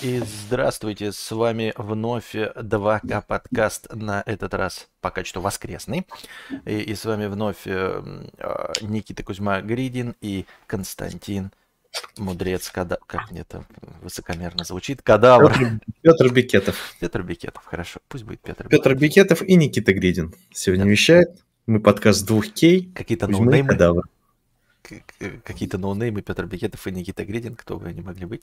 [0.00, 6.06] И здравствуйте, с вами вновь 2К подкаст, на этот раз пока что воскресный.
[6.66, 8.00] И, и с вами вновь э,
[8.38, 11.50] э, Никита Кузьма Гридин и Константин
[12.16, 12.98] Мудрец, када...
[13.08, 13.64] как мне это
[14.00, 15.52] высокомерно звучит, кадавр.
[15.52, 16.94] Петр, Петр Бикетов.
[17.00, 20.90] Петр Бикетов, хорошо, пусть будет Петр Петр Бикетов и Никита Гридин сегодня да.
[20.90, 21.30] вещает.
[21.66, 22.92] Мы подкаст двух кей.
[22.94, 23.70] Какие-то ноунеймы.
[23.70, 24.04] Кадавр
[25.44, 28.42] какие-то ноунеймы Петр Бекетов и Никита Гридин, кто бы они могли быть.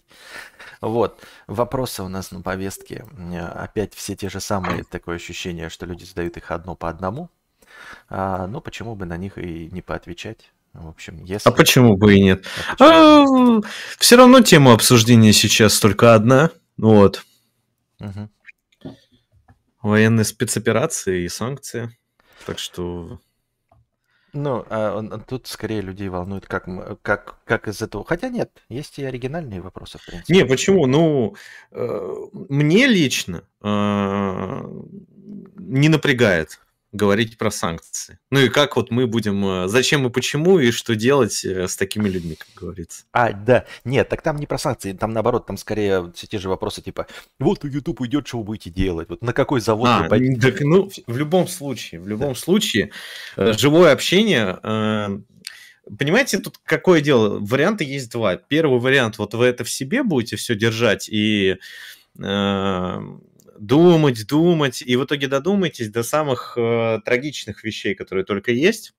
[0.82, 1.22] Вот.
[1.48, 3.06] Вопросы у нас на повестке.
[3.54, 7.30] Опять все те же самые, такое ощущение, что люди задают их одно по одному.
[8.10, 10.52] А, ну, почему бы на них и не поотвечать?
[10.74, 11.48] В общем, если...
[11.48, 12.46] А почему бы и нет?
[12.80, 13.62] А, а,
[13.98, 16.52] все равно тема обсуждения сейчас только одна.
[16.78, 17.26] Вот.
[18.00, 18.94] Угу.
[19.82, 21.96] Военные спецоперации и санкции.
[22.46, 23.20] Так что
[24.36, 26.68] ну, а тут скорее людей волнует, как,
[27.02, 28.04] как, как из этого.
[28.04, 30.34] Хотя нет, есть и оригинальные вопросы, в принципе.
[30.34, 30.86] Не, почему?
[30.86, 31.36] Ну,
[31.72, 34.62] э, мне лично э,
[35.58, 36.60] не напрягает
[36.96, 38.20] говорить про санкции.
[38.32, 41.76] Ну и как вот мы будем, э, зачем и почему, и что делать э, с
[41.76, 43.04] такими людьми, как говорится.
[43.12, 46.50] А, да, нет, так там не про санкции, там наоборот, там скорее все те же
[46.50, 47.08] вопросы, типа,
[47.40, 50.40] вот YouTube уйдет, что вы будете делать, вот на какой завод а, вы пойдете?
[50.40, 52.40] Так, ну, в любом случае, в любом да.
[52.40, 52.92] случае,
[53.36, 54.60] э, живое общение,
[56.00, 57.38] Понимаете, тут какое дело?
[57.40, 58.38] Варианты есть два.
[58.38, 61.58] Первый вариант, вот вы это в себе будете все держать и
[63.58, 68.94] думать, думать, и в итоге додумаетесь до самых э, трагичных вещей, которые только есть.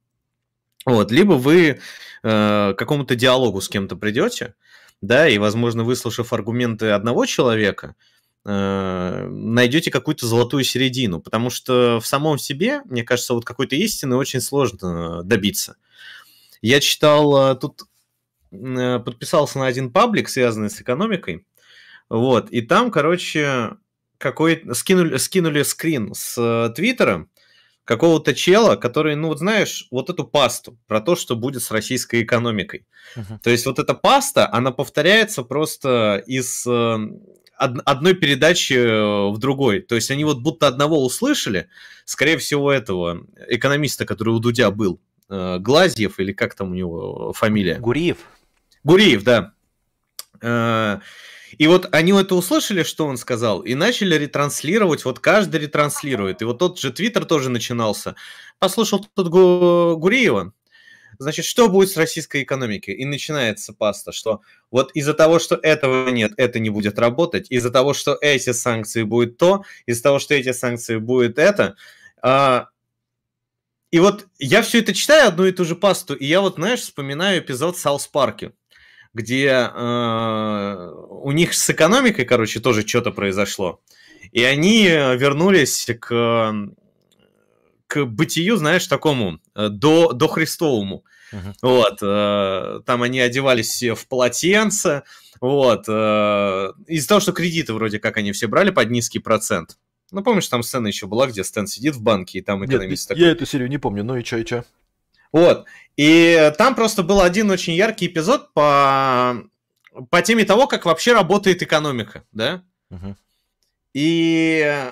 [0.84, 1.78] Вот, либо вы э,
[2.22, 4.54] к какому-то диалогу с кем-то придете,
[5.00, 7.96] да, и, возможно, выслушав аргументы одного человека,
[8.44, 14.16] э, найдете какую-то золотую середину, потому что в самом себе, мне кажется, вот какой-то истины
[14.16, 15.76] очень сложно добиться.
[16.62, 17.82] Я читал, э, тут
[18.52, 21.44] э, подписался на один паблик, связанный с экономикой,
[22.08, 23.76] вот, и там, короче,
[24.18, 27.26] какой скинули, скинули скрин с э, Твиттера
[27.84, 32.22] какого-то чела, который, ну вот знаешь, вот эту пасту про то, что будет с российской
[32.22, 32.86] экономикой.
[33.16, 33.38] Uh-huh.
[33.42, 36.96] То есть вот эта паста, она повторяется просто из э,
[37.56, 39.80] одной передачи э, в другой.
[39.80, 41.68] То есть они вот будто одного услышали,
[42.04, 47.80] скорее всего, этого экономиста, который у Дудя был, Глазьев или как там у него фамилия?
[47.80, 48.18] Гуриев.
[48.84, 49.52] Гуриев, да.
[51.58, 56.42] И вот они это услышали, что он сказал, и начали ретранслировать, вот каждый ретранслирует.
[56.42, 58.14] И вот тот же Твиттер тоже начинался.
[58.58, 60.52] Послушал тут Гуриева,
[61.18, 62.94] значит, что будет с российской экономикой?
[62.94, 67.70] И начинается паста, что вот из-за того, что этого нет, это не будет работать, из-за
[67.70, 71.76] того, что эти санкции будет то, из-за того, что эти санкции будет это.
[72.22, 72.68] А...
[73.92, 76.80] И вот я все это читаю, одну и ту же пасту, и я вот, знаешь,
[76.80, 78.52] вспоминаю эпизод Саус Парке
[79.16, 83.80] где э, у них с экономикой, короче, тоже что-то произошло.
[84.30, 86.54] И они вернулись к,
[87.86, 91.04] к бытию, знаешь, такому, э, до, до Христовому.
[91.32, 91.54] Uh-huh.
[91.62, 95.02] Вот, э, там они одевались в полотенце,
[95.40, 99.78] вот, э, из-за того, что кредиты вроде как они все брали под низкий процент.
[100.12, 103.16] Ну, помнишь, там сцена еще была, где Стэн сидит в банке, и там экономист Нет,
[103.16, 103.24] такой...
[103.24, 104.64] Я эту серию не помню, ну и чё, и чё?
[105.32, 105.66] Вот.
[105.96, 109.36] И там просто был один очень яркий эпизод по,
[110.10, 112.62] по теме того, как вообще работает экономика, да?
[112.90, 113.16] Угу.
[113.94, 114.90] И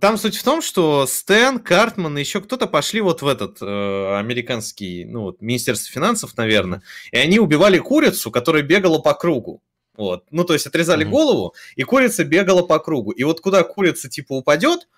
[0.00, 4.18] там суть в том, что Стэн, Картман и еще кто-то пошли вот в этот э,
[4.18, 6.82] американский, ну вот, Министерство финансов, наверное,
[7.12, 9.62] и они убивали курицу, которая бегала по кругу.
[9.96, 10.24] Вот.
[10.30, 13.12] Ну, то есть отрезали mm голову, и курица бегала по кругу.
[13.12, 14.88] И вот куда курица типа упадет,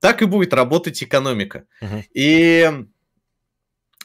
[0.00, 1.64] так и будет работать экономика.
[1.82, 2.86] mm И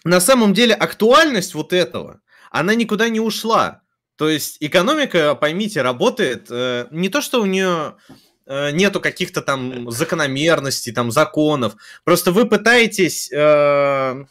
[0.06, 2.22] на самом деле актуальность вот этого,
[2.52, 3.82] она никуда не ушла.
[4.16, 7.96] То есть экономика, поймите, работает э, не то, что у нее
[8.46, 11.76] э, нету каких-то там закономерностей, там законов.
[12.06, 13.30] Просто вы пытаетесь...
[13.32, 14.24] Э,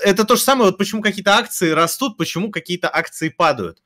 [0.00, 3.82] это то же самое, вот почему какие-то акции растут, почему какие-то акции падают.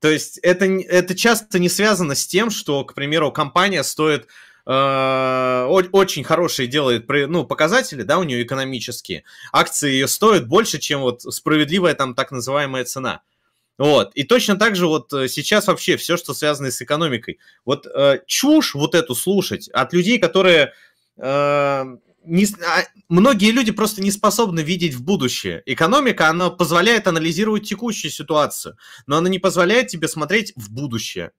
[0.00, 4.28] То есть это, это часто не связано с тем, что, к примеру, компания стоит
[4.66, 9.22] очень хорошие делает ну, показатели, да, у нее экономические.
[9.52, 13.22] Акции ее стоят больше, чем вот справедливая там так называемая цена.
[13.78, 14.14] Вот.
[14.14, 17.38] И точно так же вот э, сейчас вообще все, что связано с экономикой.
[17.64, 20.72] Вот э, чушь вот эту слушать от людей, которые...
[21.18, 21.84] Э,
[22.24, 25.62] не, а, многие люди просто не способны видеть в будущее.
[25.66, 28.76] Экономика, она позволяет анализировать текущую ситуацию,
[29.06, 31.30] но она не позволяет тебе смотреть в будущее.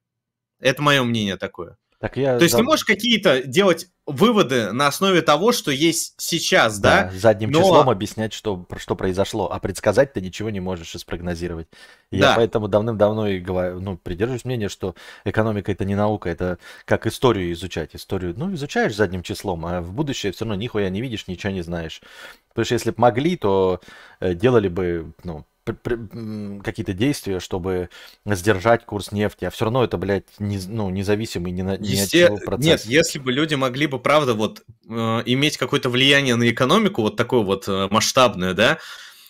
[0.59, 1.77] Это мое мнение такое.
[1.99, 2.37] Так я...
[2.37, 7.05] То есть ты можешь какие-то делать выводы на основе того, что есть сейчас, да?
[7.05, 7.59] да задним но...
[7.59, 11.67] числом объяснять, что, что произошло, а предсказать ты ничего не можешь и спрогнозировать.
[12.11, 12.33] Я да.
[12.35, 14.93] поэтому давным-давно и говорю, ну, придерживаюсь мнения, что
[15.25, 17.95] экономика это не наука, это как историю изучать.
[17.95, 21.63] Историю, ну, изучаешь задним числом, а в будущее все равно нихуя не видишь, ничего не
[21.63, 22.01] знаешь.
[22.49, 23.81] Потому что если бы могли, то
[24.19, 27.89] э, делали бы, ну, какие-то действия, чтобы
[28.25, 32.25] сдержать курс нефти, а все равно это, блядь, не, ну, независимый ни, на, ни Есте...
[32.25, 32.65] от чего процесс.
[32.65, 34.93] Нет, если бы люди могли бы, правда, вот э,
[35.25, 38.77] иметь какое-то влияние на экономику, вот такое вот э, масштабное, да,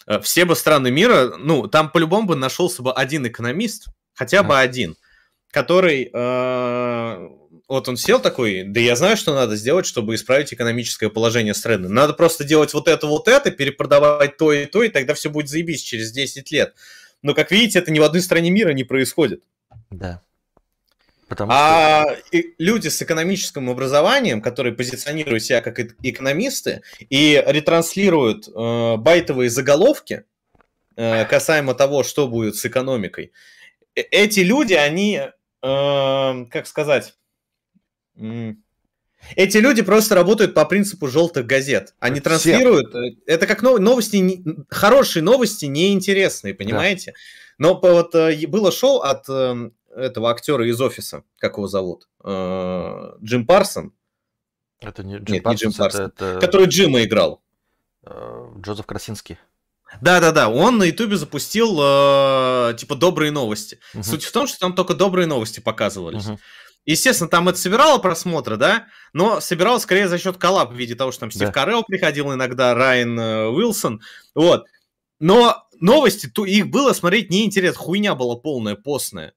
[0.05, 4.57] э, все бы страны мира, ну, там по-любому бы нашелся бы один экономист, хотя бы
[4.57, 4.61] а.
[4.61, 4.95] один,
[5.51, 7.29] который э,
[7.67, 11.89] вот он сел такой, да я знаю, что надо сделать, чтобы исправить экономическое положение страны.
[11.89, 15.49] Надо просто делать вот это, вот это, перепродавать то и то, и тогда все будет
[15.49, 16.75] заебись через 10 лет.
[17.21, 19.43] Но, как видите, это ни в одной стране мира не происходит.
[19.89, 20.21] Да.
[21.27, 22.41] Потому а что...
[22.57, 30.23] люди с экономическим образованием, которые позиционируют себя как экономисты и ретранслируют э, байтовые заголовки
[30.95, 33.33] э, касаемо того, что будет с экономикой,
[33.93, 35.21] э, эти люди, они,
[35.61, 37.13] э, как сказать,
[39.35, 41.95] эти люди просто работают по принципу желтых газет.
[41.99, 42.23] Они Все.
[42.23, 42.93] транслируют.
[42.95, 47.11] Э, это как новости, хорошие новости, неинтересные, понимаете?
[47.11, 47.17] Да.
[47.57, 52.07] Но вот э, было шоу от эм, этого актера из офиса, как его зовут?
[52.23, 53.93] Э, Джим Парсон.
[54.79, 56.05] Это не Джим Нет, Парсон, не Джим Парсон.
[56.05, 56.39] Это, это...
[56.39, 57.41] Который Джима играл.
[58.61, 59.37] Джозеф Красинский.
[60.01, 63.79] Да-да-да, он на Ютубе запустил э, типа добрые новости.
[63.93, 64.03] Угу.
[64.03, 66.27] Суть в том, что там только добрые новости показывались.
[66.27, 66.39] Угу.
[66.87, 71.11] Естественно, там это собирало просмотры, да, но собирало скорее за счет коллаб в виде того,
[71.11, 71.51] что там Стив да.
[71.51, 74.01] Карелл приходил иногда, Райан э, Уилсон,
[74.33, 74.67] вот.
[75.19, 79.33] Но новости, то их было смотреть неинтересно, хуйня была полная, постная.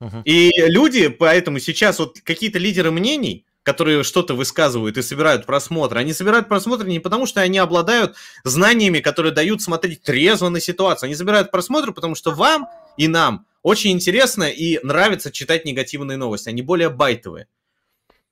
[0.00, 0.22] Угу.
[0.24, 6.14] И люди, поэтому сейчас вот какие-то лидеры мнений, которые что-то высказывают и собирают просмотры, они
[6.14, 11.08] собирают просмотры не потому, что они обладают знаниями, которые дают смотреть трезво на ситуацию.
[11.08, 16.48] Они собирают просмотры, потому что вам и нам очень интересно и нравится читать негативные новости,
[16.48, 17.46] они более байтовые.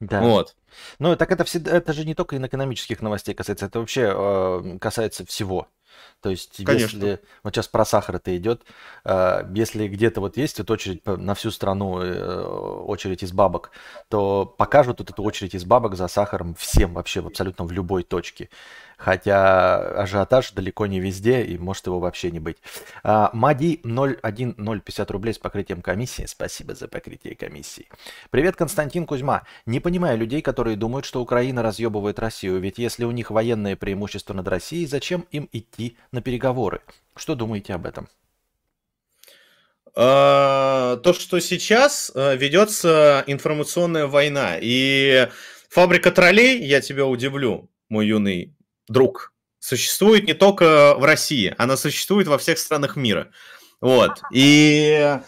[0.00, 0.20] Да.
[0.20, 0.56] Вот.
[0.98, 4.78] Ну, так это, всегда, это же не только и экономических новостей касается, это вообще э,
[4.80, 5.68] касается всего.
[6.20, 6.96] То есть, Конечно.
[6.96, 8.62] если вот сейчас про сахар это идет,
[9.04, 13.72] э, если где-то вот есть вот очередь на всю страну, э, очередь из бабок,
[14.08, 18.50] то покажут вот эту очередь из бабок за сахаром всем вообще, абсолютно в любой точке
[18.98, 22.58] хотя ажиотаж далеко не везде и может его вообще не быть.
[23.04, 26.26] А, Мади 01050 рублей с покрытием комиссии.
[26.26, 27.88] Спасибо за покрытие комиссии.
[28.30, 29.44] Привет, Константин Кузьма.
[29.66, 34.34] Не понимаю людей, которые думают, что Украина разъебывает Россию, ведь если у них военное преимущество
[34.34, 36.80] над Россией, зачем им идти на переговоры?
[37.14, 38.08] Что думаете об этом?
[39.94, 45.28] А, то, что сейчас э, ведется информационная война, и
[45.70, 48.57] фабрика троллей, я тебя удивлю, мой юный
[48.88, 53.30] друг, существует не только в России, она существует во всех странах мира.
[53.80, 54.20] Вот.
[54.32, 55.18] И,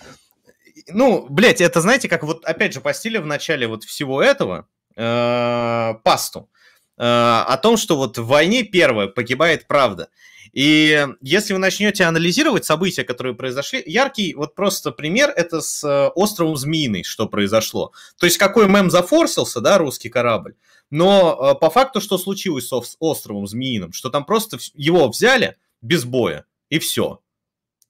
[0.89, 4.67] ну, блядь, это, знаете, как вот, опять же, постили в начале вот всего этого
[4.97, 6.51] э, пасту
[6.99, 10.09] э, о том, что вот в войне первое погибает правда.
[10.53, 16.09] И если вы начнете анализировать события, которые произошли, яркий вот просто пример это с э,
[16.09, 17.93] островом Змеиный, что произошло.
[18.19, 20.57] То есть какой мем зафорсился, да, русский корабль,
[20.91, 26.05] но э, по факту что случилось с островом Змеиным, что там просто его взяли без
[26.05, 27.21] боя, и все.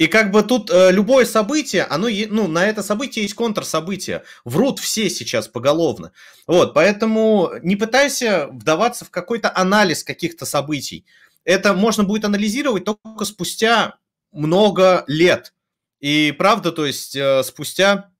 [0.00, 4.24] И как бы тут э, любое событие, оно, ну, на это событие есть контрсобытие.
[4.46, 6.12] Врут все сейчас поголовно.
[6.46, 11.04] Вот, поэтому не пытайся вдаваться в какой-то анализ каких-то событий.
[11.44, 13.98] Это можно будет анализировать только спустя
[14.32, 15.52] много лет.
[16.00, 18.10] И правда, то есть э, спустя...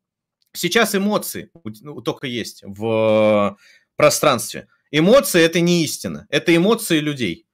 [0.53, 1.49] Сейчас эмоции
[1.81, 3.57] ну, только есть в
[4.01, 4.67] пространстве.
[4.91, 7.47] Эмоции– это не истина, это эмоции людей.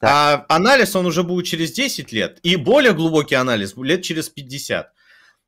[0.00, 0.46] Да.
[0.48, 4.92] А анализ, он уже будет через 10 лет, и более глубокий анализ лет через 50.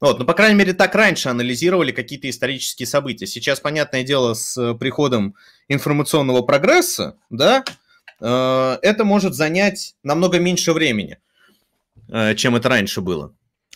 [0.00, 3.26] Вот, ну, по крайней мере, так раньше анализировали какие-то исторические события.
[3.26, 5.37] Сейчас, понятное дело, с приходом
[5.69, 7.62] информационного прогресса, да,
[8.21, 11.19] э, это может занять намного меньше времени,
[12.09, 13.33] э, чем это раньше было.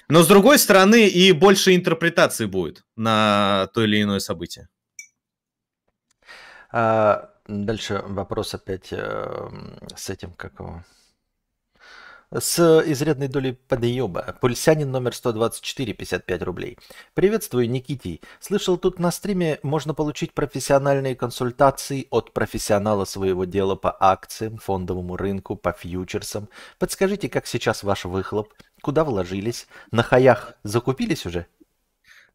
[0.09, 4.69] Но, с другой стороны, и больше интерпретации будет на то или иное событие.
[6.77, 9.49] А, дальше вопрос опять э,
[9.95, 10.83] с этим, как его...
[12.33, 14.37] С изрядной долей подъеба.
[14.41, 16.79] Пульсянин номер 124, 55 рублей.
[17.15, 18.21] Приветствую, Никитий.
[18.41, 25.17] Слышал, тут на стриме можно получить профессиональные консультации от профессионала своего дела по акциям, фондовому
[25.17, 26.49] рынку, по фьючерсам.
[26.81, 28.53] Подскажите, как сейчас ваш выхлоп?
[28.83, 29.69] Куда вложились?
[29.93, 31.47] На хаях закупились уже?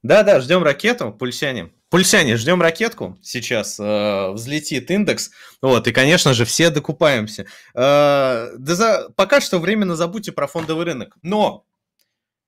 [0.01, 1.72] Да-да, ждем ракету, пульсяне.
[1.89, 3.18] Пульсяне, ждем ракетку.
[3.22, 5.32] Сейчас э, взлетит индекс.
[5.62, 7.48] Вот, и, конечно же, все докупаемся.
[7.74, 9.10] Э, да за...
[9.15, 11.18] Пока что временно забудьте про фондовый рынок.
[11.22, 11.65] Но,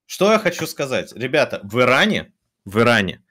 [0.05, 1.11] что я хочу сказать.
[1.13, 2.31] Ребята, в Иране,
[2.65, 3.21] в Иране,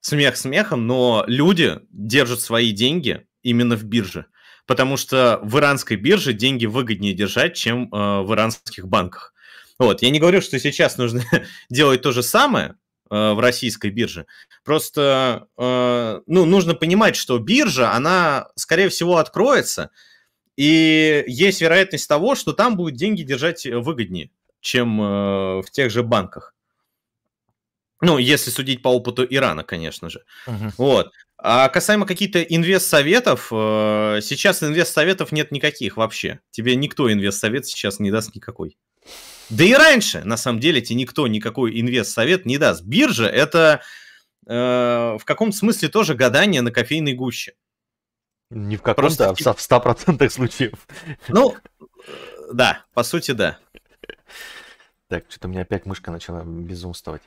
[0.00, 4.26] смех смехом, но люди держат свои деньги именно в бирже.
[4.66, 9.32] Потому что в иранской бирже деньги выгоднее держать, чем э, в иранских банках.
[9.78, 11.24] Вот, я не говорю, что сейчас нужно
[11.70, 12.76] делать то же самое,
[13.10, 14.26] в российской бирже.
[14.64, 19.90] Просто э, ну, нужно понимать, что биржа, она, скорее всего, откроется,
[20.56, 25.04] и есть вероятность того, что там будет деньги держать выгоднее, чем э,
[25.62, 26.54] в тех же банках.
[28.00, 30.24] Ну, если судить по опыту Ирана, конечно же.
[30.46, 30.72] Uh-huh.
[30.76, 31.12] Вот.
[31.40, 36.40] А касаемо каких-то инвест-советов, сейчас инвест-советов нет никаких вообще.
[36.50, 38.76] Тебе никто инвест-совет сейчас не даст никакой.
[39.48, 42.82] Да и раньше, на самом деле, тебе никто никакой инвест-совет не даст.
[42.82, 43.82] Биржа– это
[44.46, 47.54] э, в каком-то смысле тоже гадание на кофейной гуще.
[48.50, 50.86] Не в каком-то, а в 100% случаев.
[51.28, 51.54] Ну,
[52.52, 53.58] да, по сути, да.
[55.08, 57.22] Так, что-то у меня опять мышка начала безумствовать.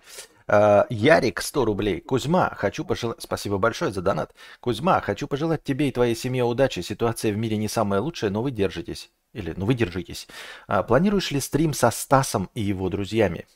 [0.48, 2.02] Uh, Ярик, 100 рублей.
[2.02, 3.22] Кузьма, хочу пожелать...
[3.22, 4.34] Спасибо большое за донат.
[4.60, 6.82] Кузьма, хочу пожелать тебе и твоей семье удачи.
[6.82, 9.12] Ситуация в мире не самая лучшая, но вы держитесь.
[9.34, 10.28] Или, ну вы держитесь.
[10.68, 13.48] А, планируешь ли стрим со Стасом и его друзьями?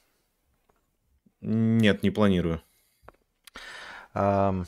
[1.42, 2.62] Нет, не планирую.
[4.13, 4.65] Um...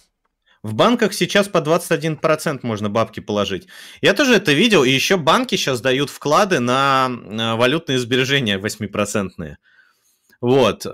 [0.63, 3.67] В банках сейчас по 21% можно бабки положить.
[4.01, 9.55] Я тоже это видел, и еще банки сейчас дают вклады на валютные сбережения 8%.
[10.41, 10.85] Вот.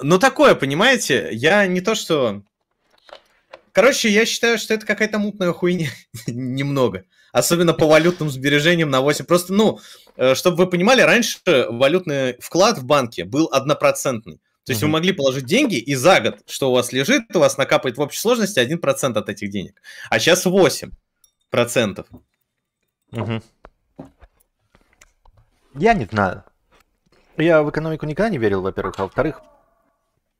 [0.00, 2.42] Но такое, понимаете, я не то что...
[3.72, 5.90] Короче, я считаю, что это какая-то мутная хуйня.
[6.26, 7.04] Немного
[7.36, 9.26] особенно по валютным сбережениям на 8.
[9.26, 9.78] Просто, ну,
[10.16, 14.40] э, чтобы вы понимали, раньше валютный вклад в банке был однопроцентный.
[14.64, 14.88] То есть угу.
[14.88, 18.00] вы могли положить деньги, и за год, что у вас лежит, у вас накапает в
[18.00, 19.80] общей сложности 1% от этих денег.
[20.10, 22.06] А сейчас 8%.
[23.12, 23.42] Угу.
[25.74, 26.42] Я не знаю.
[27.36, 28.94] Я в экономику никогда не верил, во-первых.
[28.98, 29.42] А во-вторых,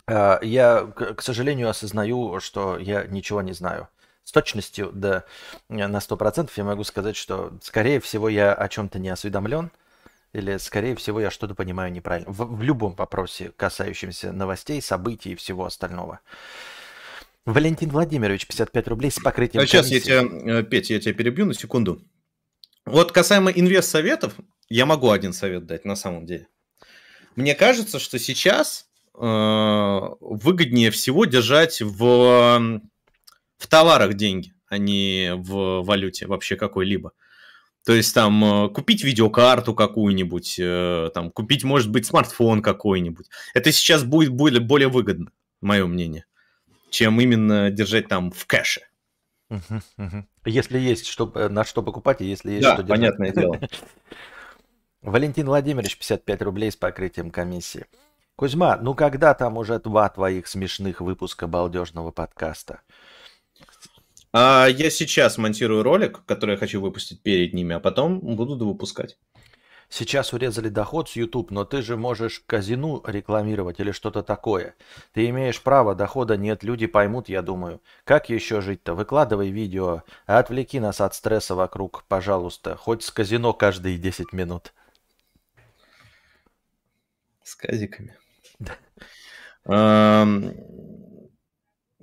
[0.08, 3.88] я, к сожалению, осознаю, что я ничего не знаю
[4.26, 5.24] с точностью да,
[5.68, 9.70] на 100% я могу сказать, что, скорее всего, я о чем-то не осведомлен,
[10.32, 12.30] или, скорее всего, я что-то понимаю неправильно.
[12.30, 16.20] В, в любом вопросе, касающемся новостей, событий и всего остального.
[17.46, 20.10] Валентин Владимирович, 55 рублей с покрытием а Сейчас комиссии.
[20.10, 22.02] я тебя, э, Петя, я тебя перебью на секунду.
[22.84, 24.34] Вот касаемо инвест-советов,
[24.68, 26.48] я могу один совет дать на самом деле.
[27.36, 28.85] Мне кажется, что сейчас э,
[29.18, 32.80] выгоднее всего держать в
[33.58, 37.12] в товарах деньги, а не в валюте вообще какой-либо.
[37.84, 43.26] То есть там э, купить видеокарту какую-нибудь, э, там купить, может быть, смартфон какой-нибудь.
[43.54, 45.30] Это сейчас будет более, более выгодно,
[45.60, 46.26] мое мнение,
[46.90, 48.80] чем именно держать там в кэше.
[50.44, 52.98] Если есть что, э, на что покупать, и если есть да, что держать.
[52.98, 53.60] понятное дело.
[55.02, 57.86] Валентин Владимирович, 55 рублей с покрытием комиссии.
[58.36, 62.82] Кузьма, ну когда там уже два твоих смешных выпуска балдежного подкаста?
[64.30, 69.16] А я сейчас монтирую ролик, который я хочу выпустить перед ними, а потом буду выпускать.
[69.88, 74.74] Сейчас урезали доход с YouTube, но ты же можешь казину рекламировать или что-то такое.
[75.14, 77.80] Ты имеешь право, дохода нет, люди поймут, я думаю.
[78.04, 78.92] Как еще жить-то?
[78.92, 82.76] Выкладывай видео, отвлеки нас от стресса вокруг, пожалуйста.
[82.76, 84.74] Хоть с казино каждые 10 минут.
[87.42, 88.16] С казиками.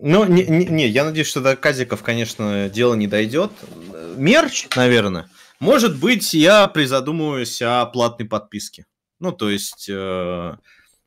[0.06, 3.52] Ну, не, не, я надеюсь, что до казиков, конечно, дело не дойдет.
[4.18, 5.30] Мерч, наверное.
[5.60, 8.86] Может быть, я призадумываюсь о платной подписке.
[9.20, 10.58] Ну, то есть, э,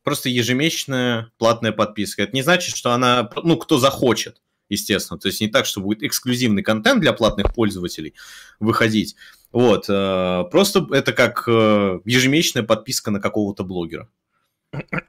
[0.03, 2.23] просто ежемесячная платная подписка.
[2.23, 5.19] Это не значит, что она, ну, кто захочет, естественно.
[5.19, 8.15] То есть, не так, что будет эксклюзивный контент для платных пользователей
[8.61, 9.17] выходить.
[9.53, 14.09] Вот, э, просто это как э, ежемесячная подписка на какого-то блогера.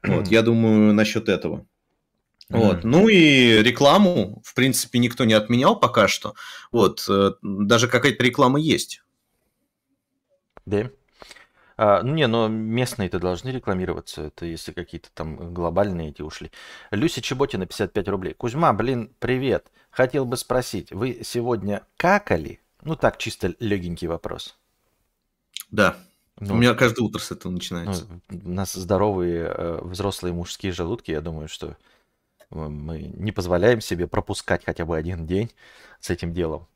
[0.02, 1.66] Вот, я думаю, насчет этого.
[2.48, 2.84] Вот.
[2.84, 6.34] Ну и рекламу, в принципе, никто не отменял пока что.
[6.72, 7.04] Вот.
[7.08, 9.02] Э, даже какая-то реклама есть.
[10.64, 10.90] Да.
[11.76, 16.50] А, ну не, но местные-то должны рекламироваться, это если какие-то там глобальные эти ушли.
[16.90, 18.34] Люся Чеботина, 55 рублей.
[18.34, 19.70] Кузьма, блин, привет.
[19.90, 22.60] Хотел бы спросить, вы сегодня какали?
[22.82, 24.58] Ну так, чисто легенький вопрос.
[25.70, 25.96] Да.
[26.40, 28.06] Ну, у меня каждое утро с этого начинается.
[28.28, 31.76] Ну, у нас здоровые э, взрослые мужские желудки, я думаю, что
[32.50, 35.50] мы не позволяем себе пропускать хотя бы один день
[36.00, 36.66] с этим делом.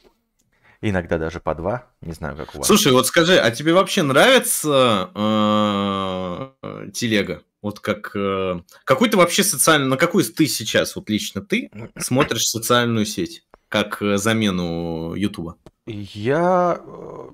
[0.81, 1.87] Иногда даже по два.
[2.01, 2.67] Не знаю, как у вас.
[2.67, 7.43] Слушай, вот скажи, а тебе вообще нравится э, телега?
[7.63, 8.11] Вот как...
[8.17, 9.87] Э, какой ты вообще социальный...
[9.87, 13.47] На какую ты сейчас, вот лично ты, смотришь социальную сеть?
[13.69, 15.57] Как э, замену Ютуба?
[15.87, 17.29] Я э,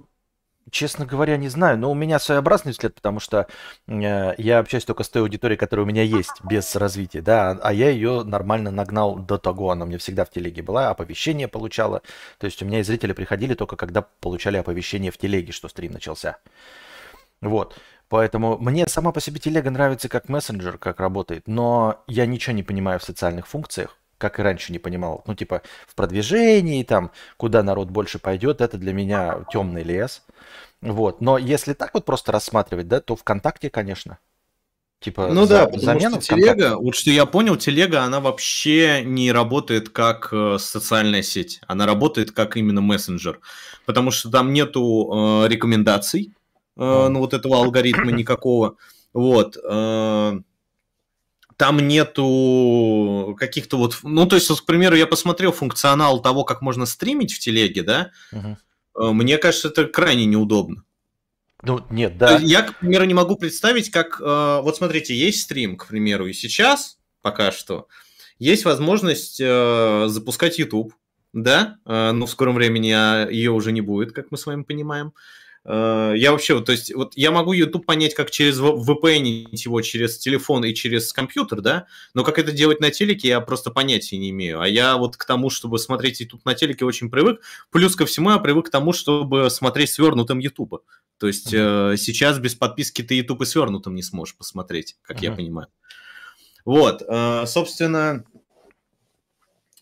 [0.71, 3.47] Честно говоря, не знаю, но у меня своеобразный взгляд, потому что
[3.87, 7.73] э, я общаюсь только с той аудиторией, которая у меня есть, без развития, да, а
[7.73, 12.03] я ее нормально нагнал до того, она мне всегда в телеге была, оповещение получала,
[12.39, 15.93] то есть у меня и зрители приходили только когда получали оповещение в телеге, что стрим
[15.93, 16.39] начался.
[17.41, 22.55] Вот, поэтому мне сама по себе телега нравится как мессенджер, как работает, но я ничего
[22.55, 25.23] не понимаю в социальных функциях, как и раньше не понимал.
[25.27, 30.25] Ну, типа, в продвижении, там, куда народ больше пойдет, это для меня темный лес.
[30.81, 31.21] Вот.
[31.21, 34.19] Но если так вот просто рассматривать, да, то ВКонтакте, конечно.
[35.01, 39.31] Типа, ну за, да, потому что телега, вот что я понял, телега, она вообще не
[39.31, 43.39] работает как э, социальная сеть, она работает как именно мессенджер,
[43.87, 46.33] потому что там нету э, рекомендаций,
[46.77, 48.75] э, ну вот этого алгоритма никакого,
[49.13, 50.41] вот, э,
[51.59, 53.99] там нету каких-то вот...
[54.05, 57.83] Ну, то есть, вот, к примеру, я посмотрел функционал того, как можно стримить в телеге,
[57.83, 58.13] да?
[58.31, 59.13] Угу.
[59.13, 60.85] Мне кажется, это крайне неудобно.
[61.63, 62.39] Ну, нет, да.
[62.39, 64.21] Я, к примеру, не могу представить, как...
[64.21, 67.89] Э, вот смотрите, есть стрим, к примеру, и сейчас, пока что,
[68.39, 70.95] есть возможность э, запускать YouTube,
[71.33, 71.79] да?
[71.85, 75.13] Но в скором времени а, ее уже не будет, как мы с вами понимаем.
[75.65, 80.65] Я вообще, то есть, вот я могу YouTube понять, как через VPN его через телефон
[80.65, 84.61] и через компьютер, да, но как это делать на телеке, я просто понятия не имею.
[84.61, 87.41] А я вот к тому, чтобы смотреть YouTube на телеке, очень привык.
[87.71, 90.83] Плюс ко всему, я привык к тому, чтобы смотреть свернутым YouTube.
[91.19, 91.95] То есть uh-huh.
[91.95, 95.25] э, сейчас без подписки ты YouTube и свернутым не сможешь посмотреть, как uh-huh.
[95.25, 95.69] я понимаю.
[96.65, 98.25] Вот, э, собственно,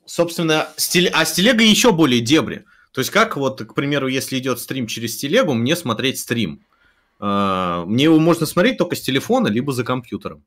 [0.07, 1.09] собственно, стиль...
[1.09, 2.65] а с телегой еще более дебри.
[2.97, 6.65] То есть как вот, к примеру, если идет стрим через телегу, мне смотреть стрим.
[7.19, 10.47] А, мне его можно смотреть только с телефона, либо за компьютером.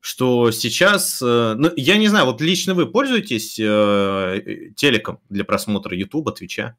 [0.00, 5.96] Что сейчас, э, ну, я не знаю, вот лично вы пользуетесь э, телеком для просмотра
[5.96, 6.76] Ютуба, Твича?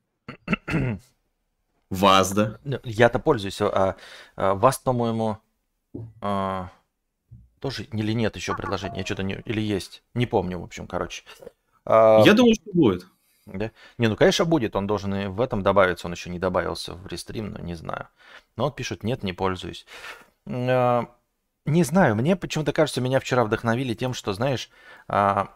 [1.89, 2.59] Вас, да?
[2.65, 3.95] Ну, я-то пользуюсь, а,
[4.35, 5.37] а вас, по-моему,
[6.19, 6.71] а,
[7.61, 11.23] тоже или нет еще предложения, я что-то не, или есть, не помню, в общем, короче.
[11.85, 13.05] А, я думаю, что будет.
[13.45, 13.71] Да?
[13.97, 14.75] Не, ну, конечно, будет.
[14.75, 16.07] Он должен и в этом добавиться.
[16.07, 18.07] Он еще не добавился в рестрим, но не знаю.
[18.55, 19.85] Но он пишет, нет, не пользуюсь.
[20.47, 21.05] А,
[21.65, 24.69] не знаю, мне почему-то кажется, меня вчера вдохновили тем, что, знаешь,
[25.07, 25.55] а,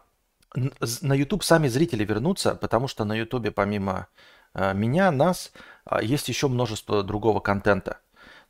[0.54, 4.06] на YouTube сами зрители вернутся, потому что на YouTube помимо
[4.54, 5.52] а, меня, нас,
[6.00, 7.98] есть еще множество другого контента.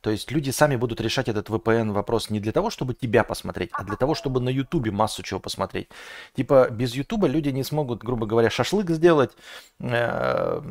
[0.01, 3.69] То есть люди сами будут решать этот VPN вопрос не для того, чтобы тебя посмотреть,
[3.73, 5.89] а для того, чтобы на Ютубе массу чего посмотреть.
[6.35, 9.31] Типа без Ютуба люди не смогут, грубо говоря, шашлык сделать,
[9.79, 10.61] э,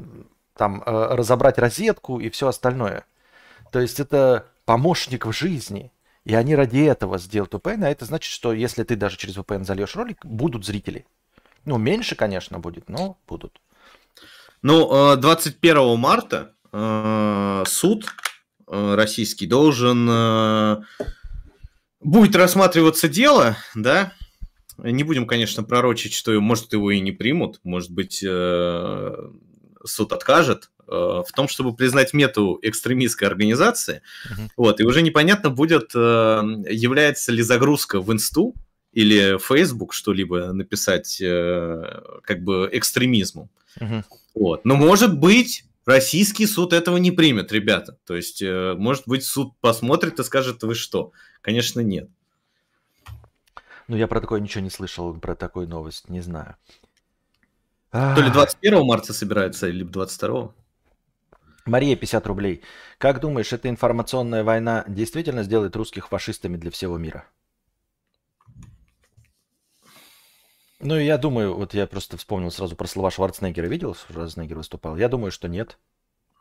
[0.56, 3.04] там э, разобрать розетку и все остальное.
[3.70, 5.92] То есть это помощник в жизни.
[6.24, 9.64] И они ради этого сделают VPN, а это значит, что если ты даже через VPN
[9.64, 11.06] зальешь ролик, будут зрители.
[11.64, 13.60] Ну, меньше, конечно, будет, но будут.
[14.60, 16.52] Ну, 21 э, марта
[17.66, 18.06] суд
[18.70, 20.06] российский должен...
[20.08, 20.82] Э,
[22.00, 24.12] будет рассматриваться дело, да,
[24.78, 29.16] не будем, конечно, пророчить, что, может, его и не примут, может быть, э,
[29.84, 34.02] суд откажет в том, чтобы признать мету экстремистской организации.
[34.28, 34.48] Uh-huh.
[34.56, 38.56] Вот, и уже непонятно будет, является ли загрузка в инсту
[38.92, 43.50] или Facebook что-либо написать как бы экстремизмом.
[43.78, 44.02] Uh-huh.
[44.34, 44.64] Вот.
[44.64, 47.98] Но может быть, Российский суд этого не примет, ребята.
[48.06, 51.12] То есть, э, может быть, суд посмотрит и скажет, вы что?
[51.42, 52.08] Конечно, нет.
[53.88, 56.54] Ну, я про такое ничего не слышал, про такую новость, не знаю.
[57.90, 60.54] То ли 21 марта собирается, или 22.
[61.66, 62.62] Мария, 50 рублей.
[62.98, 67.24] Как думаешь, эта информационная война действительно сделает русских фашистами для всего мира?
[70.80, 73.66] Ну, я думаю, вот я просто вспомнил сразу про слова Шварценеггера.
[73.66, 74.96] Видел, Шварценеггер выступал?
[74.96, 75.78] Я думаю, что нет.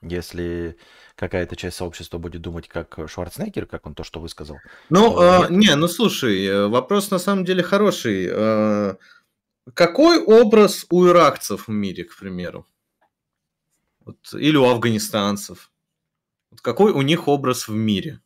[0.02, 0.78] Если
[1.16, 4.58] какая-то часть сообщества будет думать, как Шварценеггер, как он то, что высказал.
[4.90, 5.48] Ну, то...
[5.50, 8.30] э, не, ну слушай, э, вопрос на самом деле хороший.
[8.32, 8.96] Э,
[9.74, 12.66] какой образ у иракцев в мире, к примеру?
[14.06, 15.70] Вот, или у афганистанцев?
[16.52, 18.22] Вот какой у них образ в мире?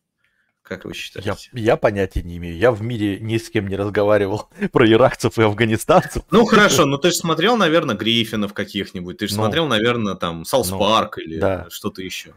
[0.64, 1.50] Как вы считаете?
[1.52, 2.58] Я, я понятия не имею.
[2.58, 6.24] Я в мире ни с кем не разговаривал про иракцев и афганистанцев.
[6.32, 9.18] Ну хорошо, но ты же смотрел, наверное, Гриффинов каких-нибудь.
[9.18, 11.68] Ты же ну, смотрел, наверное, там South ну, Парк или да.
[11.70, 12.34] что-то еще.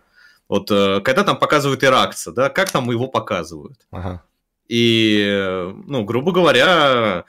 [0.48, 3.78] Вот э, когда там показывают иракца, да, как там его показывают?
[3.90, 4.22] Ага.
[4.68, 7.24] И, ну, грубо говоря,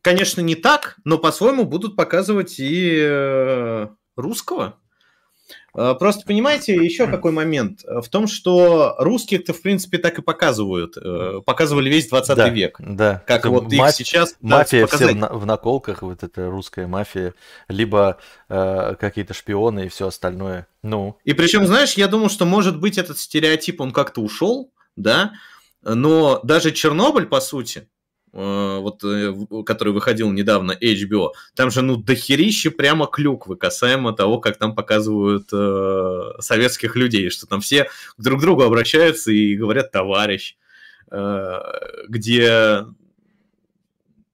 [0.00, 4.78] конечно, не так, но по-своему будут показывать и э, русского.
[5.74, 7.80] Э, просто понимаете, еще какой момент?
[7.84, 10.96] В том, что русских-то, в принципе, так и показывают.
[10.96, 12.76] Э, показывали весь 20 да, век.
[12.78, 13.22] Да.
[13.26, 13.90] Как вот маф...
[13.90, 17.34] их сейчас Мафия все в, наколках, вот эта русская мафия,
[17.68, 20.66] либо э, какие-то шпионы и все остальное.
[20.82, 21.16] Ну.
[21.24, 25.32] И причем, знаешь, я думаю, что, может быть, этот стереотип, он как-то ушел, да,
[25.82, 27.91] но даже Чернобыль, по сути, Э,
[28.32, 29.34] вот, э,
[29.66, 35.48] который выходил недавно, HBO, там же, ну, дохерище прямо клюквы касаемо того, как там показывают
[35.52, 40.56] э, советских людей, что там все друг к другу обращаются и говорят «товарищ»,
[41.10, 41.58] э,
[42.08, 42.86] где...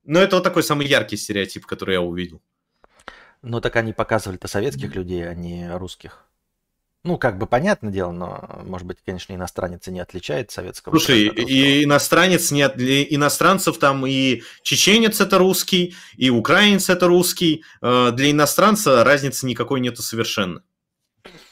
[0.04, 2.40] Ну, это вот такой самый яркий стереотип, который я увидел.
[3.42, 6.24] Ну, так они показывали-то советских людей, а не русских.
[7.04, 10.92] Ну, как бы понятное дело, но, может быть, конечно, иностранец и не отличает советского.
[10.92, 12.74] Слушай, и иностранец не от...
[12.78, 17.64] иностранцев там и чеченец это русский, и украинец это русский.
[17.80, 20.62] Э, для иностранца разницы никакой нету совершенно.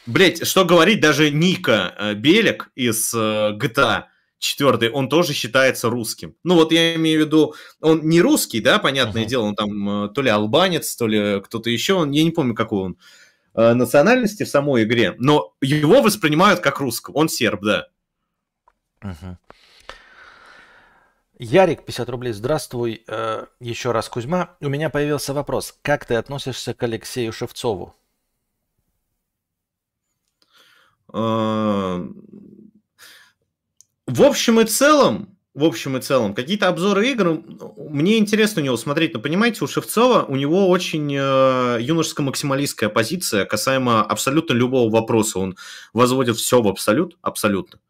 [0.04, 4.04] Блять, что говорить, даже Ника э, Белик из GTA
[4.38, 6.34] 4, он тоже считается русским.
[6.44, 9.28] Ну вот я имею в виду, он не русский, да, понятное uh-huh.
[9.28, 12.54] дело, он там э, то ли албанец, то ли кто-то еще, он, я не помню,
[12.54, 12.96] какой он
[13.56, 17.14] Э, национальности в самой игре, но его воспринимают как русского.
[17.14, 17.86] Он серб, да.
[19.02, 19.38] Угу.
[21.38, 22.32] Ярик, 50 рублей.
[22.34, 23.02] Здравствуй.
[23.08, 24.56] Э, еще раз, Кузьма.
[24.60, 25.74] У меня появился вопрос.
[25.80, 27.94] Как ты относишься к Алексею Шевцову?
[31.14, 32.06] Э,
[34.06, 36.34] в общем и целом, в общем и целом.
[36.34, 37.42] Какие-то обзоры игр,
[37.78, 43.46] мне интересно у него смотреть, но понимаете, у Шевцова, у него очень э, юношеско-максималистская позиция
[43.46, 45.38] касаемо абсолютно любого вопроса.
[45.38, 45.56] Он
[45.94, 47.80] возводит все в абсолют, абсолютно.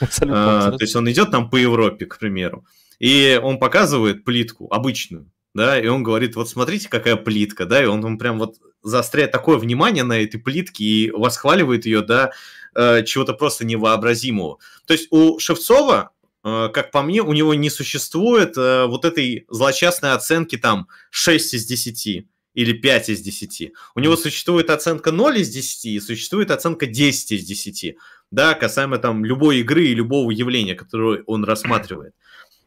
[0.00, 0.78] абсолютно, абсолютно.
[0.78, 2.64] То есть он идет там по Европе, к примеру,
[3.00, 7.86] и он показывает плитку обычную, да, и он говорит, вот смотрите, какая плитка, да, и
[7.86, 12.30] он, он прям вот заостряет такое внимание на этой плитке и восхваливает ее до
[12.76, 14.58] э, чего-то просто невообразимого.
[14.86, 20.12] То есть у Шевцова как по мне, у него не существует э, вот этой злочастной
[20.12, 23.72] оценки там 6 из 10 или 5 из 10.
[23.94, 27.96] У него существует оценка 0 из 10 и существует оценка 10 из 10,
[28.30, 32.14] да, касаемо там любой игры и любого явления, которое он рассматривает.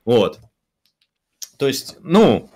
[0.06, 0.40] Вот.
[1.58, 2.50] То есть, ну,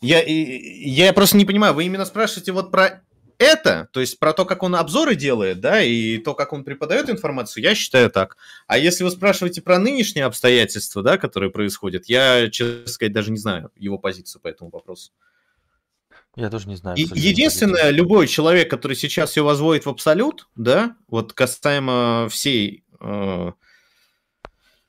[0.00, 3.02] я, я просто не понимаю, вы именно спрашиваете вот про
[3.38, 7.08] это, то есть про то, как он обзоры делает, да, и то, как он преподает
[7.10, 8.36] информацию, я считаю так.
[8.66, 13.38] А если вы спрашиваете про нынешние обстоятельства, да, которые происходят, я, честно сказать, даже не
[13.38, 15.12] знаю его позицию по этому вопросу.
[16.36, 16.96] Я тоже не знаю.
[16.98, 17.94] Единственное, позицию.
[17.94, 23.52] любой человек, который сейчас все возводит в абсолют, да, вот касаемо всей, э,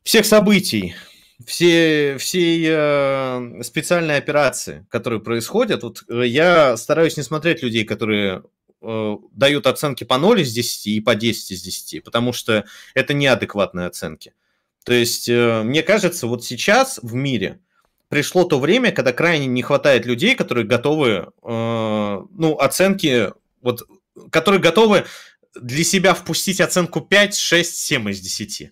[0.04, 0.96] всех событий,
[1.44, 8.44] все, всей э, специальной операции, которые происходят, вот э, я стараюсь не смотреть людей, которые
[8.82, 13.14] э, дают оценки по 0 из 10 и по 10 из 10, потому что это
[13.14, 14.34] неадекватные оценки.
[14.86, 17.60] То есть, э, мне кажется, вот сейчас в мире
[18.08, 23.82] пришло то время, когда крайне не хватает людей, которые готовы, э, ну, оценки, вот,
[24.32, 25.06] которые готовы
[25.60, 28.72] для себя впустить оценку 5, 6, 7 из 10.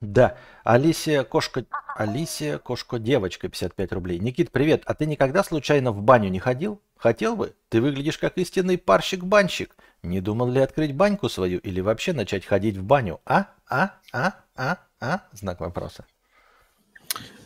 [0.00, 0.36] Да.
[0.64, 1.64] Алисия Кошка...
[1.94, 4.18] Алисия Кошка-девочка, 55 рублей.
[4.18, 4.82] Никит, привет.
[4.86, 6.80] А ты никогда случайно в баню не ходил?
[6.96, 7.54] Хотел бы?
[7.68, 9.76] Ты выглядишь как истинный парщик-банщик.
[10.02, 13.20] Не думал ли открыть баньку свою или вообще начать ходить в баню?
[13.26, 13.48] А?
[13.68, 13.96] А?
[14.12, 14.34] А?
[14.56, 14.78] А?
[15.00, 15.22] А?
[15.32, 16.06] Знак вопроса.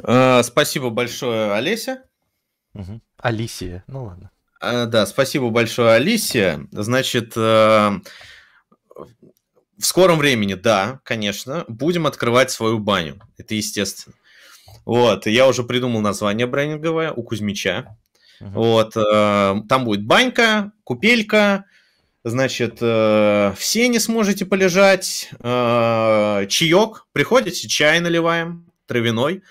[0.01, 2.03] А, спасибо большое, Олеся.
[2.75, 3.01] Угу.
[3.19, 3.83] Алисия.
[3.89, 4.31] Ну ладно.
[4.61, 6.67] А, да, спасибо большое, Алисия.
[6.71, 8.01] Значит, а,
[9.79, 13.21] в скором времени, да, конечно, будем открывать свою баню.
[13.39, 14.15] Это естественно.
[14.85, 17.97] Вот, я уже придумал название брендинговое у Кузьмича.
[18.41, 18.51] Uh-huh.
[18.51, 21.65] Вот, э, там будет банька, купелька,
[22.25, 29.43] значит, э, все не сможете полежать, э, чаек, приходите, чай наливаем, травяной,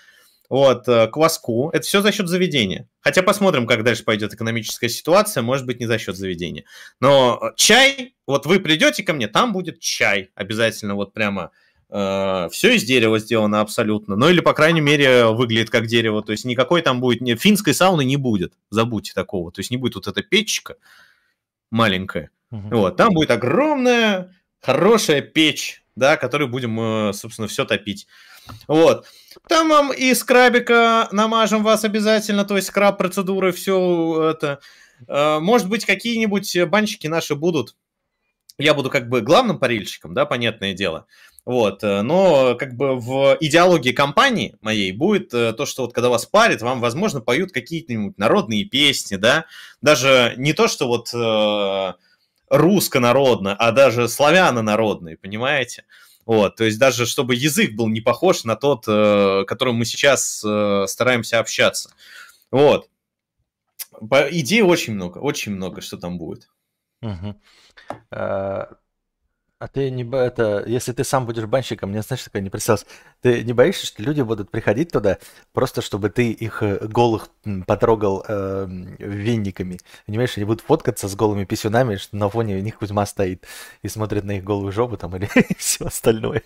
[0.49, 1.69] вот, э, кваску.
[1.71, 2.87] Это все за счет заведения.
[3.03, 6.63] Хотя посмотрим, как дальше пойдет экономическая ситуация, может быть, не за счет заведения.
[7.01, 11.51] Но чай, вот вы придете ко мне, там будет чай обязательно, вот прямо
[11.89, 14.15] э, все из дерева сделано абсолютно.
[14.15, 16.23] Ну или, по крайней мере, выглядит как дерево.
[16.23, 19.51] То есть никакой там будет, не, финской сауны не будет, забудьте такого.
[19.51, 20.75] То есть не будет вот эта печка
[21.71, 22.29] маленькая.
[22.51, 22.69] Угу.
[22.69, 28.07] Вот, там будет огромная, хорошая печь, да, которой будем, э, собственно, все топить.
[28.67, 29.05] Вот.
[29.47, 34.59] Там вам и скрабика намажем вас обязательно, то есть скраб процедуры, все это.
[35.07, 37.75] Э, может быть, какие-нибудь банщики наши будут.
[38.57, 41.07] Я буду как бы главным парильщиком, да, понятное дело.
[41.45, 46.09] Вот, э, но как бы в идеологии компании моей будет э, то, что вот когда
[46.09, 49.45] вас парит, вам, возможно, поют какие-нибудь народные песни, да,
[49.81, 51.93] даже не то, что вот э,
[52.49, 55.83] русско-народно, а даже славяно-народные, понимаете?
[56.25, 60.43] Вот, то есть даже чтобы язык был не похож на тот, э, которым мы сейчас
[60.45, 61.93] э, стараемся общаться.
[62.51, 62.89] Вот.
[64.09, 66.49] По идей очень много, очень много, что там будет.
[67.01, 67.35] Угу.
[69.67, 72.85] Ты не бо- это, если ты сам будешь банщиком, мне знаешь, такое не представилось.
[73.21, 75.17] Ты не боишься, что люди будут приходить туда
[75.53, 77.29] просто, чтобы ты их э, голых
[77.67, 78.65] потрогал э,
[78.99, 79.79] венниками?
[80.05, 83.45] Понимаешь, они будут фоткаться с голыми писюнами, что на фоне у них Кузьма стоит
[83.81, 86.43] и смотрит на их голую жопу там или все остальное.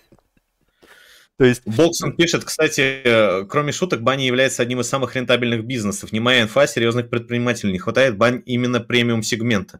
[1.38, 1.62] То есть...
[1.64, 6.10] Боксон пишет, кстати, э, кроме шуток, баня является одним из самых рентабельных бизнесов.
[6.10, 9.78] Не моя инфа, серьезных предпринимателей не хватает бань именно премиум сегмента.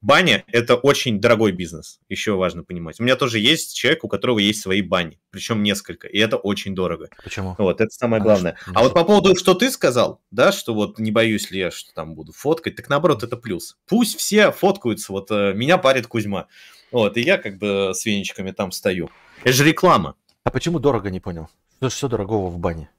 [0.00, 3.00] Баня– это очень дорогой бизнес, еще важно понимать.
[3.00, 6.76] У меня тоже есть человек, у которого есть свои бани, причем несколько, и это очень
[6.76, 7.10] дорого.
[7.22, 7.56] Почему?
[7.58, 8.56] Вот, это самое главное.
[8.68, 11.70] А, а вот по поводу, что ты сказал, да, что вот не боюсь ли я,
[11.72, 13.76] что там буду фоткать, так наоборот, это плюс.
[13.86, 16.46] Пусть все фоткаются, вот э, меня парит Кузьма,
[16.92, 19.10] вот, и я как бы с веничками там стою.
[19.42, 20.14] Это же реклама.
[20.44, 21.48] А почему дорого, не понял?
[21.78, 22.90] Что, что дорогого в бане?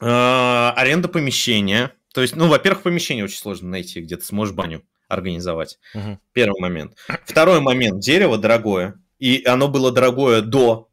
[0.00, 1.92] А, аренда помещения.
[2.12, 5.78] То есть, ну, во-первых, помещение очень сложно найти, где ты сможешь баню организовать.
[5.94, 6.18] Угу.
[6.32, 6.96] Первый момент.
[7.24, 8.00] Второй момент.
[8.00, 9.00] Дерево дорогое.
[9.18, 10.88] И оно было дорогое до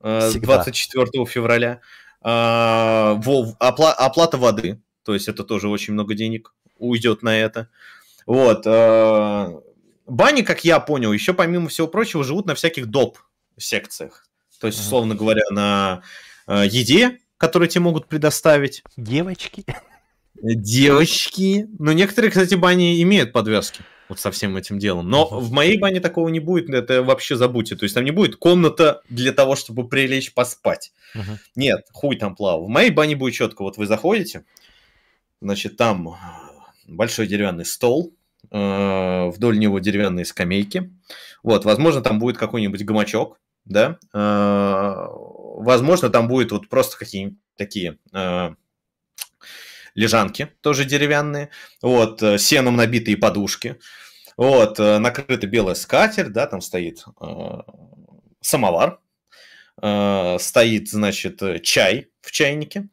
[0.00, 1.80] э, 24 февраля.
[2.22, 4.80] Э, во, опла- оплата воды.
[5.04, 7.68] То есть это тоже очень много денег уйдет на это.
[8.26, 8.62] Вот.
[8.66, 9.60] Э,
[10.06, 13.18] бани, как я понял, еще помимо всего прочего, живут на всяких доп.
[13.56, 14.29] секциях.
[14.60, 16.02] То есть, условно говоря, на
[16.46, 18.82] э, еде, которую тебе могут предоставить.
[18.96, 19.64] Девочки.
[20.42, 21.66] Девочки.
[21.78, 25.08] Ну, некоторые, кстати, бани имеют подвязки вот со всем этим делом.
[25.08, 25.38] Но uh-huh.
[25.38, 27.76] в моей бане такого не будет, это вообще забудьте.
[27.76, 30.92] То есть там не будет комната для того, чтобы прилечь поспать.
[31.14, 31.38] Uh-huh.
[31.54, 32.66] Нет, хуй там плавал.
[32.66, 33.62] В моей бане будет четко.
[33.62, 34.44] Вот вы заходите,
[35.40, 36.16] значит, там
[36.86, 38.12] большой деревянный стол,
[38.50, 40.92] э, вдоль него деревянные скамейки.
[41.42, 47.98] Вот, возможно, там будет какой-нибудь гамачок, да, э, возможно, там будет вот просто какие-нибудь такие
[48.12, 48.54] э,
[49.94, 51.50] лежанки, тоже деревянные,
[51.82, 53.78] вот, э, сеном набитые подушки,
[54.36, 57.04] вот, накрыта белая скатерть, да, там стоит
[58.40, 59.00] самовар,
[59.76, 62.88] стоит, значит, чай в чайнике,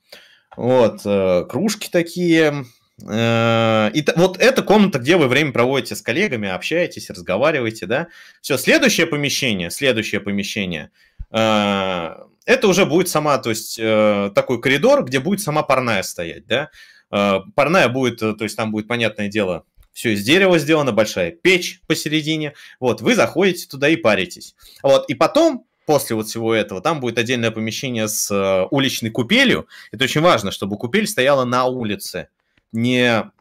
[0.57, 1.03] вот,
[1.49, 7.85] кружки такие, Э, и вот эта комната, где вы время проводите с коллегами, общаетесь, разговариваете,
[7.85, 8.07] да.
[8.41, 10.89] Все, следующее помещение, следующее помещение,
[11.29, 16.47] э, это уже будет сама, то есть э, такой коридор, где будет сама парная стоять,
[16.47, 16.69] да.
[17.09, 22.53] Парная будет, то есть там будет, понятное дело, все из дерева сделано, большая печь посередине.
[22.79, 24.55] Вот, вы заходите туда и паритесь.
[24.83, 29.67] Вот, и потом после вот всего этого, там будет отдельное помещение с уличной купелью.
[29.93, 32.27] Это очень важно, чтобы купель стояла на улице
[32.71, 33.31] не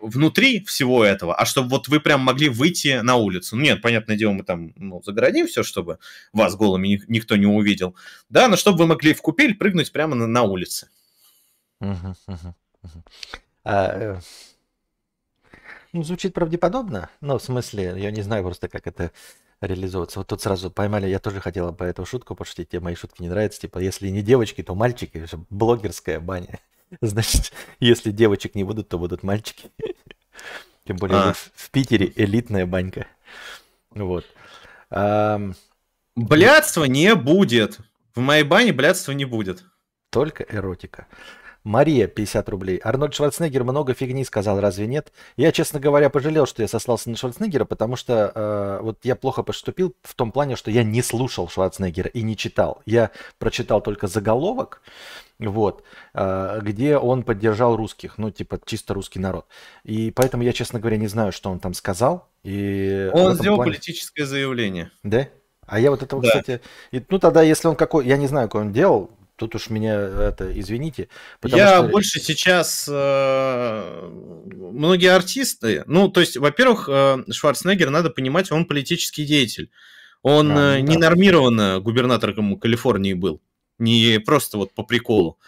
[0.00, 3.56] внутри всего этого, а чтобы вот вы прям могли выйти на улицу.
[3.56, 5.98] Ну, нет, понятное дело, мы там ну, загородим все, чтобы
[6.32, 7.94] вас голыми никто не увидел.
[8.28, 10.88] Да, но чтобы вы могли в купель прыгнуть прямо на, на улице.
[13.68, 14.20] А, э,
[15.92, 19.10] ну, звучит правдеподобно, но в смысле, я не знаю просто, как это
[19.60, 20.20] реализовываться.
[20.20, 23.28] Вот тут сразу поймали, я тоже хотела по эту шутку пошутить, тебе мои шутки не
[23.28, 26.60] нравятся, типа, если не девочки, то мальчики, блогерская баня.
[27.00, 29.70] Значит, если девочек не будут, то будут мальчики.
[30.86, 31.32] Тем более а.
[31.32, 33.06] в, Питере элитная банька.
[33.90, 34.24] Вот.
[34.90, 35.40] А...
[36.14, 37.78] Блядства не будет.
[38.14, 39.64] В моей бане блядства не будет.
[40.10, 41.06] Только эротика.
[41.66, 42.80] Мария, 50 рублей.
[42.84, 45.12] Арнольд Шварценеггер много фигни сказал, разве нет?
[45.36, 49.42] Я, честно говоря, пожалел, что я сослался на Шварценеггера, потому что э, вот я плохо
[49.42, 52.82] поступил в том плане, что я не слушал Шварценеггера и не читал.
[52.86, 54.80] Я прочитал только заголовок,
[55.40, 55.82] вот,
[56.14, 59.46] э, где он поддержал русских, ну, типа, чисто русский народ.
[59.82, 62.28] И поэтому я, честно говоря, не знаю, что он там сказал.
[62.44, 63.72] И он сделал плане...
[63.72, 64.92] политическое заявление.
[65.02, 65.26] Да?
[65.66, 66.28] А я вот это, да.
[66.28, 66.60] кстати,
[66.92, 69.94] и, ну тогда, если он какой, я не знаю, какой он делал, Тут уж меня
[69.94, 71.08] это извините.
[71.44, 71.88] Я что...
[71.88, 74.10] больше сейчас э,
[74.50, 79.70] многие артисты, ну то есть, во-первых, э, Шварценеггер надо понимать, он политический деятель.
[80.22, 81.10] Он а, э, не да.
[81.10, 83.42] нормированно губернатором Калифорнии был,
[83.78, 85.38] не просто вот по приколу.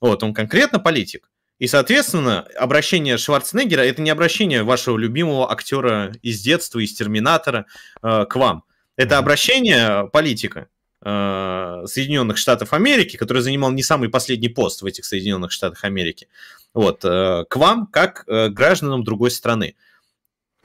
[0.00, 1.30] Вот он конкретно политик.
[1.58, 7.66] И, соответственно, обращение Шварценеггера это не обращение вашего любимого актера из детства, из Терминатора
[8.02, 8.64] э, к вам.
[8.96, 10.68] Это обращение политика.
[11.08, 16.26] Э, Соединенных Штатов Америки, который занимал не самый последний пост в этих Соединенных Штатах Америки,
[16.74, 19.76] вот, э, к вам, как э, гражданам другой страны.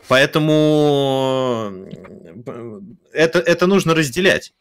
[0.07, 1.71] Поэтому
[3.13, 4.51] это, это нужно разделять.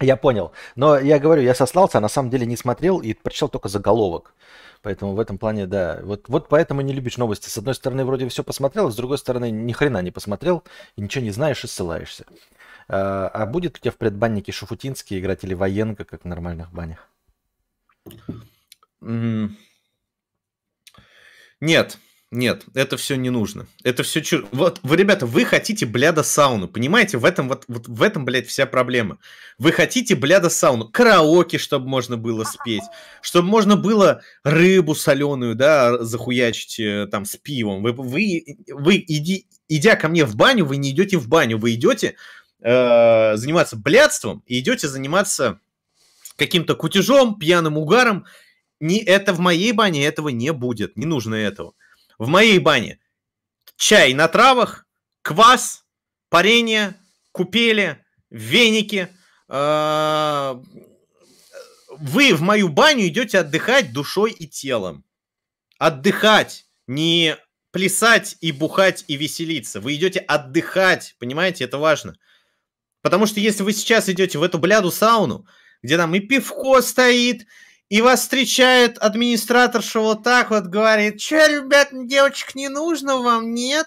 [0.00, 0.50] Я понял.
[0.74, 4.34] Но я говорю, я сослался, а на самом деле не смотрел и прочитал только заголовок.
[4.82, 6.00] Поэтому в этом плане, да.
[6.02, 7.48] Вот, вот поэтому не любишь новости.
[7.48, 10.64] С одной стороны, вроде все посмотрел, а с другой стороны, ни хрена не посмотрел,
[10.96, 12.26] и ничего не знаешь и ссылаешься.
[12.88, 17.10] А, будет у тебя в предбаннике Шуфутинский играть или Военка, как в нормальных банях?
[21.60, 21.98] Нет,
[22.30, 23.66] нет, это все не нужно.
[23.84, 24.46] Это все чур...
[24.52, 27.16] Вот, вы, ребята, вы хотите бляда сауну, понимаете?
[27.16, 29.18] В этом, вот, вот в этом, блядь, вся проблема.
[29.56, 32.82] Вы хотите бляда сауну, караоке, чтобы можно было спеть,
[33.22, 37.82] чтобы можно было рыбу соленую, да, захуячить э, там с пивом.
[37.82, 41.74] Вы, вы, вы иди, идя ко мне в баню, вы не идете в баню, вы
[41.74, 42.16] идете
[42.60, 45.60] э, заниматься блядством и идете заниматься
[46.36, 48.26] каким-то кутежом, пьяным угаром.
[48.80, 51.74] Не, это в моей бане этого не будет, не нужно этого
[52.18, 52.98] в моей бане
[53.76, 54.86] чай на травах,
[55.22, 55.84] квас,
[56.28, 56.96] парение,
[57.32, 59.08] купели, веники.
[59.48, 60.60] А,
[61.90, 65.04] вы в мою баню идете отдыхать душой и телом.
[65.78, 67.36] Отдыхать, не
[67.70, 69.80] плясать и бухать и веселиться.
[69.80, 72.16] Вы идете отдыхать, понимаете, это важно.
[73.08, 75.46] Потому что если вы сейчас идете в эту бляду сауну,
[75.82, 77.46] где там и пивко стоит,
[77.88, 83.86] и вас встречает администраторша вот так вот, говорит, че, ребят, девочек не нужно вам, нет?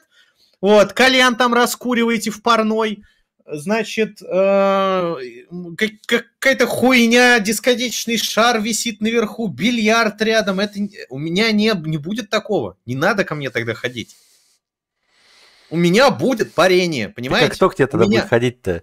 [0.60, 3.04] Вот, кальян там раскуриваете в парной,
[3.46, 5.16] значит, э,
[6.08, 10.80] какая-то хуйня, дискотечный шар висит наверху, бильярд рядом, это
[11.10, 14.16] у меня не, не будет такого, не надо ко мне тогда ходить.
[15.70, 17.46] У меня будет парение, понимаете?
[17.46, 18.22] Так, а кто к тебе тогда меня...
[18.22, 18.82] будет ходить-то?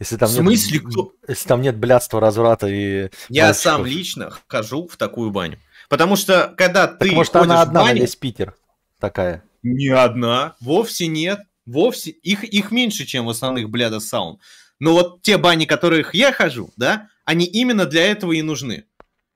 [0.00, 1.12] Если там в смысле нет, кто?
[1.28, 3.10] Если там нет блядства, разврата и...
[3.28, 3.56] Я мальчиков.
[3.62, 5.58] сам лично хожу в такую баню.
[5.90, 8.54] Потому что, когда так ты может, она одна баню, на весь Питер
[8.98, 9.44] такая?
[9.62, 11.40] Не одна, вовсе нет.
[11.66, 12.10] Вовсе.
[12.10, 14.40] Их, их меньше, чем в основных бляда саун.
[14.78, 18.86] Но вот те бани, которых я хожу, да, они именно для этого и нужны.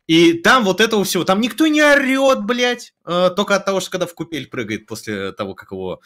[0.07, 3.90] И там вот этого всего, там никто не орет, блядь, э, только от того, что
[3.90, 6.00] когда в купель прыгает после того, как его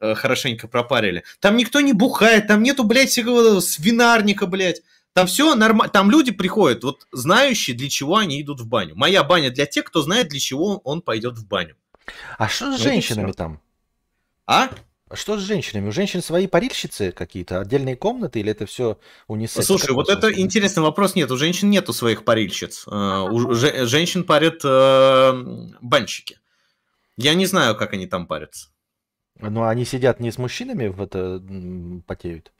[0.00, 1.24] хорошенько пропарили.
[1.40, 4.82] Там никто не бухает, там нету, блядь, всякого свинарника, блядь.
[5.16, 8.94] Там все нормально, там люди приходят, вот знающие, для чего они идут в баню.
[8.96, 11.74] Моя баня для тех, кто знает, для чего он пойдет в баню.
[12.36, 13.60] А что с женщинами там?
[14.46, 14.68] А?
[15.14, 15.88] Что с женщинами?
[15.88, 19.66] У женщин свои парильщицы какие-то, отдельные комнаты или это все унисекс?
[19.66, 21.14] Слушай, вот это интересный вопрос.
[21.14, 22.84] Нет, у женщин нету своих парильщиц.
[22.86, 25.32] Э, у женщин парят э,
[25.80, 26.40] банщики.
[27.16, 28.68] Я не знаю, как они там парятся.
[29.40, 31.42] Ну, они сидят не с мужчинами в это
[32.06, 32.52] потеют?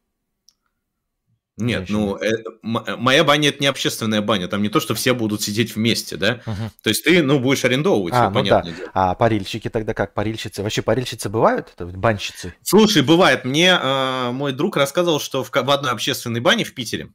[1.59, 5.41] Нет, ну, э, моя баня это не общественная баня, там не то, что все будут
[5.41, 6.43] сидеть вместе, да?
[6.45, 6.71] Угу.
[6.83, 8.61] То есть ты, ну, будешь арендовывать, а, ну да.
[8.61, 8.77] Дело.
[8.93, 10.12] А парильщики тогда как?
[10.12, 10.62] Парильщицы?
[10.62, 11.73] Вообще парильщицы бывают?
[11.75, 12.53] Это банщицы?
[12.62, 13.47] Слушай, бывает.
[13.47, 17.09] Мне э, мой друг рассказывал, что в, в одной общественной бане в Питере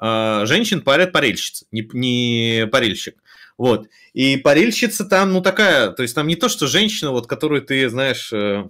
[0.00, 3.14] э, женщин парят парильщицы, не, не парильщик.
[3.56, 3.86] Вот.
[4.12, 7.88] И парильщица там, ну, такая, то есть там не то, что женщина, вот, которую ты,
[7.88, 8.64] знаешь, э,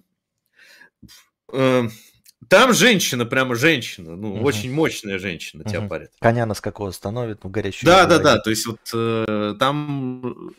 [1.55, 1.93] Эм,
[2.49, 4.45] там женщина, прямо женщина, ну, угу.
[4.45, 5.71] очень мощная женщина угу.
[5.71, 6.11] тебя парит.
[6.21, 7.87] Коня на какого становит, ну, горячую.
[7.87, 10.53] Да, да, да, то есть вот э, там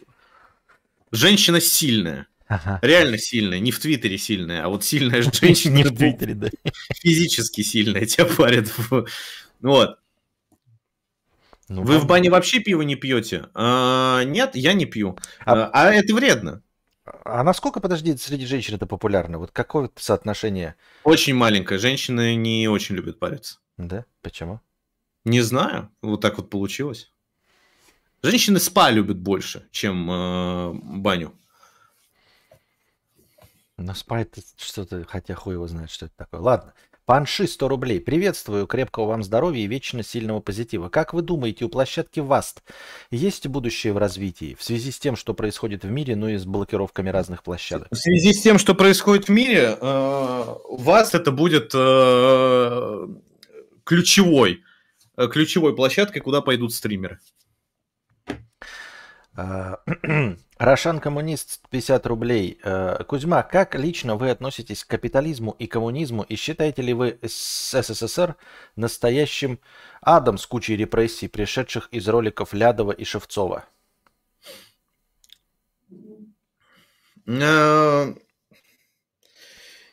[1.12, 2.28] женщина сильная.
[2.48, 2.80] Ага.
[2.82, 5.74] Реально сильная, не в Твиттере сильная, а вот сильная женщина.
[5.76, 6.50] Не в Твиттере, да.
[6.94, 8.72] Физически сильная тебя парит.
[9.62, 9.98] Вот.
[11.68, 13.46] Ну, Вы в бане вообще пиво не пьете?
[13.56, 15.18] А, нет, я не пью.
[15.44, 16.62] А, а это вредно.
[17.06, 19.38] А насколько, подожди, среди женщин это популярно?
[19.38, 20.76] Вот какое соотношение?
[21.04, 21.80] Очень маленькое.
[21.80, 23.60] Женщины не очень любят париться.
[23.78, 24.06] Да?
[24.22, 24.60] Почему?
[25.24, 25.92] Не знаю.
[26.02, 27.12] Вот так вот получилось.
[28.24, 31.34] Женщины спа любят больше, чем э, баню.
[33.78, 36.40] Но спа это что-то, хотя хуй его знает, что это такое.
[36.40, 36.74] Ладно.
[37.06, 38.00] Панши 100 рублей.
[38.00, 40.90] Приветствую, крепкого вам здоровья и вечно сильного позитива.
[40.90, 42.64] Как вы думаете, у площадки ВАСТ
[43.12, 46.46] есть будущее в развитии в связи с тем, что происходит в мире, ну и с
[46.46, 47.90] блокировками разных площадок?
[47.92, 53.08] В связи с тем, что происходит в мире, э, ВАСТ это будет э,
[53.84, 54.64] ключевой,
[55.16, 57.20] э, ключевой площадкой, куда пойдут стримеры.
[59.38, 59.80] А,
[60.58, 62.60] Рошан Коммунист 50 рублей.
[62.64, 68.36] А, Кузьма, как лично вы относитесь к капитализму и коммунизму и считаете ли вы СССР
[68.76, 69.60] настоящим
[70.02, 73.66] адом с кучей репрессий, пришедших из роликов Лядова и Шевцова?
[77.28, 78.14] А,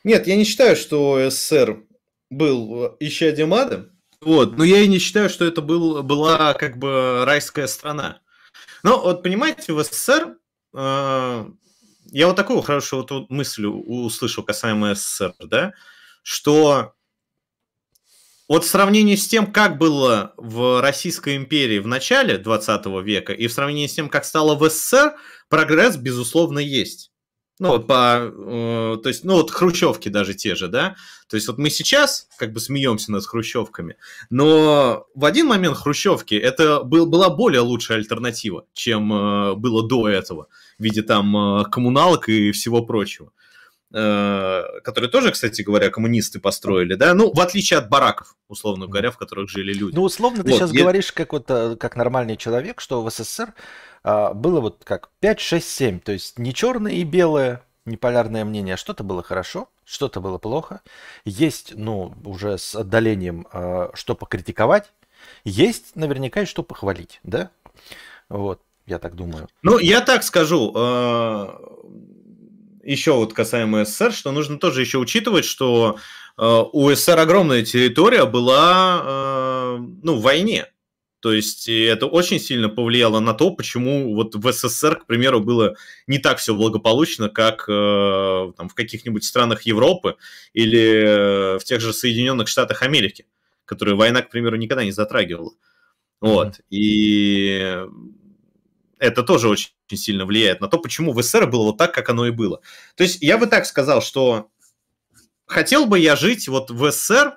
[0.05, 1.85] нет, я не считаю, что СССР
[2.31, 3.89] был исчадием ада.
[4.21, 8.22] Вот, но я и не считаю, что это был, была как бы райская страна.
[8.83, 10.37] Ну, вот понимаете, в СССР
[10.75, 11.47] э,
[12.13, 15.73] я вот такую хорошую вот мысль услышал касаемо СССР, да,
[16.23, 16.95] что
[18.49, 23.47] вот в сравнении с тем, как было в Российской империи в начале 20 века, и
[23.47, 25.15] в сравнении с тем, как стало в СССР,
[25.49, 27.12] прогресс, безусловно, есть.
[27.63, 30.97] Ну, вот по, э, то есть, ну, вот хрущевки даже те же, да,
[31.29, 33.95] то есть вот мы сейчас как бы смеемся над хрущевками,
[34.31, 40.09] но в один момент хрущевки это был, была более лучшая альтернатива, чем э, было до
[40.09, 43.31] этого, в виде там э, коммуналок и всего прочего.
[43.95, 49.11] Э, которые тоже, кстати говоря, коммунисты построили, да, ну, в отличие от бараков, условно говоря,
[49.11, 49.95] в которых жили люди.
[49.95, 50.81] Ну, условно, ты вот, сейчас я...
[50.81, 53.53] говоришь как вот э, как нормальный человек, что в СССР
[54.03, 58.47] а, было вот как 5, 6, 7, то есть не черное и белое, не полярное
[58.47, 60.81] мнение, а что-то было хорошо, что-то было плохо,
[61.27, 64.91] есть, ну, уже с отдалением, а, что покритиковать,
[65.45, 67.51] есть наверняка и что похвалить, да,
[68.31, 69.49] вот, я так думаю.
[69.63, 70.73] Ну, я так скажу,
[72.83, 75.99] еще вот касаемо СССР, что нужно тоже еще учитывать, что
[76.39, 80.67] э, у СССР огромная территория была э, ну, в войне.
[81.21, 85.77] То есть это очень сильно повлияло на то, почему вот в СССР, к примеру, было
[86.09, 90.17] не так все благополучно, как э, там, в каких-нибудь странах Европы
[90.53, 93.27] или в тех же Соединенных Штатах Америки,
[93.65, 95.53] которые война, к примеру, никогда не затрагивала.
[96.21, 96.59] Вот.
[96.59, 96.65] Mm-hmm.
[96.71, 97.87] И
[99.03, 102.29] это тоже очень сильно влияет на то, почему в СССР было вот так, как оно
[102.29, 102.61] и было.
[102.95, 104.49] То есть я бы так сказал, что
[105.45, 107.37] хотел бы я жить вот в СССР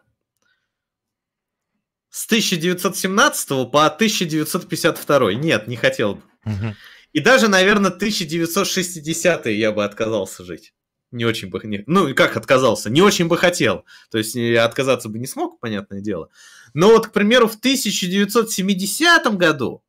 [2.12, 5.34] с 1917 по 1952.
[5.34, 6.22] Нет, не хотел бы.
[6.46, 6.76] Угу.
[7.14, 10.76] И даже, наверное, 1960 я бы отказался жить.
[11.10, 11.60] Не очень бы...
[11.64, 12.92] Не, ну, как отказался?
[12.92, 13.86] Не очень бы хотел.
[14.12, 16.30] То есть я отказаться бы не смог, понятное дело.
[16.76, 19.84] Но вот, к примеру, в 1970 году,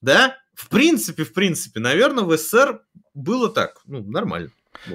[0.00, 2.82] да, в принципе, в принципе, наверное, в СССР
[3.14, 4.50] было так, ну, нормально.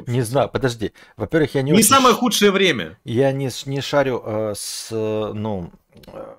[0.08, 0.92] Не знаю, подожди.
[1.16, 1.88] Во-первых, я не Не очень...
[1.88, 3.00] самое худшее время.
[3.06, 5.72] Я не, не шарю э, с, ну,
[6.08, 6.36] э,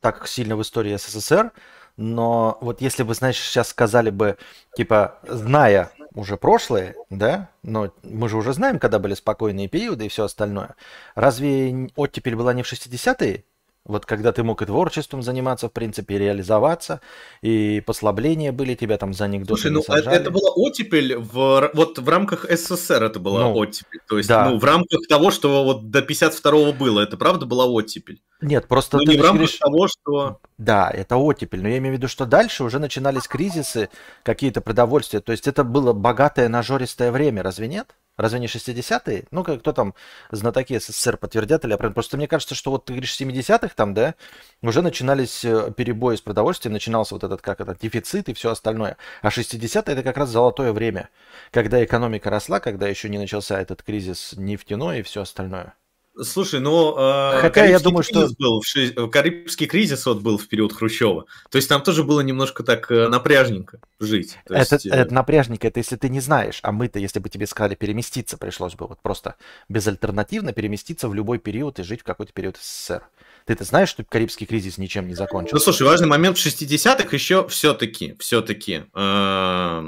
[0.00, 1.52] так сильно в истории СССР,
[1.96, 4.36] но вот если бы, знаешь, сейчас сказали бы,
[4.76, 10.08] типа, зная уже прошлое, да, но мы же уже знаем, когда были спокойные периоды и
[10.10, 10.74] все остальное,
[11.14, 13.44] разве оттепель была не в 60-е?
[13.88, 17.00] Вот когда ты мог и творчеством заниматься, в принципе, реализоваться,
[17.40, 20.16] и послабления были, тебя там за анекдоты Слушай, ну сажали.
[20.16, 24.00] это была оттепель, в, вот в рамках СССР это была ну, оттепель.
[24.06, 24.50] То есть, да.
[24.50, 28.20] ну, в рамках того, что вот до 52-го было, это правда была оттепель?
[28.40, 29.56] Нет, просто ну, ты не в рамках говоришь...
[29.56, 30.40] того, что...
[30.58, 33.90] Да, это оттепель, но я имею в виду, что дальше уже начинались кризисы,
[34.22, 37.96] какие-то продовольствия, то есть это было богатое, нажористое время, разве нет?
[38.16, 39.26] Разве не 60-е?
[39.30, 39.94] Ну, кто там,
[40.32, 41.94] знатоки СССР подтвердят или опровергнут.
[41.94, 44.16] Просто мне кажется, что вот ты говоришь 70-х там, да,
[44.60, 48.96] уже начинались э, перебои с продовольствием, начинался вот этот, как это, дефицит и все остальное.
[49.22, 51.10] А 60-е это как раз золотое время,
[51.52, 55.74] когда экономика росла, когда еще не начался этот кризис нефтяной и все остальное.
[56.22, 58.90] Слушай, ну э, Хотя я думаю, что был, ши...
[59.08, 61.26] Карибский кризис вот был в период Хрущева.
[61.50, 64.36] То есть там тоже было немножко так э, напряжненько жить.
[64.46, 64.90] То это, есть, э...
[64.90, 68.74] это напряжненько, это если ты не знаешь, а мы-то, если бы тебе сказали переместиться, пришлось
[68.74, 69.36] бы вот просто
[69.68, 73.02] безальтернативно переместиться в любой период и жить в какой-то период СССР.
[73.46, 75.54] Ты-то знаешь, что Карибский кризис ничем не закончился?
[75.54, 78.82] Ну, слушай, важный момент в 60-х еще все-таки, все-таки.
[78.94, 79.82] Э,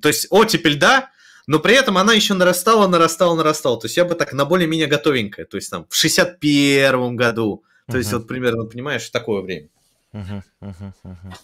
[0.00, 1.10] то есть оттепель, да,
[1.46, 3.80] но при этом она еще нарастала, нарастала, нарастала.
[3.80, 5.46] То есть я бы так на более-менее готовенькое.
[5.46, 7.64] То есть там в 61 году.
[7.86, 7.98] То uh-huh.
[7.98, 9.68] есть вот примерно, понимаешь, такое время.
[10.12, 11.34] Uh-huh, uh-huh, uh-huh.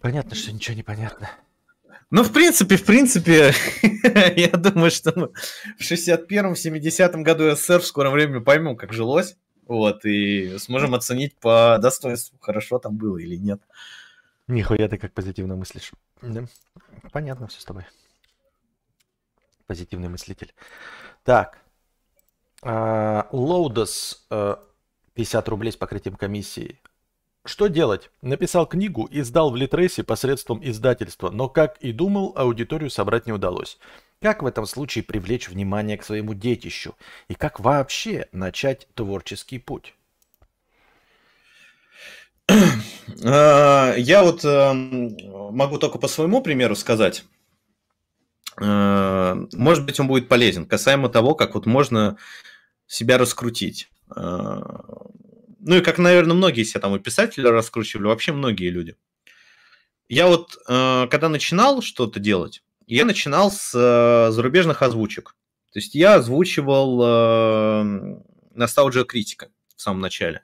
[0.00, 1.30] Понятно, что ничего не понятно.
[2.10, 3.54] Ну, в принципе, в принципе,
[4.36, 5.28] я думаю, что мы
[5.78, 9.36] в 61-м, 70-м году СССР в скором времени поймем, как жилось.
[9.66, 13.60] Вот, и сможем оценить по достоинству, хорошо там было или нет.
[14.48, 15.92] Нихуя ты как позитивно мыслишь.
[16.22, 16.46] Да.
[17.12, 17.84] Понятно все с тобой.
[19.66, 20.52] Позитивный мыслитель.
[21.24, 21.58] Так.
[22.62, 24.58] Лоудос uh,
[25.14, 26.78] 50 рублей с покрытием комиссии.
[27.44, 28.10] Что делать?
[28.20, 33.32] Написал книгу и сдал в Литресе посредством издательства, но, как и думал, аудиторию собрать не
[33.32, 33.78] удалось.
[34.20, 36.94] Как в этом случае привлечь внимание к своему детищу?
[37.28, 39.94] И как вообще начать творческий путь?
[43.22, 45.16] Э, я вот эм,
[45.54, 47.24] могу только по своему примеру сказать.
[48.60, 52.16] Э, может быть, он будет полезен касаемо того, как вот можно
[52.86, 53.90] себя раскрутить.
[54.14, 54.60] Э,
[55.60, 58.96] ну и как, наверное, многие себя там и писатели раскручивали, вообще многие люди.
[60.08, 63.70] Я вот, когда начинал что-то делать, я начинал с
[64.32, 65.36] зарубежных озвучек.
[65.72, 67.84] То есть я озвучивал
[68.52, 70.42] носталджия критика в самом начале.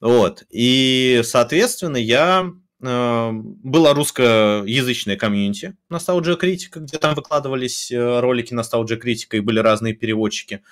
[0.00, 0.44] Вот.
[0.50, 2.50] И, соответственно, я
[2.82, 9.60] э, была русскоязычная комьюнити Nostalgia Критика, где там выкладывались э, ролики Nostalgia Критика и были
[9.60, 10.62] разные переводчики.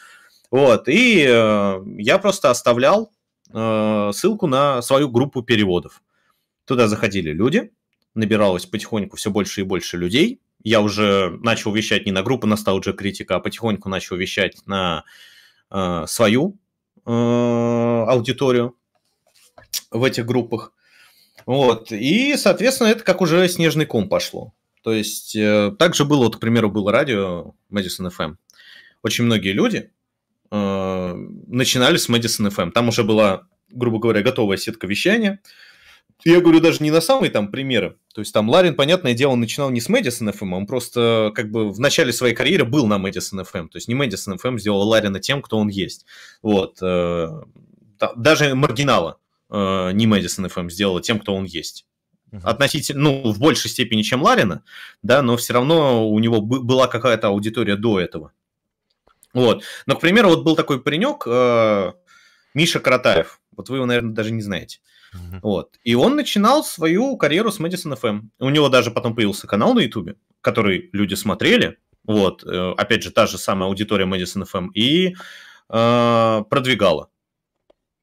[0.51, 3.11] Вот, и э, я просто оставлял
[3.51, 6.03] ссылку на свою группу переводов.
[6.65, 7.71] Туда заходили люди,
[8.15, 10.41] набиралось потихоньку все больше и больше людей.
[10.63, 15.05] Я уже начал вещать не на группу Nostalgia Критика, а потихоньку начал вещать на
[15.69, 16.59] свою
[17.05, 18.75] аудиторию
[19.93, 20.73] в этих группах.
[21.47, 21.93] Вот.
[21.93, 24.53] И, соответственно, это как уже снежный ком пошло.
[24.83, 28.37] То есть, э, также было, вот, к примеру, было радио Madison FM.
[29.03, 29.91] Очень многие люди
[30.51, 31.15] э,
[31.47, 32.73] начинали с Madison FM.
[32.73, 35.41] Там уже была, грубо говоря, готовая сетка вещания.
[36.25, 37.97] Я говорю даже не на самые там примеры.
[38.15, 41.71] То есть там Ларин, понятное дело, начинал не с Madison FM, он просто как бы
[41.71, 43.69] в начале своей карьеры был на Madison FM.
[43.69, 46.07] То есть не Madison FM сделал Ларина тем, кто он есть.
[46.41, 46.79] Вот.
[46.81, 47.43] Э,
[48.17, 49.19] даже маргинала
[49.53, 51.87] э, не Мэдисон FM сделала тем, кто он есть.
[52.33, 52.41] Uh-huh.
[52.45, 54.65] Относительно, ну, в большей степени, чем Ларина,
[55.03, 58.33] да, но все равно у него была какая-то аудитория до этого.
[59.35, 59.63] Вот.
[59.87, 61.93] Но, к примеру, вот был такой паренек, э,
[62.55, 63.41] Миша Каратаев.
[63.57, 64.81] Вот вы его, наверное, даже не знаете.
[65.15, 65.41] Uh-huh.
[65.43, 65.79] Вот.
[65.85, 68.23] И он начинал свою карьеру с Мэдисон FM.
[68.39, 71.79] У него даже потом появился канал на Ютубе, который люди смотрели.
[72.05, 72.45] Вот.
[72.45, 74.71] Э, опять же, та же самая аудитория Мэдисон FM.
[74.75, 75.15] И
[75.69, 77.12] э, продвигала.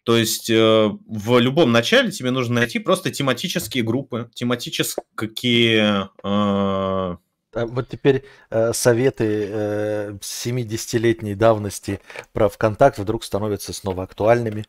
[0.04, 6.10] То есть э, в любом начале тебе нужно найти просто тематические группы, тематические...
[6.24, 7.16] Э...
[7.52, 12.00] Вот теперь э, советы э, 70-летней давности
[12.32, 14.66] про ВКонтакт вдруг становятся снова актуальными.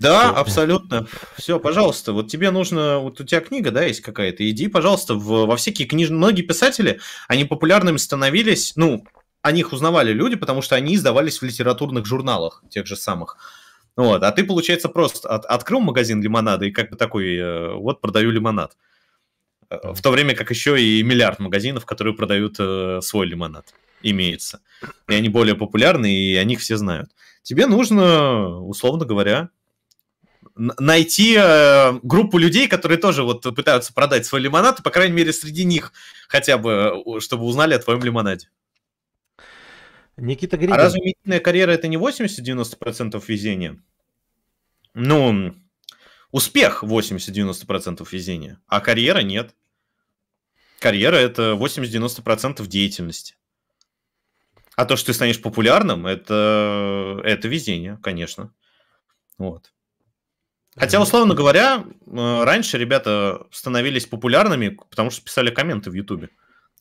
[0.00, 0.40] Да, Что...
[0.40, 1.06] абсолютно.
[1.36, 5.46] Все, пожалуйста, вот тебе нужно, вот у тебя книга, да, есть какая-то, иди, пожалуйста, в,
[5.46, 6.12] во всякие книжки.
[6.12, 9.04] Многие писатели, они популярными становились, ну,
[9.40, 13.36] о них узнавали люди, потому что они издавались в литературных журналах, тех же самых.
[13.96, 18.00] Вот, а ты, получается, просто от, открыл магазин лимонада и как бы такой, э, вот
[18.00, 18.76] продаю лимонад.
[19.70, 23.72] Э, в то время как еще и миллиард магазинов, которые продают э, свой лимонад,
[24.02, 24.60] имеется.
[25.08, 27.10] И они более популярны, и о них все знают.
[27.42, 29.50] Тебе нужно, условно говоря,
[30.56, 35.32] найти э, группу людей, которые тоже вот пытаются продать свой лимонад, и, по крайней мере,
[35.32, 35.92] среди них
[36.28, 38.48] хотя бы, чтобы узнали о твоем лимонаде.
[40.16, 40.74] Никита Гридин.
[40.74, 43.82] А разве медийная карьера это не 80-90% везения?
[44.94, 45.54] Ну,
[46.30, 49.54] успех 80-90% везения, а карьера нет.
[50.78, 53.36] Карьера это 80-90% деятельности.
[54.76, 58.52] А то, что ты станешь популярным, это, это везение, конечно.
[59.38, 59.72] Вот.
[60.76, 66.30] Хотя, условно говоря, э, раньше ребята становились популярными, потому что писали комменты в Ютубе.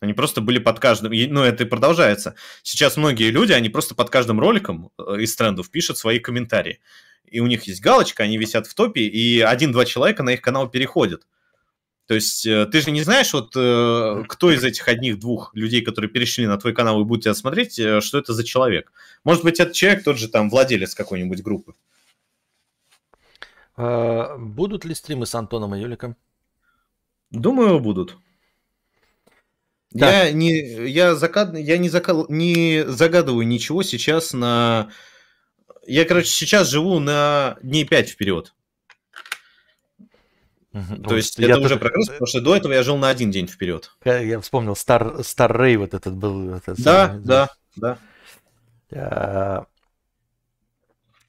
[0.03, 1.13] Они просто были под каждым...
[1.13, 2.35] Ну, это и продолжается.
[2.61, 6.81] Сейчас многие люди, они просто под каждым роликом э, из трендов пишут свои комментарии.
[7.25, 10.67] И у них есть галочка, они висят в топе, и один-два человека на их канал
[10.67, 11.25] переходят.
[12.05, 16.11] То есть э, ты же не знаешь, вот э, кто из этих одних-двух людей, которые
[16.11, 18.91] перешли на твой канал и будут тебя смотреть, что это за человек.
[19.23, 21.75] Может быть, этот человек тот же там владелец какой-нибудь группы.
[23.77, 26.17] А, будут ли стримы с Антоном и Юликом?
[27.31, 28.17] Думаю, будут.
[29.93, 34.89] Я не, я, закад, я не, закал, не загадываю ничего сейчас на...
[35.85, 38.53] Я, короче, сейчас живу на дней 5 вперед.
[40.73, 41.03] Угу.
[41.03, 43.91] То есть это уже прогресс, потому что до этого я жил на один день вперед.
[44.03, 46.55] Я вспомнил Star, Star Ray вот этот был.
[46.55, 47.97] Этот да, самый, да, да.
[48.89, 49.67] да.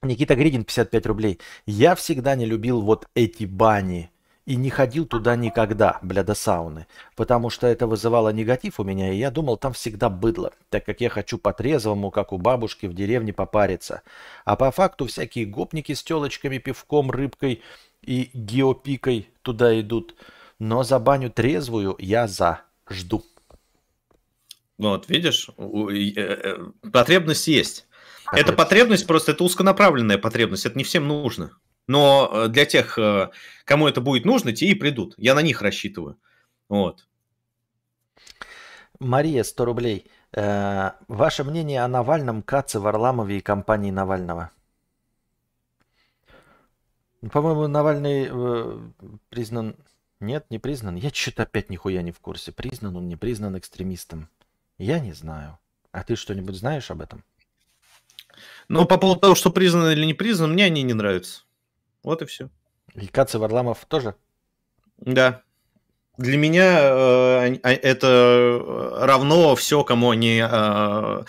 [0.01, 1.41] Никита Гридин, 55 рублей.
[1.67, 4.11] Я всегда не любил вот эти бани
[4.47, 6.87] и не ходил туда никогда, бля, до сауны,
[7.17, 11.01] потому что это вызывало негатив у меня, и я думал, там всегда быдло, так как
[11.01, 14.03] я хочу по-трезвому, как у бабушки в деревне попариться.
[14.45, 17.63] А по факту всякие гопники с телочками, пивком, рыбкой
[18.03, 20.15] и геопикой туда идут.
[20.59, 23.25] Но за баню трезвую я за, жду.
[24.77, 26.59] Вот, видишь, э, э,
[26.93, 27.87] потребность есть.
[28.33, 31.53] Эта потребность просто, это узконаправленная потребность, это не всем нужно.
[31.87, 33.31] Но э, для тех, э,
[33.65, 35.15] кому это будет нужно, те и придут.
[35.17, 36.17] Я на них рассчитываю.
[36.69, 37.07] Вот.
[38.99, 40.11] Мария, 100 рублей.
[40.33, 44.51] Э, ваше мнение о Навальном, Каце, Варламове и компании Навального?
[47.21, 48.79] Ну, по-моему, Навальный э,
[49.29, 49.77] признан...
[50.21, 50.97] Нет, не признан.
[50.97, 52.51] Я что-то опять нихуя не в курсе.
[52.51, 54.31] Признан он, не признан экстремистом.
[54.79, 55.59] Я не знаю.
[55.93, 57.23] А ты что-нибудь знаешь об этом?
[58.69, 61.43] Ну, по поводу того, что признан или не признан, мне они не нравятся.
[62.05, 62.51] Вот и все.
[62.95, 64.15] И Кацев Варламов тоже?
[64.99, 65.43] Да.
[66.17, 68.63] Для меня э, а, это
[69.01, 71.25] равно все, кому они э,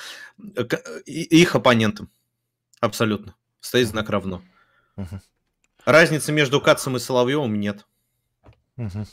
[1.06, 2.12] их оппонентам.
[2.80, 3.36] Абсолютно.
[3.62, 4.44] Стоит знак равно.
[4.98, 5.22] Угу.
[5.86, 7.88] Разницы между Кацем и Соловьевым нет.
[8.78, 9.08] Угу.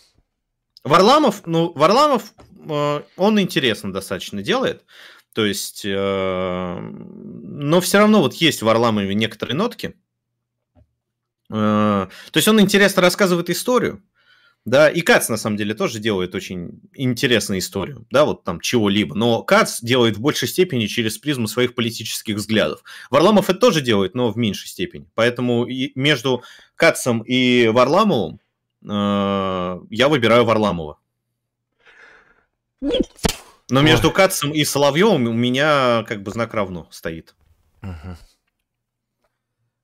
[0.84, 2.34] Варламов, ну, Варламов,
[2.68, 4.84] э, он интересно достаточно делает.
[5.32, 9.94] То есть, э, но все равно вот есть в Варламове некоторые нотки.
[11.52, 14.02] Э, то есть он интересно рассказывает историю,
[14.64, 19.14] да, и Кац на самом деле тоже делает очень интересную историю, да, вот там чего-либо.
[19.14, 22.82] Но Кац делает в большей степени через призму своих политических взглядов.
[23.10, 25.06] Варламов это тоже делает, но в меньшей степени.
[25.14, 26.42] Поэтому между
[26.76, 28.40] Кацем и Варламовым
[28.82, 30.98] э, я выбираю Варламова.
[32.80, 34.10] Но между.
[34.10, 37.34] Кацем и Соловьевым у меня как бы знак равно стоит.
[37.82, 38.16] Угу.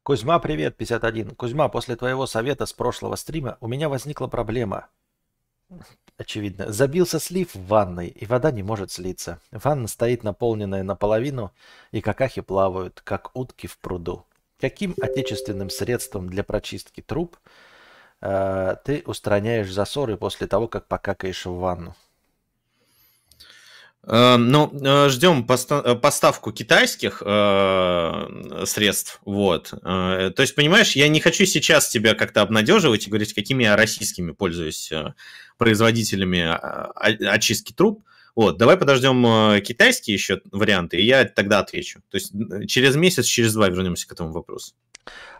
[0.09, 1.35] Кузьма, привет, 51.
[1.35, 4.87] Кузьма, после твоего совета с прошлого стрима у меня возникла проблема.
[6.17, 6.73] Очевидно.
[6.73, 9.39] Забился слив в ванной, и вода не может слиться.
[9.51, 11.53] Ванна стоит наполненная наполовину,
[11.91, 14.25] и какахи плавают, как утки в пруду.
[14.59, 17.37] Каким отечественным средством для прочистки труб
[18.23, 21.95] э, ты устраняешь засоры после того, как покакаешь в ванну?
[24.07, 29.21] Эм, ну, э, ждем э, поставку китайских э, средств.
[29.25, 29.71] Вот.
[29.71, 34.31] То есть, понимаешь, я не хочу сейчас тебя как-то обнадеживать и говорить, какими я российскими
[34.33, 34.91] пользуюсь
[35.59, 36.49] производителями
[37.29, 38.03] очистки труб.
[38.35, 42.01] Вот, давай подождем китайские еще варианты, и я тогда отвечу.
[42.09, 42.33] То есть
[42.69, 44.75] через месяц, через два вернемся к этому вопросу.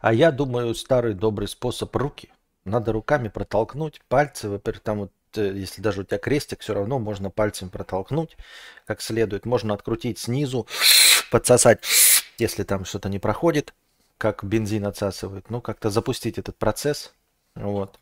[0.01, 2.31] А я думаю, старый добрый способ руки.
[2.65, 7.31] Надо руками протолкнуть, пальцы, во-первых, там вот если даже у тебя крестик, все равно можно
[7.31, 8.37] пальцем протолкнуть
[8.89, 9.45] как следует.
[9.45, 10.67] Можно открутить снизу,
[11.31, 11.85] подсосать,
[12.39, 13.75] если там что-то не проходит,
[14.17, 15.51] как бензин отсасывает.
[15.51, 17.13] Ну, как-то запустить этот процесс.
[17.55, 17.99] Вот.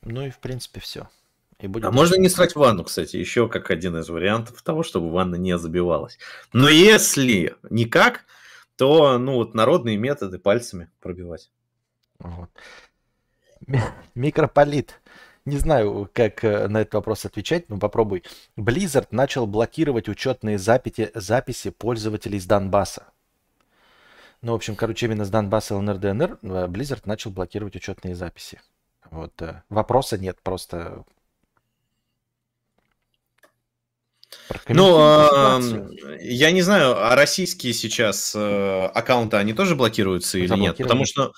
[0.00, 1.10] Ну и в принципе все.
[1.58, 1.88] И будем...
[1.88, 5.56] А можно не срать ванну, кстати, еще как один из вариантов того, чтобы ванна не
[5.58, 6.18] забивалась.
[6.54, 8.24] Но если никак,
[8.76, 11.50] то ну вот народные методы пальцами пробивать.
[12.18, 12.50] Вот.
[14.14, 14.98] Микрополит
[15.44, 18.22] не знаю, как э, на этот вопрос отвечать, но попробуй.
[18.56, 23.06] Blizzard начал блокировать учетные записи, записи пользователей с Донбасса.
[24.40, 28.60] Ну, в общем, короче, именно с Донбасса ЛНР, ДНР э, Blizzard начал блокировать учетные записи.
[29.10, 29.40] Вот.
[29.42, 31.04] Э, вопроса нет, просто...
[34.68, 40.76] Ну, э, я не знаю, а российские сейчас э, аккаунты, они тоже блокируются или нет?
[40.78, 41.32] Потому что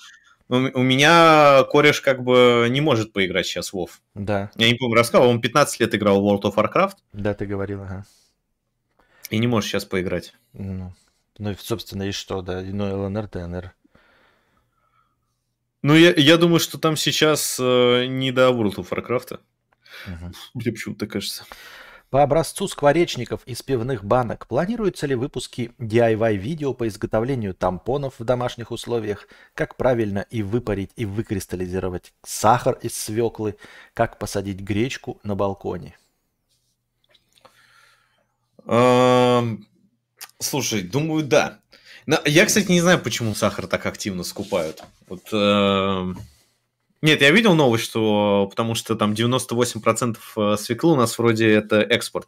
[0.47, 3.89] у, меня кореш как бы не может поиграть сейчас в WoW.
[4.13, 4.51] Да.
[4.55, 6.95] Я не помню, рассказывал, он 15 лет играл в World of Warcraft.
[7.13, 8.05] Да, ты говорил, ага.
[9.29, 10.35] И не может сейчас поиграть.
[10.53, 10.93] Ну,
[11.39, 13.73] ну и, собственно, и что, да, ну, ЛНР, ДНР.
[15.81, 19.39] Ну, я, я думаю, что там сейчас э, не до World of Warcraft.
[20.07, 20.31] Угу.
[20.55, 21.45] Мне почему-то кажется.
[22.09, 28.71] По образцу скворечников из пивных банок планируются ли выпуски DIY-видео по изготовлению тампонов в домашних
[28.71, 33.57] условиях, как правильно и выпарить и выкристаллизировать сахар из свеклы,
[33.93, 35.97] как посадить гречку на балконе?
[40.39, 41.59] Слушай, думаю, да.
[42.25, 44.83] Я, кстати, не знаю, почему сахар так активно скупают.
[45.07, 45.23] Вот,
[47.05, 51.81] нет, я видел новость, что потому что там 98% э, свеклы у нас вроде это
[51.81, 52.27] экспорт.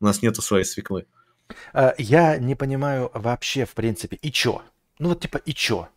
[0.00, 1.06] У нас нету своей свеклы.
[1.72, 4.62] А, я не понимаю вообще, в принципе, и чё?
[4.98, 5.88] Ну вот типа и чё?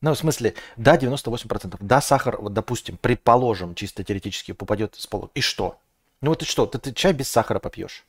[0.00, 1.76] Ну, в смысле, да, 98%.
[1.80, 5.30] Да, сахар, вот, допустим, предположим, чисто теоретически попадет с полок.
[5.34, 5.78] И что?
[6.20, 6.66] Ну вот и что?
[6.66, 8.04] Ты, ты чай без сахара попьешь.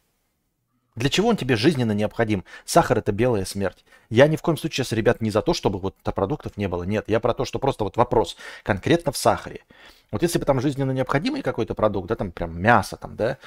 [0.95, 2.45] Для чего он тебе жизненно необходим?
[2.63, 3.83] Сахар– это белая смерть.
[4.09, 6.83] Я ни в коем случае сейчас, ребят, не за то, чтобы вот продуктов не было.
[6.83, 9.63] Нет, я про то, что просто вот вопрос конкретно в сахаре.
[10.11, 13.37] Вот если бы там жизненно необходимый какой-то продукт, да, там прям мясо там, да,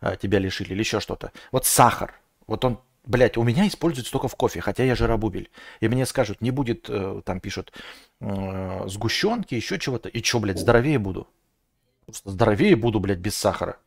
[0.00, 1.32] э, тебя лишили или еще что-то.
[1.52, 2.14] Вот сахар,
[2.46, 2.78] вот он
[3.08, 5.50] Блять, у меня используется только в кофе, хотя я жиробубель.
[5.80, 7.72] И мне скажут, не будет, э, там пишут,
[8.20, 10.10] э, сгущенки, еще чего-то.
[10.10, 11.26] И что, блядь, здоровее буду?
[12.06, 13.78] Здоровее буду, блядь, без сахара.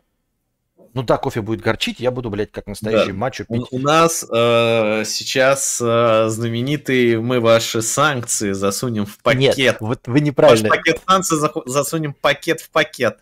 [0.94, 3.18] Ну да, кофе будет горчить, я буду, блядь, как настоящий да.
[3.18, 3.62] мачо пить.
[3.72, 9.58] У, у нас э, сейчас э, знаменитые мы ваши санкции засунем в пакет.
[9.58, 10.70] Нет, вот вы неправильно.
[10.70, 13.20] Ваш пакет санкций засунем пакет в пакет.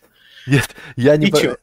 [0.47, 1.27] Нет, я не...
[1.27, 1.57] Ничего.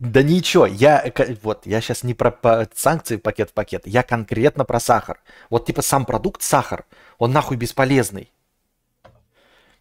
[0.00, 2.36] Да ничего, я вот я сейчас не про
[2.74, 5.20] санкции пакет в пакет, я конкретно про сахар.
[5.48, 6.86] Вот типа сам продукт сахар,
[7.18, 8.32] он нахуй бесполезный.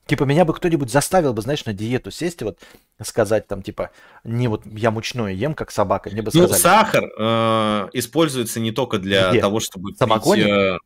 [0.05, 2.59] Типа меня бы кто-нибудь заставил бы, знаешь, на диету сесть и вот
[3.01, 3.91] сказать там, типа,
[4.23, 6.09] не вот я мучное ем, как собака.
[6.09, 9.39] Мне бы сказали, ну, сахар э, используется не только для Где?
[9.39, 10.43] того, чтобы в самогоне?
[10.43, 10.77] Пить, э...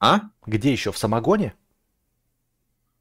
[0.00, 0.20] А?
[0.44, 0.92] Где еще?
[0.92, 1.54] В самогоне?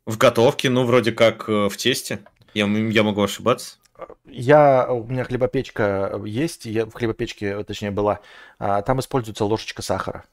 [0.06, 2.20] В готовке, ну, вроде как э, в тесте.
[2.54, 3.78] Я, я могу ошибаться.
[4.26, 8.20] Я, у меня хлебопечка есть, я в хлебопечке, точнее, была,
[8.60, 10.24] а, там используется ложечка сахара.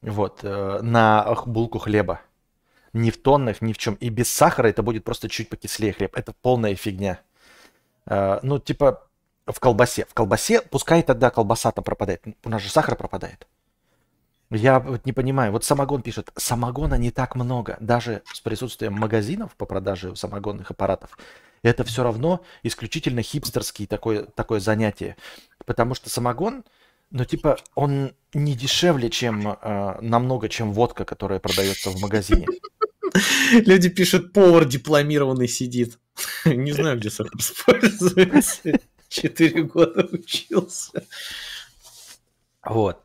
[0.00, 2.22] Вот, э, на булку хлеба
[2.92, 3.94] ни в тоннах, ни в чем.
[3.94, 6.16] И без сахара это будет просто чуть покислее хлеб.
[6.16, 7.20] Это полная фигня.
[8.06, 9.06] Uh, ну, типа,
[9.46, 10.06] в колбасе.
[10.06, 12.22] В колбасе, пускай тогда колбаса-то пропадает.
[12.44, 13.46] У нас же сахар пропадает.
[14.50, 15.52] Я вот не понимаю.
[15.52, 17.76] Вот самогон пишет, самогона не так много.
[17.80, 21.16] Даже с присутствием магазинов по продаже самогонных аппаратов.
[21.62, 25.16] Это все равно исключительно хипстерский такое, такое занятие.
[25.64, 26.64] Потому что самогон,
[27.12, 32.46] ну типа, он не дешевле, чем э, намного, чем водка, которая продается в магазине.
[33.52, 35.98] Люди пишут, повар дипломированный сидит.
[36.44, 38.80] Не знаю, где сахар используется.
[39.08, 41.04] Четыре года учился.
[42.64, 43.02] Вот.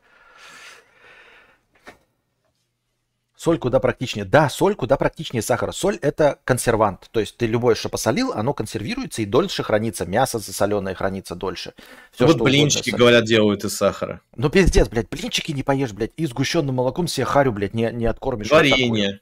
[3.38, 4.26] Соль куда практичнее.
[4.26, 5.72] Да, соль куда практичнее сахара.
[5.72, 7.08] Соль это консервант.
[7.12, 10.08] То есть ты любое, что посолил, оно консервируется и дольше хранится.
[10.08, 11.76] Мясо засоленое хранится дольше.
[12.12, 14.22] Все, вот блинчики, угодно, говорят, делают из сахара.
[14.36, 16.14] Ну пиздец, блядь, блинчики не поешь, блядь.
[16.18, 18.50] И сгущенным молоком себе харю, блядь, не, не откормишь.
[18.50, 19.20] Варенье.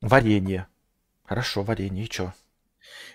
[0.00, 0.68] Варенье.
[1.24, 2.32] Хорошо, варенье, и чё?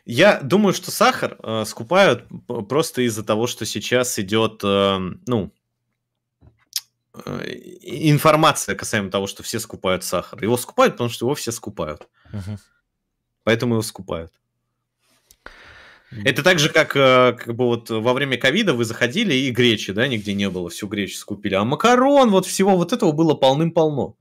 [0.05, 2.25] Я думаю, что сахар э, скупают
[2.67, 5.51] просто из-за того, что сейчас идет, э, ну,
[7.13, 10.41] информация касаемо того, что все скупают сахар.
[10.43, 12.07] Его скупают, потому что его все скупают.
[12.31, 12.57] Угу.
[13.43, 14.31] Поэтому его скупают.
[16.25, 19.91] Это так же, как, э, как бы вот во время ковида вы заходили и гречи,
[19.93, 21.55] да, нигде не было, всю гречу скупили.
[21.55, 24.15] А макарон, вот всего вот этого было полным-полно.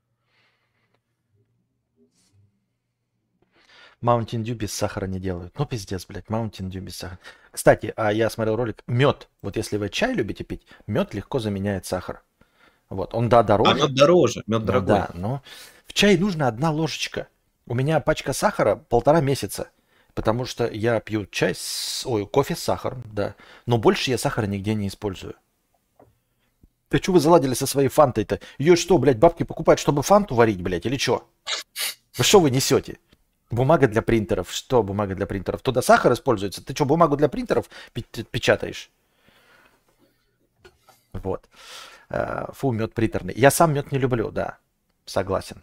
[4.02, 5.56] Mountain Dew без сахара не делают.
[5.58, 7.20] Ну, пиздец, блядь, Mountain Dew без сахара.
[7.52, 9.28] Кстати, а я смотрел ролик, мед.
[9.42, 12.22] Вот если вы чай любите пить, мед легко заменяет сахар.
[12.92, 13.70] Вот, он, да, дороже.
[13.70, 14.86] А мед дороже, мед дорогой.
[14.88, 15.42] Да, но
[15.86, 17.28] в чай нужно одна ложечка.
[17.66, 19.68] У меня пачка сахара полтора месяца.
[20.14, 22.04] Потому что я пью чай, с...
[22.04, 23.34] ой, кофе с сахаром, да.
[23.64, 25.34] Но больше я сахара нигде не использую.
[26.90, 28.40] Ты что вы заладили со своей фантой-то?
[28.58, 31.26] Ее что, блядь, бабки покупают, чтобы фанту варить, блядь, или что?
[32.18, 32.98] Вы что вы несете?
[33.50, 34.52] Бумага для принтеров.
[34.52, 35.62] Что бумага для принтеров?
[35.62, 36.62] Туда сахар используется.
[36.62, 38.90] Ты что, бумагу для принтеров печатаешь?
[41.14, 41.48] Вот.
[42.12, 43.32] Э, фу, мед приторный.
[43.34, 44.58] Я сам мед не люблю, да.
[45.06, 45.62] Согласен.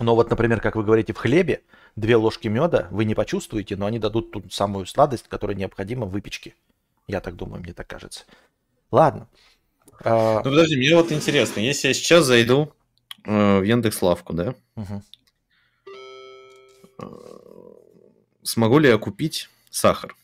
[0.00, 1.62] Но вот, например, как вы говорите, в хлебе
[1.94, 6.10] две ложки меда вы не почувствуете, но они дадут ту самую сладость, которая необходима в
[6.10, 6.56] выпечке.
[7.06, 8.24] Я так думаю, мне так кажется.
[8.90, 9.28] Ладно.
[10.00, 12.72] Э, ну подожди, мне вот интересно, если я сейчас зайду
[13.24, 15.02] э, в Яндекс Лавку, да, угу.
[18.42, 20.16] Смогу ли я купить сахар?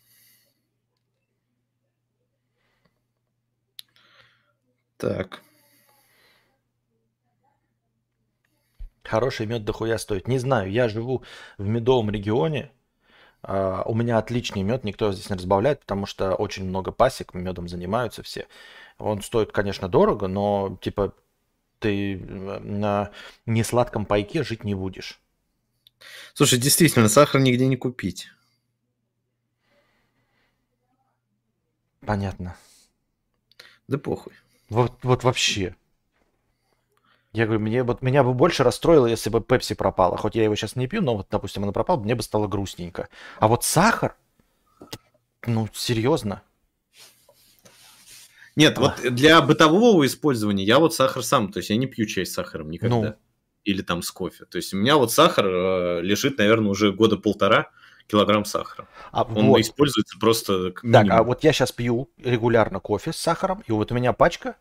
[5.00, 5.42] Так.
[9.02, 10.28] Хороший мед дохуя стоит.
[10.28, 11.24] Не знаю, я живу
[11.58, 12.70] в медовом регионе.
[13.42, 17.68] Uh, у меня отличный мед, никто здесь не разбавляет, потому что очень много пасек медом
[17.68, 18.46] занимаются все.
[18.98, 21.14] Он стоит, конечно, дорого, но типа
[21.78, 23.12] ты на
[23.46, 25.18] несладком пайке жить не будешь.
[26.34, 28.28] Слушай, действительно, сахар нигде не купить.
[32.04, 32.56] Понятно.
[33.88, 34.34] Да похуй.
[34.70, 35.74] Вот, вот вообще.
[37.32, 40.16] Я говорю, мне, вот, меня бы больше расстроило, если бы Пепси пропала.
[40.16, 43.08] Хоть я его сейчас не пью, но вот, допустим, она пропала, мне бы стало грустненько.
[43.38, 44.16] А вот сахар,
[45.46, 46.42] ну, серьезно.
[48.56, 48.80] Нет, а.
[48.80, 52.32] вот для бытового использования я вот сахар сам, то есть я не пью чай с
[52.32, 52.96] сахаром никогда.
[52.96, 53.14] Ну,
[53.64, 54.46] или там с кофе.
[54.46, 57.70] То есть у меня вот сахар э, лежит, наверное, уже года полтора
[58.10, 58.88] килограмм сахара.
[59.12, 59.60] А Он вот.
[59.60, 63.94] используется просто Так, а вот я сейчас пью регулярно кофе с сахаром, и вот у
[63.94, 64.56] меня пачка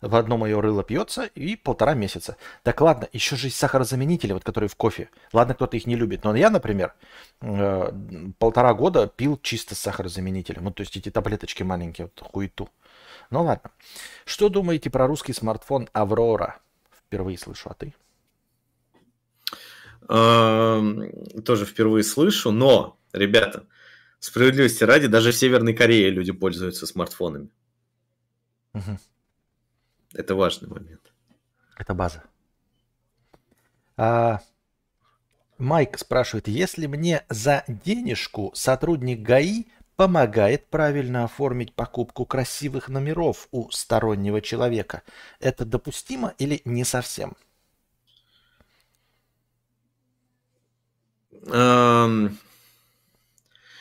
[0.00, 2.36] в одно мое рыло пьется и полтора месяца.
[2.62, 5.10] Так ладно, еще же есть сахарозаменители, вот которые в кофе.
[5.32, 6.94] Ладно, кто-то их не любит, но я, например,
[7.40, 7.92] э,
[8.38, 10.64] полтора года пил чисто с сахарозаменителем.
[10.64, 12.68] Ну, то есть эти таблеточки маленькие, вот хуету.
[13.30, 13.70] Ну ладно.
[14.24, 16.58] Что думаете про русский смартфон Аврора?
[17.06, 17.94] Впервые слышу, а ты?
[20.06, 23.66] Тоже впервые слышу, но, ребята,
[24.20, 27.48] справедливости ради, даже в Северной Корее люди пользуются смартфонами.
[28.74, 28.98] Угу.
[30.14, 31.12] Это важный момент.
[31.76, 32.22] Это база.
[33.96, 34.40] А,
[35.58, 39.64] Майк спрашивает, если мне за денежку сотрудник ГАИ
[39.96, 45.02] помогает правильно оформить покупку красивых номеров у стороннего человека,
[45.40, 47.36] это допустимо или не совсем?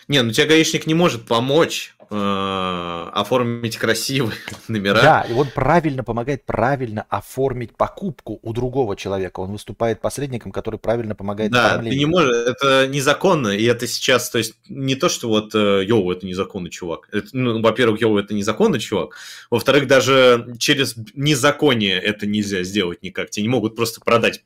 [0.07, 4.37] Не, ну тебе гаишник не может помочь э, оформить красивые
[4.67, 5.01] номера.
[5.01, 9.39] Да, и он правильно помогает правильно оформить покупку у другого человека.
[9.39, 14.29] Он выступает посредником, который правильно помогает Да, ты не можешь, это незаконно, и это сейчас,
[14.29, 17.09] то есть не то, что вот э, Йоу, это незаконный чувак.
[17.11, 19.15] Это, ну, во-первых, Йоу, это незаконный чувак.
[19.49, 23.31] Во-вторых, даже через незаконие это нельзя сделать никак.
[23.31, 24.43] Тебе не могут просто продать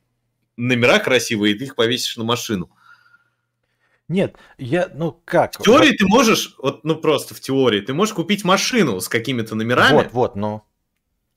[0.55, 2.69] номера красивые, и ты их повесишь на машину.
[4.09, 5.53] Нет, я, ну как?
[5.53, 9.55] В теории ты можешь, вот, ну просто в теории, ты можешь купить машину с какими-то
[9.55, 9.97] номерами.
[9.97, 10.63] Вот, вот, ну.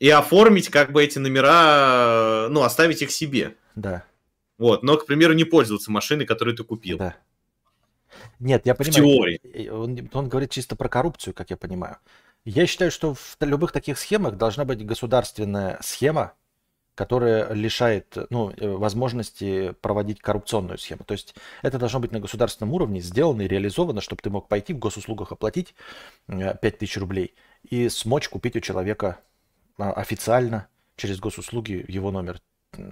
[0.01, 3.57] И оформить как бы эти номера, ну, оставить их себе.
[3.77, 4.05] Да.
[4.59, 6.99] Вот, но, к примеру, не пользоваться машиной, которую ты купил.
[6.99, 7.15] Да.
[8.41, 9.03] Нет, я понимаю.
[9.03, 9.69] В теории.
[9.69, 11.99] Он, он говорит чисто про коррупцию, как я понимаю.
[12.45, 16.33] Я считаю, что в любых таких схемах должна быть государственная схема,
[16.95, 21.05] которая лишает ну, э, возможности проводить коррупционную схему.
[21.05, 24.75] То есть это должно быть на государственном уровне сделано и реализовано, чтобы ты мог пойти
[24.75, 25.75] в госуслугах оплатить
[26.27, 27.35] 5000 э, рублей
[27.69, 29.21] и смочь купить у человека
[29.79, 32.41] а, официально через госуслуги его номер,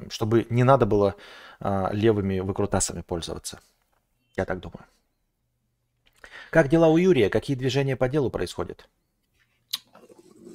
[0.08, 1.16] чтобы не надо было
[1.58, 3.60] а, левыми выкрутасами пользоваться.
[4.36, 4.84] Я так думаю.
[6.50, 7.28] Как дела у Юрия?
[7.28, 8.88] Какие движения по делу происходят?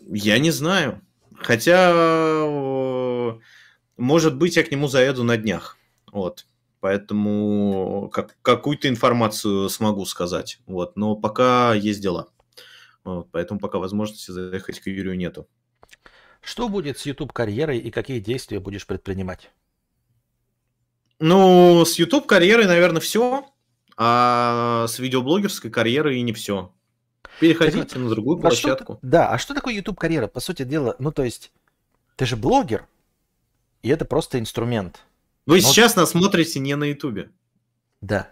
[0.08, 1.02] Я не знаю.
[1.38, 1.92] Хотя
[3.98, 5.78] может быть, я к нему заеду на днях.
[6.12, 6.46] Вот.
[6.80, 10.60] Поэтому как, какую-то информацию смогу сказать.
[10.66, 10.96] Вот.
[10.98, 12.28] Но пока есть дела.
[13.04, 13.28] Вот.
[13.32, 15.48] Поэтому пока возможности заехать к Юрию нету.
[16.42, 19.52] Что будет с YouTube-карьерой и какие действия будешь предпринимать?
[21.20, 23.46] Ну, с YouTube-карьерой, наверное, все.
[23.98, 26.74] А с видеоблогерской карьерой и не все.
[27.40, 28.94] Переходите Скажи, на другую площадку.
[28.94, 30.28] Что, да, а что такое YouTube-карьера?
[30.28, 31.52] По сути дела, ну то есть,
[32.16, 32.88] ты же блогер,
[33.86, 35.04] и это просто инструмент.
[35.46, 35.62] Вы Но...
[35.62, 37.30] сейчас нас смотрите не на Ютубе.
[38.02, 38.28] Да.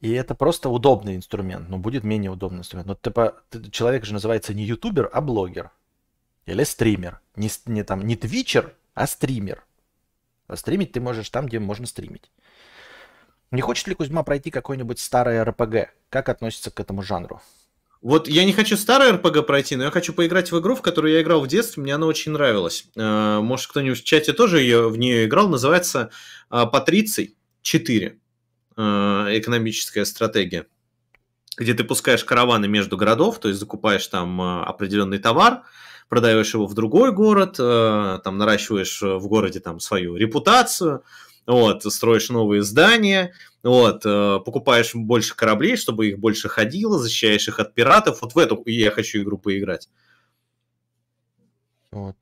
[0.00, 2.88] И это просто удобный инструмент, но будет менее удобный инструмент.
[2.88, 3.36] Но типа,
[3.70, 5.70] человек же называется не ютубер, а блогер.
[6.46, 7.20] Или стример.
[7.36, 9.64] Не, не, там, не твичер, а стример.
[10.48, 12.28] А стримить ты можешь там, где можно стримить.
[13.52, 15.94] Не хочет ли Кузьма пройти какой-нибудь старый РПГ?
[16.10, 17.40] Как относится к этому жанру?
[18.04, 21.14] Вот я не хочу старый РПГ пройти, но я хочу поиграть в игру, в которую
[21.14, 22.84] я играл в детстве, мне она очень нравилась.
[22.96, 26.10] Э, может, кто-нибудь в чате тоже ее, в нее играл, называется
[26.50, 28.20] э, Патриций 4.
[28.76, 28.82] Э,
[29.30, 30.66] экономическая стратегия.
[31.56, 35.62] Где ты пускаешь караваны между городов, то есть закупаешь там определенный товар,
[36.10, 41.04] продаешь его в другой город, там наращиваешь в городе там свою репутацию,
[41.46, 43.32] вот, строишь новые здания,
[43.62, 48.22] вот, э, покупаешь больше кораблей, чтобы их больше ходило, защищаешь их от пиратов.
[48.22, 49.88] Вот в эту я хочу игру поиграть.
[51.90, 52.16] Вот.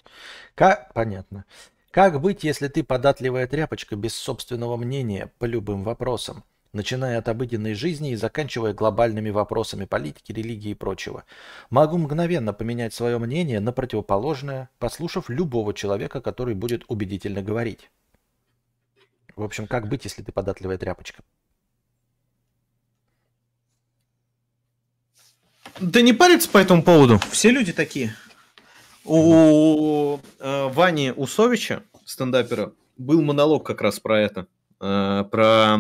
[0.54, 0.92] Как...
[0.92, 1.44] Понятно.
[1.90, 6.42] Как быть, если ты податливая тряпочка без собственного мнения по любым вопросам,
[6.72, 11.24] начиная от обыденной жизни и заканчивая глобальными вопросами политики, религии и прочего?
[11.68, 17.90] Могу мгновенно поменять свое мнение на противоположное, послушав любого человека, который будет убедительно говорить.
[19.36, 21.22] В общем, как быть, если ты податливая тряпочка?
[25.80, 27.18] Да не париться по этому поводу.
[27.30, 28.14] Все люди такие.
[29.04, 34.46] У э, Вани Усовича, стендапера, был монолог как раз про это.
[34.80, 35.78] Э, про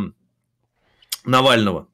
[1.24, 1.86] Навального.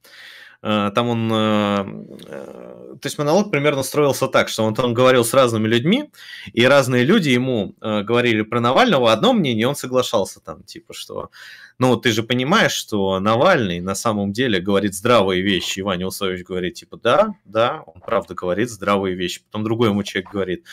[0.62, 1.32] Э, там он...
[1.32, 1.84] Э,
[2.26, 6.10] э, то есть монолог примерно строился так, что он там говорил с разными людьми,
[6.52, 11.30] и разные люди ему говорили про Навального одно мнение, он соглашался там, типа, что...
[11.78, 15.78] Ну, ты же понимаешь, что Навальный на самом деле говорит здравые вещи.
[15.78, 19.42] Ваня Усович говорит, типа, да, да, он правда говорит здравые вещи.
[19.44, 20.64] Потом другой ему человек говорит,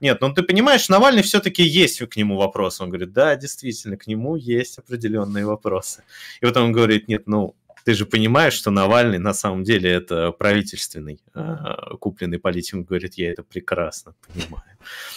[0.00, 2.82] нет, ну ты понимаешь, Навальный все-таки есть к нему вопросы.
[2.82, 6.02] Он говорит, да, действительно, к нему есть определенные вопросы.
[6.40, 7.54] И потом он говорит, нет, ну,
[7.84, 12.74] ты же понимаешь, что Навальный на самом деле это правительственный э, купленный политик.
[12.74, 14.64] Он говорит, я это прекрасно понимаю.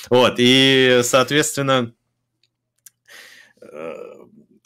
[0.10, 1.94] Вот, и, соответственно,
[3.62, 3.94] э,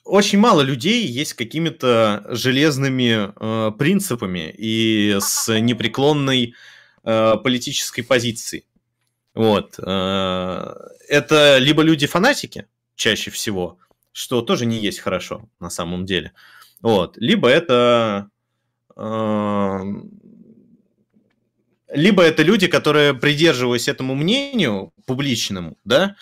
[0.04, 6.56] очень мало людей есть какими-то железными э, принципами и с непреклонной
[7.04, 8.66] э, политической позицией.
[9.36, 9.76] Вот.
[9.78, 10.74] Э,
[11.08, 13.78] это либо люди-фанатики, чаще всего,
[14.12, 16.34] что тоже не есть хорошо на самом деле.
[16.82, 17.18] Вот.
[17.18, 18.30] Либо это...
[18.96, 19.80] Э,
[21.94, 26.16] либо это люди, которые, придерживаясь этому мнению публичному, да,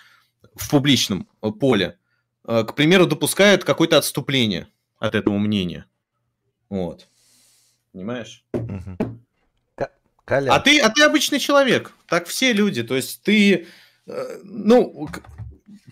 [0.54, 1.28] в публичном
[1.60, 1.98] поле,
[2.46, 4.66] э, к примеру, допускают какое-то отступление
[4.98, 5.86] от этого мнения.
[6.68, 7.08] Вот.
[7.92, 8.44] Понимаешь?
[10.26, 11.92] А ты, а ты обычный человек.
[12.06, 12.84] Так все люди.
[12.84, 13.66] То есть ты,
[14.06, 15.08] э, ну,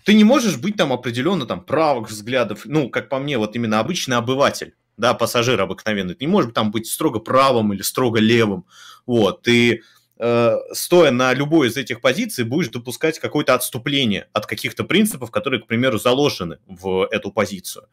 [0.05, 3.79] ты не можешь быть там определенно там правых взглядов, ну, как по мне, вот именно
[3.79, 8.65] обычный обыватель, да, пассажир обыкновенный, ты не можешь там быть строго правым или строго левым,
[9.05, 9.83] вот, ты
[10.17, 15.61] э, стоя на любой из этих позиций, будешь допускать какое-то отступление от каких-то принципов, которые,
[15.61, 17.87] к примеру, заложены в эту позицию,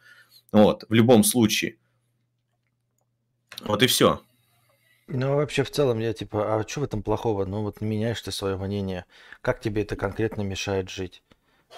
[0.53, 1.77] вот, в любом случае.
[3.65, 4.21] Вот и все.
[5.09, 7.45] Ну, вообще, в целом, я типа, а что в этом плохого?
[7.45, 9.05] Ну, вот меняешь ты свое мнение.
[9.41, 11.23] Как тебе это конкретно мешает жить?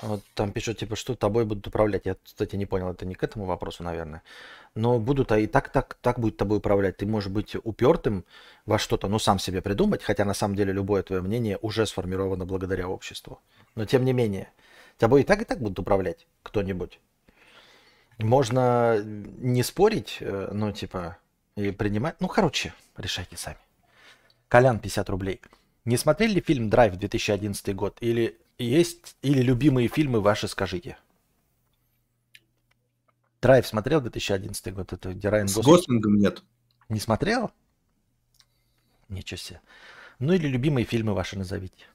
[0.03, 2.07] Вот там пишут, типа, что тобой будут управлять.
[2.07, 4.23] Я, кстати, не понял, это не к этому вопросу, наверное.
[4.75, 6.99] Но будут, а и так, так, так будет тобой управлять.
[6.99, 8.25] Ты можешь быть упертым
[8.65, 12.47] во что-то, ну, сам себе придумать, хотя на самом деле любое твое мнение уже сформировано
[12.47, 13.41] благодаря обществу.
[13.75, 14.53] Но тем не менее,
[14.99, 17.01] тобой и так, и так будут управлять кто-нибудь.
[18.19, 21.19] Можно не спорить, но типа,
[21.57, 22.21] и принимать.
[22.21, 23.59] Ну, короче, решайте сами.
[24.49, 25.41] Колян, 50 рублей.
[25.85, 27.97] Не смотрели фильм «Драйв» 2011 год?
[28.01, 30.99] Или есть, или любимые фильмы ваши, скажите?
[33.41, 34.93] «Драйв» смотрел 2011 год?
[34.93, 36.43] Это где Райан С Гослингом нет.
[36.89, 37.53] Не смотрел?
[39.09, 39.61] Ничего себе.
[40.19, 41.87] Ну или любимые фильмы ваши назовите.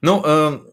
[0.00, 0.72] Ну, э,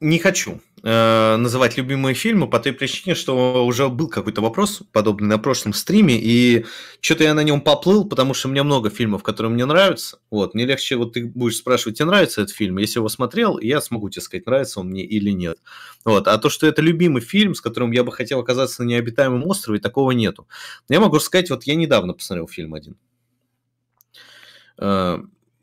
[0.00, 5.28] не хочу э, называть любимые фильмы по той причине, что уже был какой-то вопрос подобный
[5.28, 6.66] на прошлом стриме, и
[7.00, 10.18] что-то я на нем поплыл, потому что у меня много фильмов, которые мне нравятся.
[10.30, 12.76] Вот, мне легче, вот ты будешь спрашивать, тебе нравится этот фильм?
[12.76, 15.58] Если его смотрел, я смогу тебе сказать, нравится он мне или нет.
[16.04, 19.46] Вот, а то, что это любимый фильм, с которым я бы хотел оказаться на необитаемом
[19.46, 20.46] острове, такого нету.
[20.88, 22.96] Я могу сказать, вот я недавно посмотрел фильм один.
[24.78, 25.18] Э,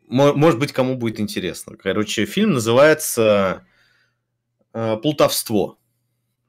[0.08, 1.78] может быть, кому будет интересно.
[1.78, 3.66] Короче, фильм называется
[4.74, 5.78] плутовство.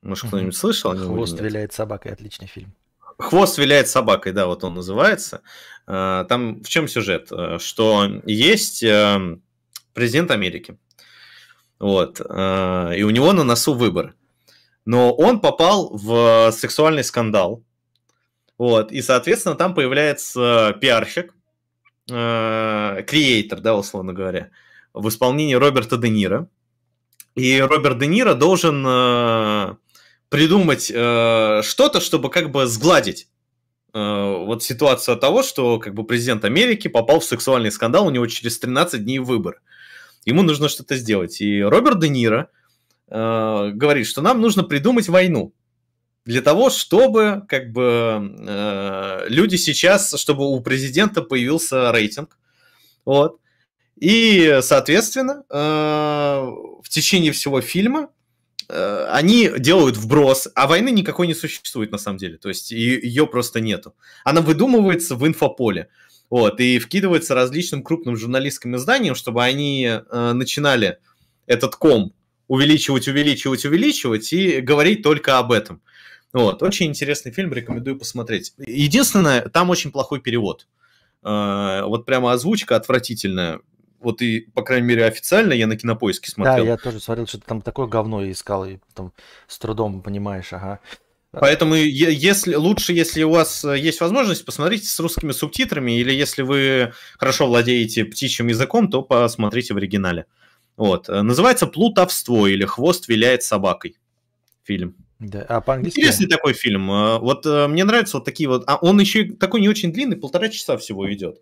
[0.02, 0.96] Может, кто-нибудь слышал?
[0.96, 2.12] Хвост виляет собакой.
[2.12, 2.74] Отличный фильм.
[3.18, 5.42] Хвост виляет собакой, да, вот он называется.
[5.86, 7.28] Э, там в чем сюжет?
[7.30, 8.84] Э, что есть
[9.94, 10.76] президент Америки.
[11.78, 12.20] Вот.
[12.20, 14.14] И у него на носу выбор.
[14.84, 17.62] Но он попал в сексуальный скандал.
[18.58, 18.92] Вот.
[18.92, 21.34] И, соответственно, там появляется пиарщик,
[22.06, 24.50] креатор, да, условно говоря,
[24.92, 26.48] в исполнении Роберта Де Ниро.
[27.34, 29.74] И Роберт Де Ниро должен э,
[30.28, 33.28] придумать э, что-то, чтобы как бы сгладить
[33.92, 38.26] э, вот ситуацию того, что как бы президент Америки попал в сексуальный скандал, у него
[38.26, 39.60] через 13 дней выбор.
[40.24, 41.40] Ему нужно что-то сделать.
[41.40, 42.50] И Роберт Де Ниро
[43.08, 45.52] э, говорит, что нам нужно придумать войну
[46.24, 52.38] для того, чтобы как бы э, люди сейчас, чтобы у президента появился рейтинг,
[53.04, 53.38] вот,
[53.96, 58.10] и, соответственно, э, в течение всего фильма
[58.68, 63.26] э, они делают вброс, а войны никакой не существует на самом деле, то есть ее
[63.26, 63.94] просто нету.
[64.24, 65.88] Она выдумывается в инфополе,
[66.28, 70.98] вот, и вкидывается различным крупным журналистским изданиям, чтобы они э, начинали
[71.46, 72.14] этот ком
[72.48, 75.82] увеличивать, увеличивать, увеличивать и говорить только об этом.
[76.32, 78.54] Вот, очень интересный фильм, рекомендую посмотреть.
[78.58, 80.66] Единственное, там очень плохой перевод.
[81.22, 83.60] Вот прямо озвучка отвратительная
[84.04, 86.64] вот и, по крайней мере, официально я на кинопоиске смотрел.
[86.64, 89.12] Да, я тоже смотрел, что там такое говно искал, и там
[89.46, 90.80] с трудом понимаешь, ага.
[91.32, 96.92] Поэтому если, лучше, если у вас есть возможность, посмотрите с русскими субтитрами, или если вы
[97.18, 100.26] хорошо владеете птичьим языком, то посмотрите в оригинале.
[100.76, 101.08] Вот.
[101.08, 103.96] Называется «Плутовство» или «Хвост виляет собакой»
[104.62, 104.94] фильм.
[105.18, 105.98] Да, а по-английски?
[105.98, 106.86] Интересный такой фильм.
[106.88, 108.64] Вот э, мне нравятся вот такие вот...
[108.66, 111.40] А он еще такой не очень длинный, полтора часа всего идет.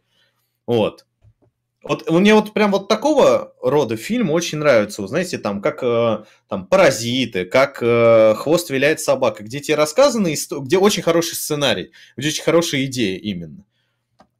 [0.66, 1.06] Вот.
[1.82, 5.02] Вот мне вот прям вот такого рода фильм очень нравится.
[5.02, 10.34] Вы знаете, там как э, там паразиты, как э, хвост виляет собака, где тебе рассказаны,
[10.60, 13.64] где очень хороший сценарий, где очень хорошие идеи именно.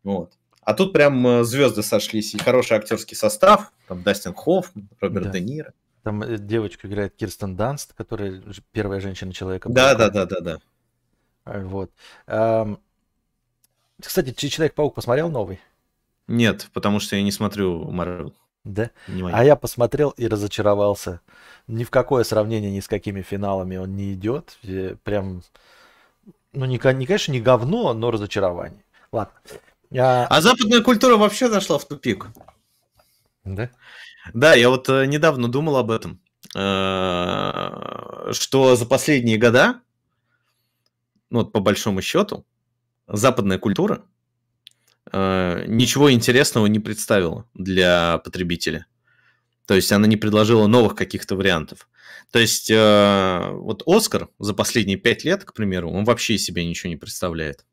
[0.05, 0.35] Вот.
[0.61, 4.71] А тут прям э, звезды сошлись, и хороший актерский состав, там Дастин Хофф,
[5.01, 5.31] Роберт да.
[5.31, 5.73] Де Ниро.
[6.05, 8.41] Там девочка играет Кирстен Данст, которая
[8.71, 9.69] первая женщина человека.
[9.69, 10.59] Да, да, да, да, да.
[11.45, 11.91] Вот.
[14.01, 15.61] Кстати, Человек-паук посмотрел новый?
[16.29, 18.35] Нет, потому что я не смотрю Марвел.
[18.65, 18.91] Да?
[19.33, 21.21] А я посмотрел и разочаровался.
[21.67, 24.59] Ни в какое сравнение ни с какими финалами он не идет.
[25.03, 25.43] Прям,
[26.53, 28.85] ну, не, не конечно, не говно, но разочарование.
[29.11, 29.35] Ладно.
[29.99, 30.27] А...
[30.27, 32.29] а западная культура вообще зашла в тупик.
[33.45, 33.71] Да?
[34.33, 36.21] Да, я вот э, недавно думал об этом,
[36.55, 39.81] э, что за последние года,
[41.29, 42.47] ну, вот по большому счету,
[43.09, 44.05] западная культура
[45.13, 48.87] Э, ничего интересного не представила для потребителя.
[49.67, 51.89] То есть она не предложила новых каких-то вариантов.
[52.31, 56.89] То есть э, вот Оскар за последние пять лет, к примеру, он вообще себе ничего
[56.91, 57.67] не представляет.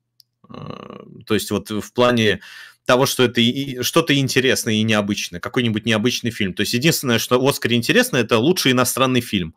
[0.49, 2.41] Э, то есть вот в плане
[2.85, 3.41] того, что это
[3.83, 6.53] что-то интересное и необычное, какой-нибудь необычный фильм.
[6.53, 9.55] То есть единственное, что Оскаре интересно, это лучший иностранный фильм.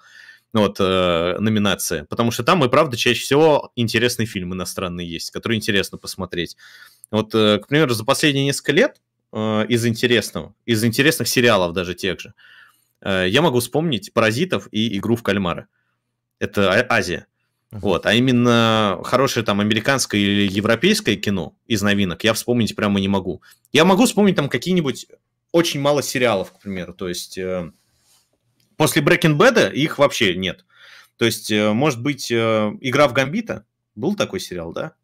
[0.52, 2.04] Вот, э, номинация.
[2.04, 6.56] Потому что там и правда чаще всего интересный фильм иностранный есть, который интересно посмотреть.
[7.12, 9.00] Вот, э, к примеру, за последние несколько лет
[9.32, 12.32] э, из интересного, из интересных сериалов даже тех же,
[13.02, 15.68] э, я могу вспомнить «Паразитов» и «Игру в кальмара».
[16.38, 17.26] Это а, Азия.
[17.70, 17.80] Uh-huh.
[17.80, 23.08] Вот, а именно хорошее там американское или европейское кино из новинок я вспомнить прямо не
[23.08, 23.42] могу.
[23.72, 25.06] Я могу вспомнить там какие-нибудь
[25.52, 26.94] очень мало сериалов, к примеру.
[26.94, 27.70] То есть э,
[28.76, 30.64] после Breaking Bad их вообще нет.
[31.18, 33.66] То есть, э, может быть, э, игра в Гамбита?
[33.94, 34.94] Был такой сериал, да?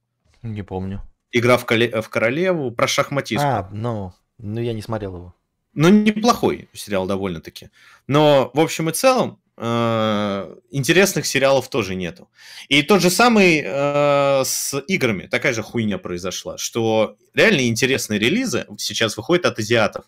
[0.42, 1.02] Не помню.
[1.32, 2.00] Игра в, коле...
[2.00, 3.48] в королеву про шахматистку.
[3.48, 5.34] А, ну, ну, я не смотрел его.
[5.74, 7.70] Ну, неплохой сериал довольно-таки.
[8.06, 12.28] Но, в общем и целом, э, интересных сериалов тоже нету.
[12.68, 15.26] И тот же самый э, с играми.
[15.26, 20.04] Такая же хуйня произошла, что реально интересные релизы сейчас выходят от азиатов.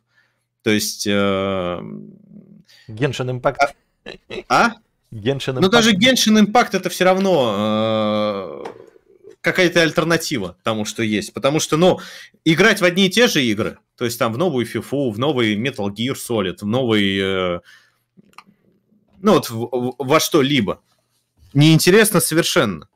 [0.63, 1.07] То есть...
[1.07, 1.81] Э...
[2.89, 3.57] Genshin Impact.
[3.59, 3.73] А?
[4.49, 4.73] а?
[5.13, 5.61] Genshin Impact.
[5.61, 8.40] Ну, даже Genshin Impact это все равно э,
[9.41, 11.33] какая-то альтернатива тому, что есть.
[11.33, 11.99] Потому что, ну,
[12.45, 15.57] играть в одни и те же игры, то есть там в новую FIFA, в новый
[15.57, 17.19] Metal Gear Solid, в новый...
[17.19, 17.61] Э,
[19.21, 20.83] ну, вот в, во что-либо.
[21.53, 22.89] Неинтересно совершенно.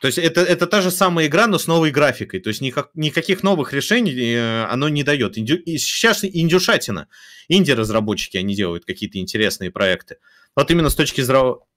[0.00, 2.40] То есть это, это та же самая игра, но с новой графикой.
[2.40, 5.38] То есть никак, никаких новых решений э, оно не дает.
[5.38, 7.06] Инди, и сейчас индюшатина.
[7.48, 10.16] Инди-разработчики, они делают какие-то интересные проекты.
[10.56, 11.22] Вот именно с точки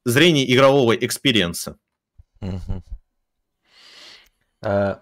[0.05, 1.77] зрения игрового экспириенса.
[2.41, 2.83] Угу.
[4.65, 4.99] А,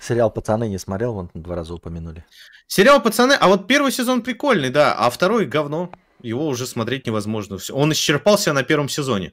[0.00, 2.24] сериал «Пацаны» не смотрел, вон два раза упомянули.
[2.68, 5.90] Сериал «Пацаны», а вот первый сезон прикольный, да, а второй говно.
[6.22, 7.58] Его уже смотреть невозможно.
[7.72, 9.32] Он исчерпался на первом сезоне.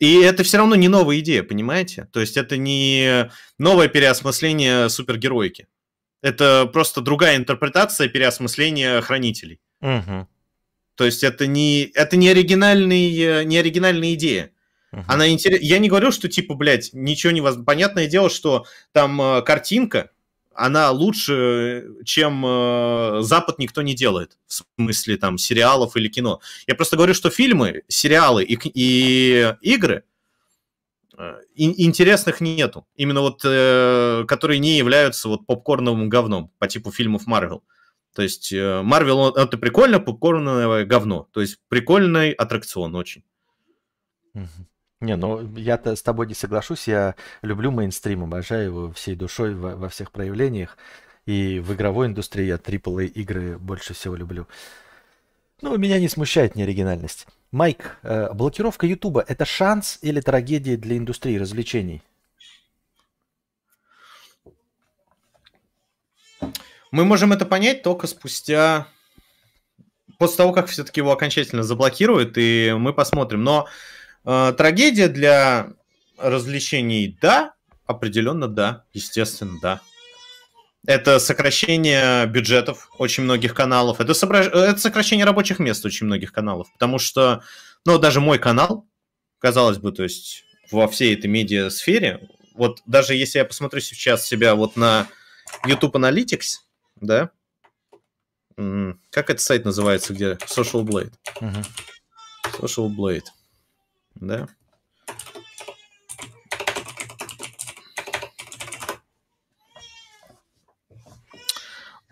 [0.00, 2.08] И это все равно не новая идея, понимаете?
[2.12, 5.68] То есть это не новое переосмысление супергероики.
[6.20, 9.60] Это просто другая интерпретация переосмысления хранителей.
[9.80, 10.28] Угу.
[10.96, 14.50] То есть это не, это не, оригинальный, не оригинальная идея.
[14.94, 15.04] Uh-huh.
[15.08, 15.60] Она интерес...
[15.60, 17.56] Я не говорю, что типа, блядь, ничего не воз...
[17.64, 20.10] Понятное дело, что там э, картинка,
[20.54, 24.38] она лучше, чем э, Запад никто не делает.
[24.46, 26.40] В смысле там сериалов или кино.
[26.66, 30.04] Я просто говорю, что фильмы, сериалы и, и игры
[31.18, 32.86] э, интересных нету.
[32.94, 37.64] Именно вот, э, которые не являются вот попкорновым говном по типу фильмов Марвел.
[38.14, 41.28] То есть Марвел это прикольно, попкорновое говно.
[41.32, 43.24] То есть прикольный аттракцион очень.
[44.34, 44.66] Угу.
[45.04, 46.88] Не, ну я-то с тобой не соглашусь.
[46.88, 50.78] Я люблю мейнстрим, обожаю его всей душой во, во всех проявлениях.
[51.26, 54.46] И в игровой индустрии я AAA игры больше всего люблю.
[55.60, 57.26] Ну, меня не смущает неоригинальность.
[57.50, 62.02] Майк, э, блокировка Ютуба– это шанс или трагедия для индустрии развлечений?
[66.90, 68.88] Мы можем это понять только спустя...
[70.18, 73.42] После того, как все-таки его окончательно заблокируют, и мы посмотрим.
[73.42, 73.66] Но
[74.24, 75.72] трагедия для
[76.18, 77.54] развлечений, да,
[77.86, 79.80] определенно да, естественно, да.
[80.86, 84.40] Это сокращение бюджетов очень многих каналов, это, собра...
[84.40, 87.42] это сокращение рабочих мест очень многих каналов, потому что,
[87.86, 88.86] ну, даже мой канал,
[89.38, 94.54] казалось бы, то есть во всей этой медиа-сфере, вот даже если я посмотрю сейчас себя
[94.54, 95.08] вот на
[95.66, 96.58] YouTube Analytics,
[97.00, 97.30] да,
[98.56, 101.12] как этот сайт называется, где Social Blade?
[101.40, 101.66] Uh-huh.
[102.60, 103.24] Social Blade
[104.14, 104.48] да.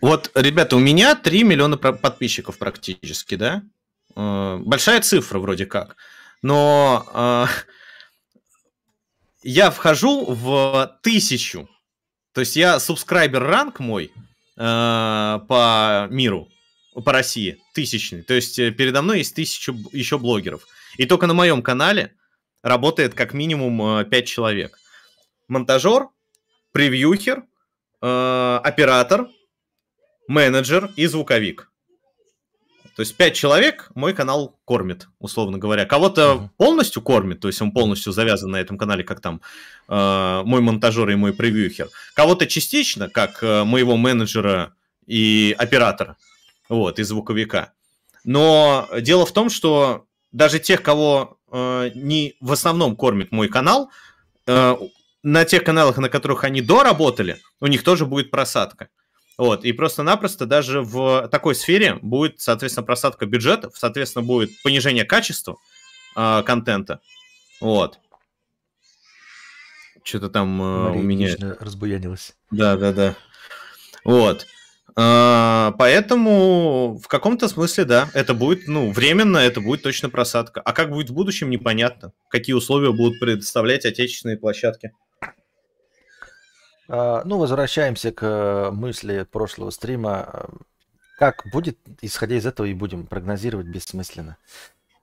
[0.03, 3.63] Вот, ребята, у меня 3 миллиона подписчиков практически, да?
[4.17, 5.97] Э, большая цифра вроде как.
[6.43, 7.47] Но э,
[9.45, 11.69] я вхожу в тысячу.
[12.33, 14.11] То есть я субскрайбер ранг мой
[14.57, 16.49] э, по миру,
[16.95, 18.23] по России, тысячный.
[18.23, 20.67] То есть передо мной есть тысяча еще блогеров.
[20.97, 22.15] И только на моем канале
[22.63, 24.79] работает как минимум 5 э, человек.
[25.49, 26.09] Монтажер,
[26.73, 27.45] превьюхер,
[28.01, 29.29] э, оператор,
[30.29, 31.71] менеджер и звуковик.
[32.95, 35.87] То есть 5 человек мой канал кормит, условно говоря.
[35.87, 36.49] Кого-то uh-huh.
[36.59, 39.41] полностью кормит, то есть он полностью завязан на этом канале, как там
[39.89, 41.89] э, мой монтажер и мой превьюхер.
[42.15, 44.75] Кого-то частично, как э, моего менеджера
[45.07, 46.17] и оператора,
[46.69, 47.73] вот, и звуковика.
[48.25, 53.91] Но дело в том, что даже тех, кого э, не в основном кормит мой канал,
[54.47, 54.77] э,
[55.23, 58.89] на тех каналах, на которых они доработали, у них тоже будет просадка.
[59.39, 65.57] Вот, и просто-напросто даже в такой сфере будет, соответственно, просадка бюджетов, соответственно, будет понижение качества
[66.17, 67.01] э, контента.
[67.61, 67.99] Вот.
[70.03, 71.37] Что-то там э, у меня...
[71.61, 72.35] разбуянилась.
[72.51, 73.17] Да, да, да.
[74.05, 74.47] Вот.
[74.95, 80.61] А, поэтому в каком-то смысле, да, это будет, ну, временно, это будет точно просадка.
[80.61, 82.13] А как будет в будущем, непонятно.
[82.29, 84.93] Какие условия будут предоставлять отечественные площадки.
[86.89, 90.51] А, ну, возвращаемся к э, мысли прошлого стрима.
[91.19, 94.37] Как будет, исходя из этого, и будем прогнозировать бессмысленно.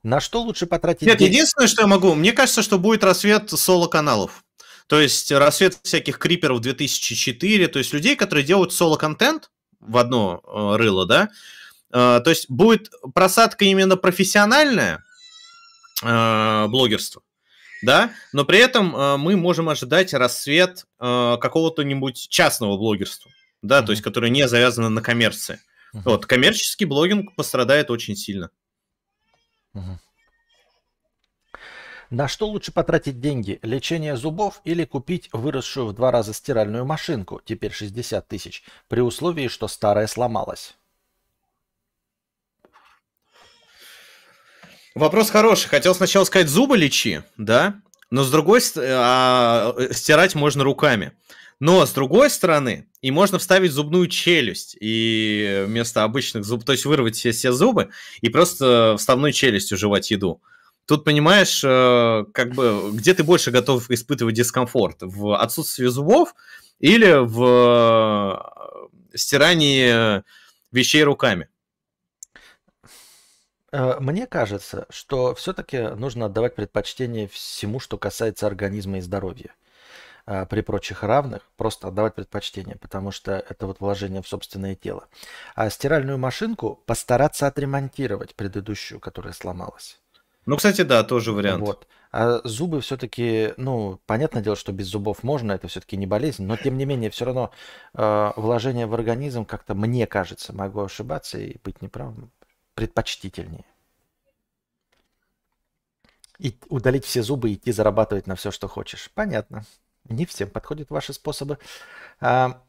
[0.04, 1.34] На что лучше потратить Нет, деньги?
[1.34, 4.44] единственное, что я могу, мне кажется, что будет рассвет соло-каналов.
[4.88, 10.76] То есть рассвет всяких криперов 2004, то есть людей, которые делают соло-контент, в одно э,
[10.78, 11.30] рыло, да,
[11.92, 15.04] то есть будет просадка именно профессиональная
[16.04, 17.24] блогерство,
[17.82, 23.32] да, но при этом мы можем ожидать рассвет какого-то нибудь частного блогерства,
[23.64, 23.86] да, mm-hmm.
[23.86, 25.60] то есть которое не завязано на коммерции.
[25.96, 26.02] Mm-hmm.
[26.06, 28.52] Вот коммерческий блогинг пострадает очень сильно.
[29.76, 29.98] Mm-hmm.
[32.10, 33.60] На что лучше потратить деньги?
[33.62, 39.48] Лечение зубов или купить выросшую в два раза стиральную машинку, теперь 60 тысяч, при условии,
[39.48, 40.76] что старая сломалась?
[44.96, 45.70] Вопрос хороший.
[45.70, 47.80] Хотел сначала сказать, зубы лечи, да?
[48.10, 51.12] Но с другой стороны, а, стирать можно руками.
[51.60, 56.86] Но с другой стороны, и можно вставить зубную челюсть и вместо обычных зубов, то есть
[56.86, 57.90] вырвать все, все зубы
[58.22, 60.42] и просто вставной челюстью жевать еду.
[60.90, 64.98] Тут, понимаешь, э, как бы, где ты больше готов испытывать дискомфорт?
[65.02, 66.34] В отсутствии зубов
[66.80, 70.24] или в э, стирании
[70.72, 71.48] вещей руками?
[73.72, 79.54] Э, мне кажется, что все-таки нужно отдавать предпочтение всему, что касается организма и здоровья.
[80.26, 85.08] При прочих равных просто отдавать предпочтение, потому что это вот вложение в собственное тело.
[85.54, 90.00] А стиральную машинку постараться отремонтировать предыдущую, которая сломалась.
[90.46, 91.62] Ну, кстати, да, тоже вариант.
[91.62, 91.88] Вот.
[92.12, 96.58] А зубы все-таки, ну, понятное дело, что без зубов можно, это все-таки не болезнь, но
[96.58, 97.52] тем не менее, все равно
[97.94, 102.32] э, вложение в организм как-то, мне кажется, могу ошибаться и быть неправым,
[102.74, 103.66] предпочтительнее.
[106.40, 109.12] И удалить все зубы и идти зарабатывать на все, что хочешь.
[109.14, 109.66] Понятно.
[110.06, 111.60] Не всем подходят ваши способы.
[112.22, 112.64] А,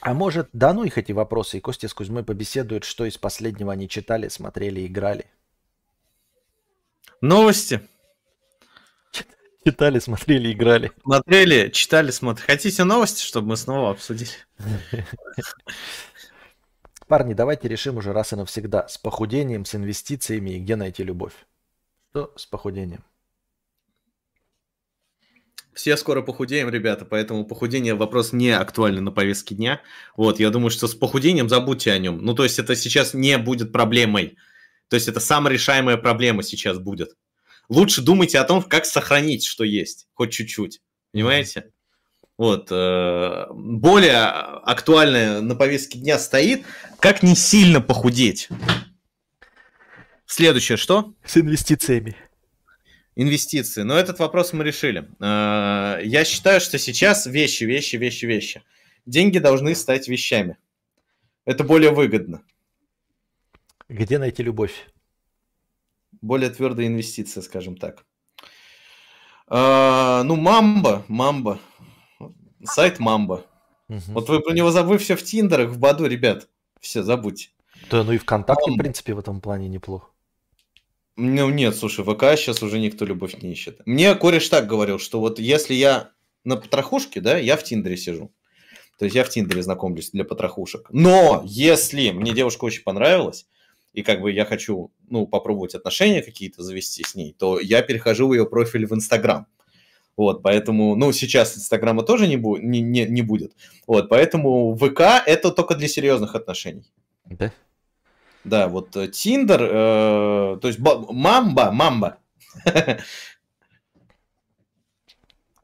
[0.00, 3.72] а может, да ну их эти вопросы, и Костя с Кузьмой побеседуют, что из последнего
[3.72, 5.26] они читали, смотрели, играли.
[7.20, 7.80] Новости.
[9.64, 10.92] Читали, смотрели, играли.
[11.02, 12.46] Смотрели, читали, смотрели.
[12.46, 14.30] Хотите новости, чтобы мы снова обсудили?
[17.08, 18.86] Парни, давайте решим уже раз и навсегда.
[18.86, 21.34] С похудением, с инвестициями и где найти любовь.
[22.10, 23.04] Что с похудением?
[25.74, 29.80] Все скоро похудеем, ребята, поэтому похудение вопрос не актуальный на повестке дня.
[30.16, 32.18] Вот, я думаю, что с похудением забудьте о нем.
[32.18, 34.36] Ну, то есть это сейчас не будет проблемой.
[34.88, 37.14] То есть это самая решаемая проблема сейчас будет.
[37.68, 40.80] Лучше думайте о том, как сохранить, что есть, хоть чуть-чуть.
[41.12, 41.70] Понимаете?
[42.38, 42.68] Вот.
[42.70, 46.64] Э, более актуальное на повестке дня стоит,
[47.00, 48.48] как не сильно похудеть.
[50.24, 51.14] Следующее что?
[51.24, 52.16] С инвестициями.
[53.16, 53.82] Инвестиции.
[53.82, 55.08] Но этот вопрос мы решили.
[55.20, 58.62] Э, я считаю, что сейчас вещи, вещи, вещи, вещи.
[59.04, 60.56] Деньги должны стать вещами.
[61.44, 62.42] Это более выгодно.
[63.88, 64.86] Где найти любовь?
[66.20, 68.04] Более твердая инвестиция, скажем так.
[69.46, 71.58] А, ну, Мамба, Мамба.
[72.64, 73.46] Сайт Мамба.
[73.88, 74.00] Угу.
[74.08, 76.48] Вот вы про него забыли все в Тиндерах, в Баду, ребят.
[76.80, 77.48] Все, забудьте.
[77.90, 78.80] Да, ну и ВКонтакте, Мамба.
[78.80, 80.10] в принципе, в этом плане неплохо.
[81.16, 83.80] Ну, нет, слушай, ВК сейчас уже никто любовь не ищет.
[83.86, 86.10] Мне кореш так говорил, что вот если я
[86.44, 88.32] на потрохушке, да, я в Тиндере сижу.
[88.98, 90.88] То есть я в Тиндере знакомлюсь для потрохушек.
[90.90, 93.46] Но если мне девушка очень понравилась,
[93.98, 98.28] и как бы я хочу, ну, попробовать отношения какие-то завести с ней, то я перехожу
[98.28, 99.48] в ее профиль в Инстаграм.
[100.16, 103.54] Вот, поэтому, ну, сейчас Инстаграма тоже не, бу- не, не, не будет.
[103.88, 106.84] Вот, поэтому ВК это только для серьезных отношений.
[107.24, 107.52] Да?
[108.44, 112.18] Да, вот Тиндер, э, то есть Мамба, Мамба.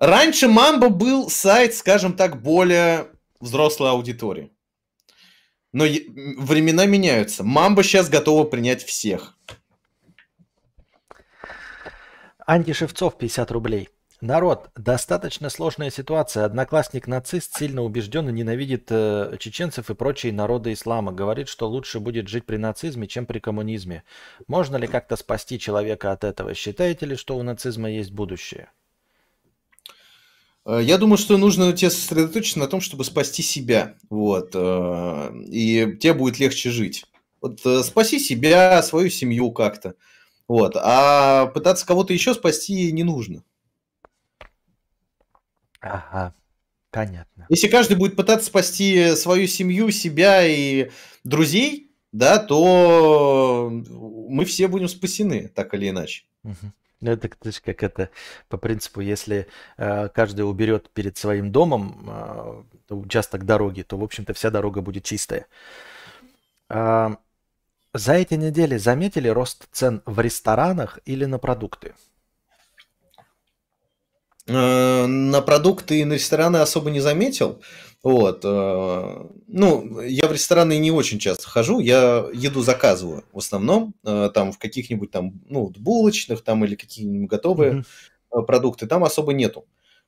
[0.01, 3.07] Раньше Мамба был сайт, скажем так, более
[3.39, 4.51] взрослой аудитории.
[5.75, 7.43] Но времена меняются.
[7.43, 9.37] Мамба сейчас готова принять всех.
[12.47, 13.89] Анти Шевцов, 50 рублей.
[14.21, 16.45] Народ, достаточно сложная ситуация.
[16.45, 21.11] Одноклассник-нацист сильно убежден и ненавидит э, чеченцев и прочие народы ислама.
[21.11, 24.05] Говорит, что лучше будет жить при нацизме, чем при коммунизме.
[24.47, 26.55] Можно ли как-то спасти человека от этого?
[26.55, 28.69] Считаете ли, что у нацизма есть будущее?
[30.67, 33.97] Э, я думаю, что нужно тебе сосредоточиться на том, чтобы спасти себя.
[34.11, 34.51] Вот.
[34.55, 37.05] Э, и тебе будет легче жить.
[37.41, 39.95] Вот э, спаси себя, свою семью как-то.
[40.49, 40.77] Вот.
[40.77, 43.43] А пытаться кого-то еще спасти не нужно.
[45.81, 46.35] Ага,
[46.91, 47.47] понятно.
[47.51, 50.91] Если каждый будет пытаться спасти свою семью, себя и
[51.25, 56.25] друзей, да, то мы все будем спасены, так или иначе.
[56.43, 56.73] Угу.
[57.01, 58.11] Ну, это как это
[58.49, 59.47] по принципу, если
[59.77, 65.05] э, каждый уберет перед своим домом э, участок дороги, то, в общем-то, вся дорога будет
[65.05, 65.47] чистая.
[66.71, 67.17] Э,
[67.93, 71.95] за эти недели заметили рост цен в ресторанах или на продукты?
[74.47, 77.63] Э, на продукты и на рестораны особо не заметил.
[78.03, 78.45] Вот.
[78.45, 84.31] Э, ну, я в рестораны не очень часто хожу, я еду заказываю в основном, э,
[84.35, 87.85] там в каких-нибудь там, ну, булочных там или какие-нибудь готовые
[88.31, 88.43] mm-hmm.
[88.47, 89.67] продукты, там особо нету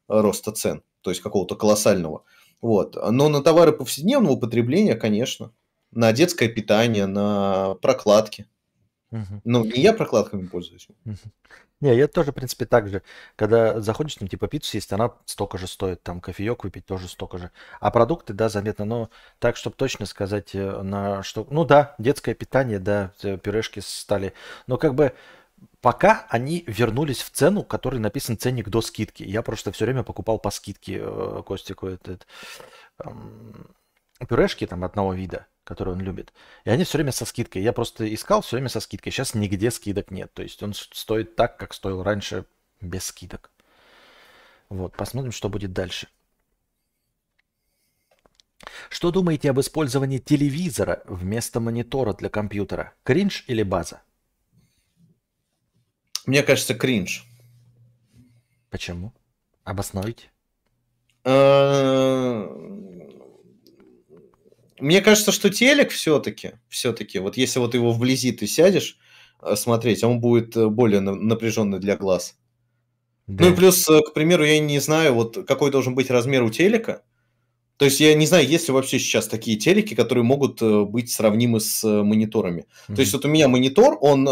[0.08, 2.24] роста цен, то есть какого-то колоссального.
[2.60, 2.96] Вот.
[3.10, 5.52] Но на товары повседневного употребления, конечно,
[5.90, 8.46] на детское питание, на прокладки.
[9.16, 9.40] Угу.
[9.44, 10.88] Ну, не я прокладками пользуюсь.
[11.04, 11.16] Угу.
[11.80, 13.02] Не, я тоже, в принципе, так же.
[13.36, 17.38] Когда заходишь, там, типа, пиццу есть, она столько же стоит, там, кофеек выпить тоже столько
[17.38, 17.50] же.
[17.80, 21.46] А продукты, да, заметно, но так, чтобы точно сказать, э, на что...
[21.50, 24.32] Ну да, детское питание, да, пюрешки стали...
[24.66, 25.12] Но как бы
[25.80, 29.22] пока они вернулись в цену, который написан ценник до скидки.
[29.22, 32.26] Я просто все время покупал по скидке э, Костику этот,
[33.04, 33.74] эм,
[34.28, 36.32] пюрешки там одного вида который он любит.
[36.64, 37.60] И они все время со скидкой.
[37.60, 39.10] Я просто искал все время со скидкой.
[39.10, 40.32] Сейчас нигде скидок нет.
[40.32, 42.46] То есть он стоит так, как стоил раньше,
[42.80, 43.50] без скидок.
[44.68, 46.06] Вот, посмотрим, что будет дальше.
[48.90, 52.94] Что думаете об использовании телевизора вместо монитора для компьютера?
[53.02, 54.02] Кринж или база?
[56.26, 57.26] Мне кажется, кринж.
[58.70, 59.12] Почему?
[59.64, 60.30] Обоснуйте.
[64.78, 68.98] Мне кажется, что телек все-таки, все-таки, вот если вот его вблизи ты сядешь
[69.42, 72.36] э, смотреть, он будет э, более напряженный для глаз.
[73.26, 73.44] Да.
[73.44, 76.50] Ну и плюс, э, к примеру, я не знаю, вот какой должен быть размер у
[76.50, 77.02] телека.
[77.78, 81.60] То есть я не знаю, есть ли вообще сейчас такие телеки, которые могут быть сравнимы
[81.60, 82.64] с мониторами.
[82.88, 82.94] Mm-hmm.
[82.94, 84.24] То есть вот у меня монитор, он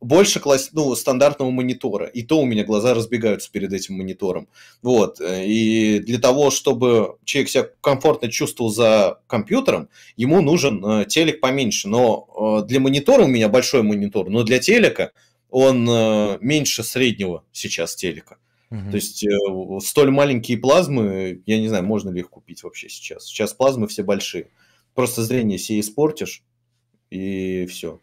[0.00, 2.06] больше класс, ну, стандартного монитора.
[2.06, 4.48] И то у меня глаза разбегаются перед этим монитором.
[4.82, 5.20] Вот.
[5.20, 11.88] И для того, чтобы человек себя комфортно чувствовал за компьютером, ему нужен э, телек поменьше.
[11.88, 15.12] Но э, для монитора у меня большой монитор, но для телека
[15.50, 18.38] он э, меньше среднего сейчас телека.
[18.70, 18.90] Угу.
[18.90, 23.26] То есть э, столь маленькие плазмы, я не знаю, можно ли их купить вообще сейчас.
[23.26, 24.48] Сейчас плазмы все большие.
[24.94, 26.42] Просто зрение себе испортишь,
[27.10, 28.00] и все.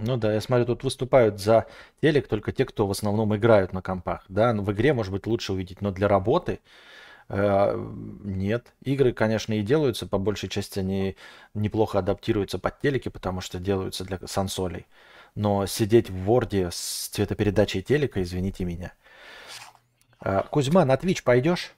[0.00, 1.66] Ну да, я смотрю, тут выступают за
[2.00, 4.24] телек только те, кто в основном играют на компах.
[4.28, 6.60] Да, ну, в игре, может быть, лучше увидеть, но для работы
[7.28, 7.74] э,
[8.24, 8.72] нет.
[8.82, 11.16] Игры, конечно, и делаются, по большей части они
[11.54, 14.86] неплохо адаптируются под телеки, потому что делаются для сансолей.
[15.34, 18.92] Но сидеть в Word с цветопередачей телека, извините меня.
[20.24, 21.74] Э, Кузьма, на Twitch пойдешь?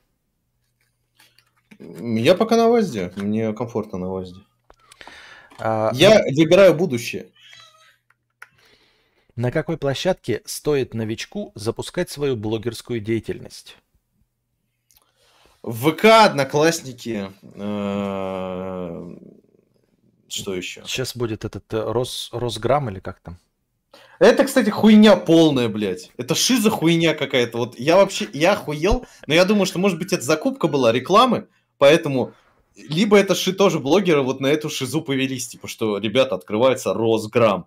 [1.79, 3.13] Я пока на ВАЗде.
[3.17, 4.41] Мне комфортно на ВАЗде.
[5.59, 6.37] А, Я ну...
[6.37, 7.32] выбираю будущее.
[9.35, 13.79] На какой площадке стоит новичку запускать свою блогерскую деятельность?
[15.63, 19.17] ВК, Одноклассники, э,
[20.29, 20.83] что еще?
[20.85, 23.39] Сейчас будет этот э, Рос, Росграмм или как там?
[24.19, 26.11] Это, кстати, хуйня полная, блядь.
[26.19, 27.57] Это шиза хуйня какая-то.
[27.59, 31.49] Вот я вообще, я охуел, но я думаю, что, может быть, это закупка была рекламы,
[31.79, 32.35] поэтому
[32.77, 37.67] либо это ши тоже блогеры вот на эту шизу повелись, типа, что, ребята, открывается Росграмм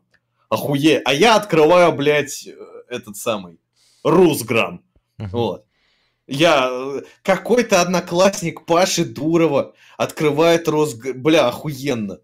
[0.56, 1.02] охуе.
[1.06, 2.48] А я открываю, блядь,
[2.90, 3.60] этот самый
[4.04, 4.84] Русграм.
[5.20, 5.30] Uh-huh.
[5.32, 5.66] Вот.
[6.28, 11.22] Я какой-то одноклассник Паши Дурова открывает Росграм.
[11.22, 12.20] Бля, охуенно.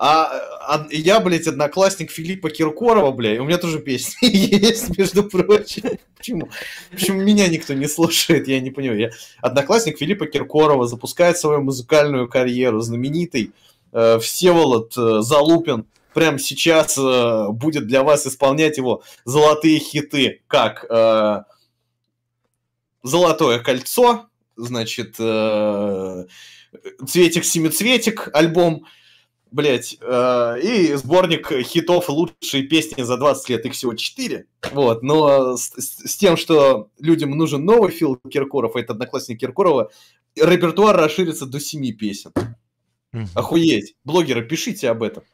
[0.00, 0.30] А,
[0.60, 5.98] а я, блядь, одноклассник Филиппа Киркорова, бля, у меня тоже песни есть, между прочим.
[6.16, 6.48] Почему?
[6.92, 9.00] Почему меня никто не слушает, я не понимаю.
[9.00, 9.10] Я...
[9.42, 13.52] Одноклассник Филиппа Киркорова запускает свою музыкальную карьеру, знаменитый
[13.92, 20.84] э, Всеволод э, Залупин прямо сейчас э, будет для вас исполнять его золотые хиты, как
[20.88, 21.42] э,
[23.02, 24.26] «Золотое кольцо»,
[24.56, 26.24] значит, э,
[27.06, 28.86] «Цветик-семицветик» альбом,
[29.50, 35.56] блять, э, и сборник хитов «Лучшие песни за 20 лет», их всего 4, вот, но
[35.56, 39.90] с, с тем, что людям нужен новый Фил Киркоров, а это одноклассник Киркорова,
[40.36, 42.32] репертуар расширится до 7 песен.
[43.34, 43.96] Охуеть.
[44.04, 45.24] Блогеры, пишите об этом.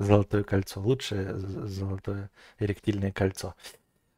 [0.00, 0.80] Золотое кольцо.
[0.80, 3.54] Лучшее золотое эректильное кольцо.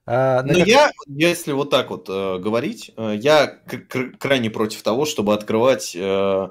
[0.07, 0.67] А, Но как...
[0.69, 3.49] я, если вот так вот э, говорить, э, я
[4.21, 5.97] крайне против того, чтобы открывать...
[5.97, 6.51] Э,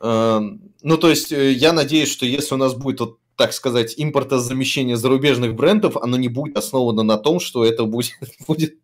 [0.00, 0.40] э,
[0.82, 4.96] ну, то есть, э, я надеюсь, что если у нас будет, вот, так сказать, импортозамещение
[4.96, 8.12] зарубежных брендов, оно не будет основано на том, что это будет,
[8.46, 8.78] будет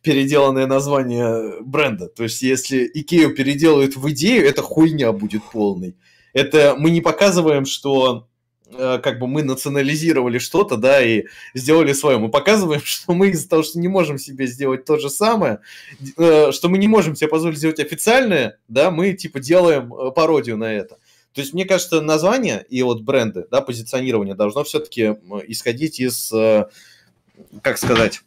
[0.00, 2.08] переделанное название бренда.
[2.08, 5.96] То есть, если Икею переделают в идею, это хуйня будет полной.
[6.32, 8.28] Это мы не показываем, что
[8.72, 11.24] как бы мы национализировали что-то, да, и
[11.54, 12.18] сделали свое.
[12.18, 15.60] Мы показываем, что мы из-за того, что не можем себе сделать то же самое,
[16.16, 20.56] э, что мы не можем себе позволить сделать официальное, да, мы типа делаем э, пародию
[20.56, 20.98] на это.
[21.32, 25.16] То есть, мне кажется, название и вот бренды, да, позиционирование должно все-таки
[25.46, 26.32] исходить из,
[27.60, 28.22] как сказать,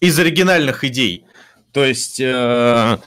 [0.00, 1.26] из оригинальных идей.
[1.72, 2.98] То есть, э,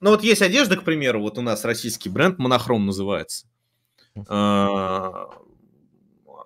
[0.00, 3.46] ну вот есть одежда, к примеру, вот у нас российский бренд Монохром называется.
[4.16, 5.26] Э,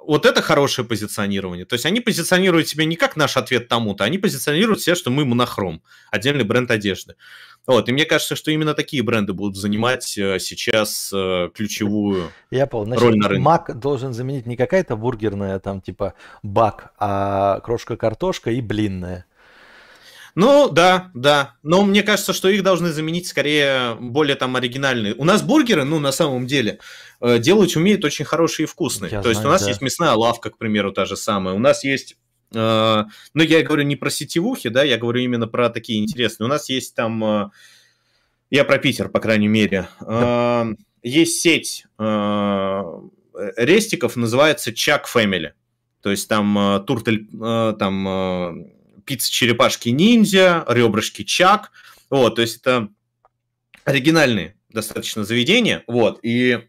[0.07, 1.65] вот это хорошее позиционирование.
[1.65, 5.25] То есть они позиционируют себя не как наш ответ тому-то, они позиционируют себя, что мы
[5.25, 7.17] монохром, отдельный бренд одежды.
[7.67, 12.69] Вот, и мне кажется, что именно такие бренды будут занимать э, сейчас э, ключевую Я
[12.69, 12.87] понял.
[12.87, 13.43] Значит, роль на рынке.
[13.43, 16.15] Мак должен заменить не какая-то бургерная, там, типа,
[16.45, 19.27] бак, а крошка-картошка и блинная.
[20.37, 21.55] Ну, да, да.
[21.63, 25.15] Но мне кажется, что их должны заменить скорее более там оригинальные.
[25.15, 26.79] У нас бургеры, ну, на самом деле,
[27.23, 29.11] э, делать умеют очень хорошие и вкусные.
[29.11, 29.69] Я То знаю, есть у нас да.
[29.69, 31.55] есть мясная лавка, к примеру, та же самая.
[31.55, 32.17] У нас есть
[32.55, 36.45] э, ну, я говорю не про сетевухи, да, я говорю именно про такие интересные.
[36.47, 37.49] У нас есть там, э,
[38.51, 40.67] я про Питер, по крайней мере, да.
[41.03, 41.87] есть сеть
[43.57, 45.53] рестиков, называется Чак Family.
[46.03, 47.27] То есть там туртель,
[47.79, 48.76] там
[49.07, 51.71] пицца черепашки ниндзя, ребрышки чак.
[52.11, 52.89] Вот, то есть это
[53.85, 56.69] оригинальные достаточно заведения, вот, и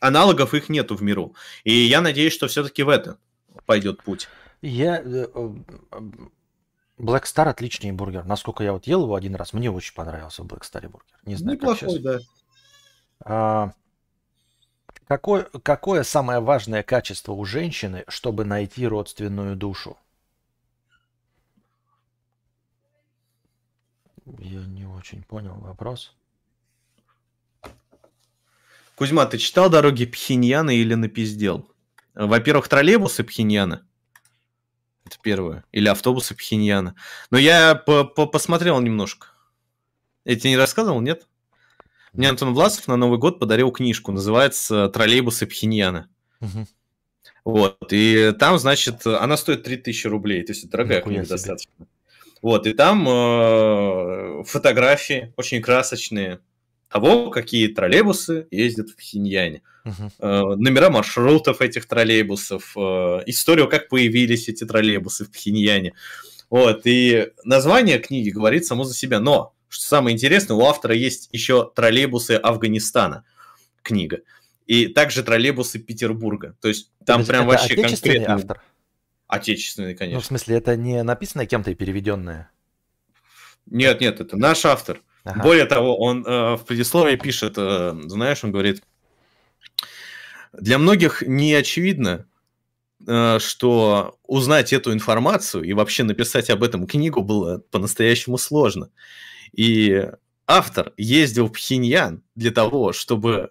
[0.00, 1.34] аналогов их нету в миру.
[1.64, 3.18] И я надеюсь, что все-таки в это
[3.66, 4.28] пойдет путь.
[4.62, 4.98] Я...
[4.98, 5.50] Э, э,
[6.98, 8.24] Black Star отличный бургер.
[8.24, 11.16] Насколько я вот ел его один раз, мне очень понравился Black Star бургер.
[11.24, 12.18] Не знаю, Неплохой, да.
[13.20, 13.72] А,
[15.06, 19.96] какое, какое самое важное качество у женщины, чтобы найти родственную душу?
[24.38, 26.14] Я не очень понял вопрос.
[28.94, 31.70] Кузьма, ты читал «Дороги Пхеньяна» или напиздел?
[32.14, 33.86] Во-первых, троллейбусы Пхеньяна.
[35.04, 35.64] Это первое.
[35.70, 36.96] Или автобусы Пхеньяна.
[37.30, 39.28] Но я по -по посмотрел немножко.
[40.24, 41.28] Я тебе не рассказывал, нет?
[42.12, 44.12] Мне Антон Власов на Новый год подарил книжку.
[44.12, 46.08] Называется «Троллейбусы Пхеньяна».
[46.40, 46.66] Угу.
[47.44, 47.92] Вот.
[47.92, 50.44] И там, значит, она стоит 3000 рублей.
[50.44, 51.86] То есть, дорогая книга достаточно.
[52.42, 56.40] Вот, и там э, фотографии очень красочные
[56.88, 59.62] того, какие троллейбусы ездят в Пхеньяне.
[59.84, 60.10] Uh-huh.
[60.20, 62.80] Э, номера маршрутов этих троллейбусов, э,
[63.26, 65.94] историю, как появились эти троллейбусы в Пхеньяне.
[66.50, 69.20] Вот, и название книги говорит само за себя.
[69.20, 73.24] Но, что самое интересное, у автора есть еще троллейбусы Афганистана
[73.82, 74.20] книга.
[74.66, 76.56] И также троллейбусы Петербурга.
[76.60, 78.34] То есть там это, прям это вообще конкретно...
[78.34, 78.62] автор?
[79.28, 80.16] Отечественный, конечно.
[80.16, 82.50] Ну, в смысле, это не написано кем-то и переведенное?
[83.66, 85.02] Нет, нет, это наш автор.
[85.24, 85.42] Ага.
[85.42, 88.82] Более того, он э, в предисловии пишет, э, знаешь, он говорит,
[90.54, 92.26] для многих не очевидно,
[93.06, 98.90] э, что узнать эту информацию и вообще написать об этом книгу было по-настоящему сложно.
[99.52, 100.08] И
[100.46, 103.50] автор ездил в Пхеньян для того, чтобы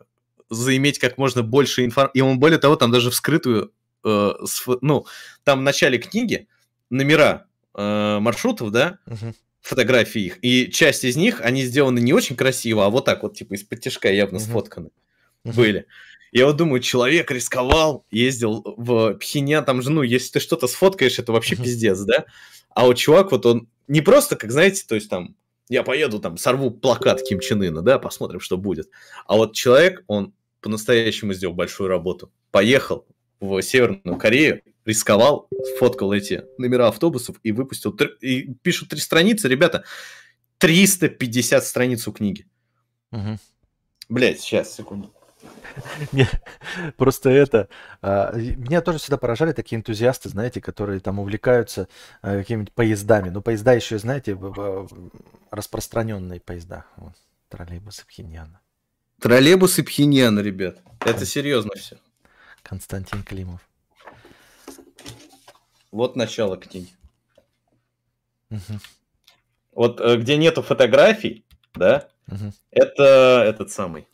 [0.49, 2.17] заиметь как можно больше информации.
[2.17, 3.71] И он, более того, там даже вскрытую
[4.03, 5.05] э, с, ну,
[5.43, 6.47] там в начале книги
[6.89, 9.33] номера э, маршрутов, да, угу.
[9.61, 13.35] фотографии их, и часть из них, они сделаны не очень красиво, а вот так вот,
[13.35, 14.45] типа, из-под тяжка явно угу.
[14.45, 14.89] сфотканы
[15.43, 15.53] угу.
[15.53, 15.85] были.
[16.31, 21.19] Я вот думаю, человек рисковал, ездил в Пхеньян, там же, ну, если ты что-то сфоткаешь,
[21.19, 22.25] это вообще пиздец, да?
[22.69, 25.35] А вот чувак, вот он не просто, как знаете, то есть там,
[25.69, 28.89] я поеду там, сорву плакат Ким Чен Ына, да, посмотрим, что будет.
[29.25, 32.31] А вот человек, он по-настоящему сделал большую работу.
[32.51, 33.05] Поехал,
[33.39, 35.49] в Северную Корею, рисковал,
[35.79, 37.91] фоткал эти номера автобусов и выпустил.
[38.21, 39.83] И пишут три страницы, ребята,
[40.59, 42.47] 350 страниц у книги.
[43.11, 43.37] Угу.
[44.09, 45.11] Блять, сейчас, секунду.
[46.97, 47.69] Просто это...
[48.01, 51.87] А, меня тоже всегда поражали такие энтузиасты, знаете, которые там увлекаются
[52.21, 53.29] а, какими-нибудь поездами.
[53.29, 54.37] Ну, поезда еще, знаете,
[55.51, 56.85] распространенные поезда.
[57.49, 58.61] троллейбусы Пхеньяна.
[59.21, 60.79] Троллейбусы Пхеньяна, ребят.
[61.05, 61.97] Это серьезно все.
[62.67, 63.61] Константин Климов.
[65.89, 66.91] Вот начало книги.
[68.49, 68.79] Угу.
[69.71, 72.51] Вот э, где нету фотографий, да, угу.
[72.71, 74.05] это этот самый.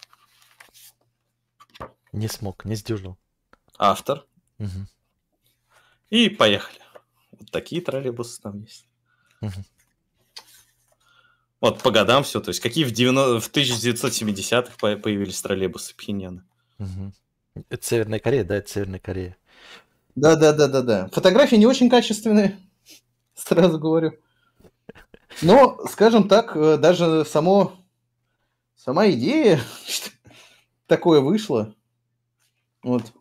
[2.12, 3.18] Не смог, не сдюжил.
[3.80, 4.24] Автор.
[4.60, 4.88] Угу.
[6.12, 6.80] И поехали.
[7.32, 8.88] Вот такие троллейбусы там есть.
[9.42, 9.66] Угу.
[11.60, 12.40] Вот по годам все.
[12.40, 13.40] То есть какие в, 90...
[13.40, 16.46] в 1970-х появились троллейбусы Пхеньяна.
[16.78, 17.14] Угу.
[17.70, 19.38] Это Северная Корея, да, это Северная Корея.
[20.16, 21.10] Да, да, да, да, да.
[21.12, 22.58] Фотографии не очень качественные,
[23.36, 24.14] сразу говорю.
[25.42, 27.74] Но, скажем так, э, даже само,
[28.76, 29.60] сама идея,
[30.88, 31.74] такое вышло.
[32.84, 33.12] Вот.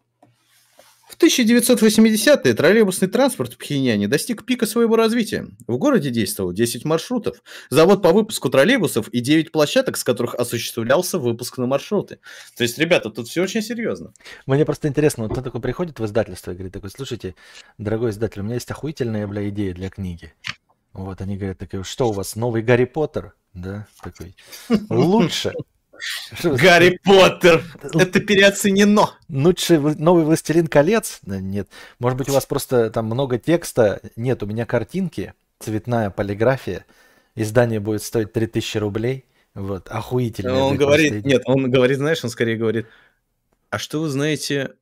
[1.12, 5.46] В 1980-е троллейбусный транспорт в Пхеньяне достиг пика своего развития.
[5.66, 11.18] В городе действовало 10 маршрутов, завод по выпуску троллейбусов и 9 площадок, с которых осуществлялся
[11.18, 12.20] выпуск на маршруты.
[12.56, 14.14] То есть, ребята, тут все очень серьезно.
[14.46, 17.34] Мне просто интересно, вот кто такой приходит в издательство и говорит такой, слушайте,
[17.76, 20.32] дорогой издатель, у меня есть охуительная, бля, идея для книги.
[20.94, 23.34] Вот они говорят, такие, что у вас, новый Гарри Поттер?
[23.52, 24.34] Да, такой.
[24.88, 25.52] Лучше.
[26.42, 27.62] Гарри Поттер!
[27.94, 29.10] Это переоценено.
[29.28, 31.20] Лучше новый Властелин колец?
[31.26, 31.68] Нет.
[31.98, 34.00] Может быть, у вас просто там много текста.
[34.16, 36.84] Нет, у меня картинки, цветная полиграфия.
[37.34, 39.24] Издание будет стоить 3000 рублей.
[39.54, 40.64] Вот, охуительно.
[40.64, 42.86] Он говорит, нет, он говорит, знаешь, он скорее говорит,
[43.70, 44.72] а что вы знаете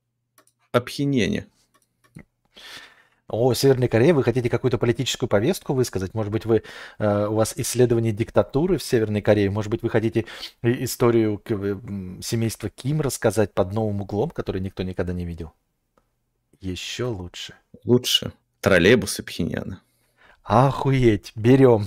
[0.71, 1.47] о Пхеньяне?
[3.31, 6.13] О, Северной Корее, вы хотите какую-то политическую повестку высказать?
[6.13, 6.63] Может быть, вы,
[6.99, 9.49] э, у вас исследование диктатуры в Северной Корее?
[9.49, 10.25] Может быть, вы хотите
[10.61, 11.41] историю
[12.21, 15.53] семейства Ким рассказать под новым углом, который никто никогда не видел?
[16.59, 17.53] Еще лучше.
[17.85, 18.33] Лучше.
[18.59, 19.81] Троллейбусы Пхеньяна.
[20.43, 21.85] Охуеть, берем.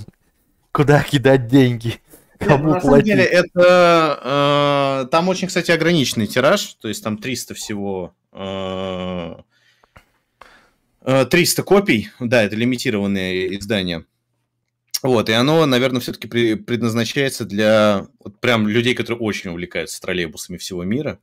[0.73, 2.01] Куда кидать деньги?
[2.39, 5.05] Кому на самом деле, это...
[5.05, 8.15] Э, там очень, кстати, ограниченный тираж, то есть там 300 всего...
[8.33, 9.35] Э,
[11.05, 14.05] 300 э, копий, да, это лимитированное издание.
[15.03, 20.83] Вот, и оно, наверное, все-таки предназначается для вот прям людей, которые очень увлекаются троллейбусами всего
[20.83, 21.19] мира.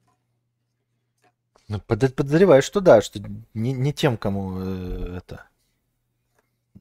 [1.68, 3.20] Ну, подозреваю, что да, что
[3.54, 5.46] не, не тем, кому э, это...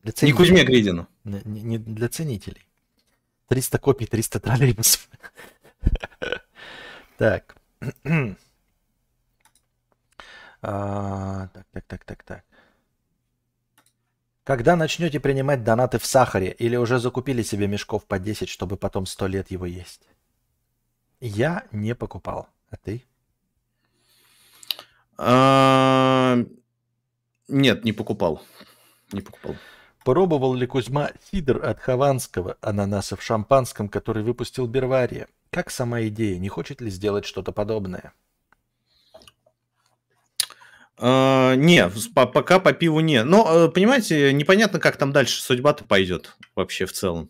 [0.02, 0.32] Для ценителей.
[0.32, 1.08] Не Кузьме Гридину.
[1.24, 2.66] Не, не для ценителей.
[3.48, 5.08] 300 копий, 300 троллейбусов.
[10.62, 12.44] А, так, так, так, так, так.
[14.50, 19.06] Когда начнете принимать донаты в сахаре или уже закупили себе мешков по 10, чтобы потом
[19.06, 20.08] 100 лет его есть?
[21.20, 22.48] Я не покупал.
[22.68, 23.04] А ты?
[27.46, 28.42] Нет, не покупал.
[29.12, 29.54] Не покупал.
[30.04, 35.28] Пробовал ли Кузьма сидр от хованского ананаса в шампанском, который выпустил Бервария?
[35.50, 36.40] Как сама идея?
[36.40, 38.14] Не хочет ли сделать что-то подобное?
[41.00, 43.24] Uh, не, по, пока по пиву не.
[43.24, 47.28] Но, э, понимаете, непонятно, как там дальше судьба-то пойдет вообще в целом.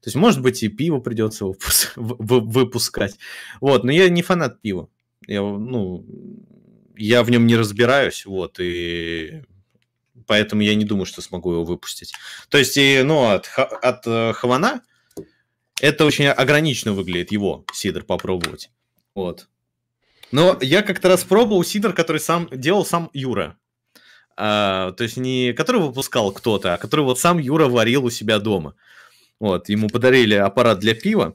[0.00, 3.18] То есть, может быть, и пиво придется выпуск, выпускать.
[3.60, 4.88] Вот, но я не фанат пива.
[5.26, 6.06] Я, ну,
[6.96, 9.42] я в нем не разбираюсь, вот, и
[10.26, 12.14] поэтому я не думаю, что смогу его выпустить.
[12.48, 14.80] То есть, и, ну, от, от э, Хавана
[15.82, 18.70] это очень ограниченно выглядит, его сидр попробовать.
[19.14, 19.48] Вот.
[20.32, 23.56] Но я как-то раз пробовал сидр, который сам делал сам Юра.
[24.36, 28.38] А, то есть не который выпускал кто-то, а который вот сам Юра варил у себя
[28.38, 28.74] дома.
[29.38, 31.34] Вот, ему подарили аппарат для пива.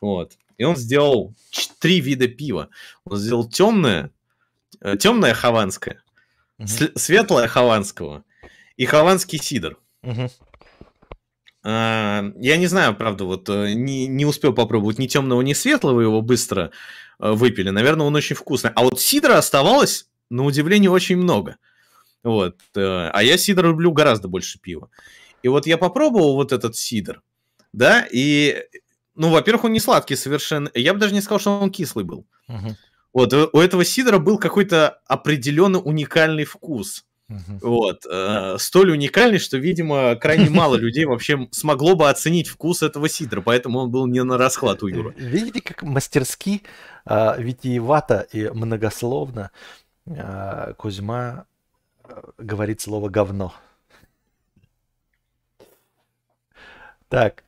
[0.00, 0.34] Вот.
[0.58, 1.34] И он сделал
[1.80, 2.68] три вида пива.
[3.04, 4.10] Он сделал темное,
[4.80, 6.02] э, темное хаванское,
[6.58, 8.24] mm светлое хаванского
[8.76, 9.78] и хаванский сидр.
[10.02, 10.30] mm
[11.62, 16.22] я не знаю, правда, вот э, не, не успел попробовать ни темного, ни светлого, его
[16.22, 16.70] быстро
[17.20, 17.70] Э, выпили.
[17.70, 18.70] Наверное, он очень вкусный.
[18.74, 21.56] А вот сидра оставалось, на удивление, очень много.
[22.22, 22.56] Вот.
[22.74, 24.90] Э, а я сидр люблю гораздо больше пива.
[25.42, 27.22] И вот я попробовал вот этот сидр,
[27.72, 28.62] да, и,
[29.14, 30.70] ну, во-первых, он не сладкий совершенно.
[30.74, 32.26] Я бы даже не сказал, что он кислый был.
[32.46, 32.74] Uh-huh.
[33.14, 37.06] Вот, у этого сидра был какой-то определенно уникальный вкус.
[37.30, 37.58] Uh-huh.
[37.62, 38.06] Вот.
[38.10, 43.40] Э, столь уникальный, что, видимо, крайне мало людей вообще смогло бы оценить вкус этого сидра,
[43.40, 45.14] поэтому он был не на расклад у Юры.
[45.16, 46.62] Видите, как мастерски
[47.04, 49.52] а, витиевато и многословно
[50.08, 51.46] а, Кузьма
[52.02, 53.54] а, говорит слово говно.
[57.08, 57.44] Так.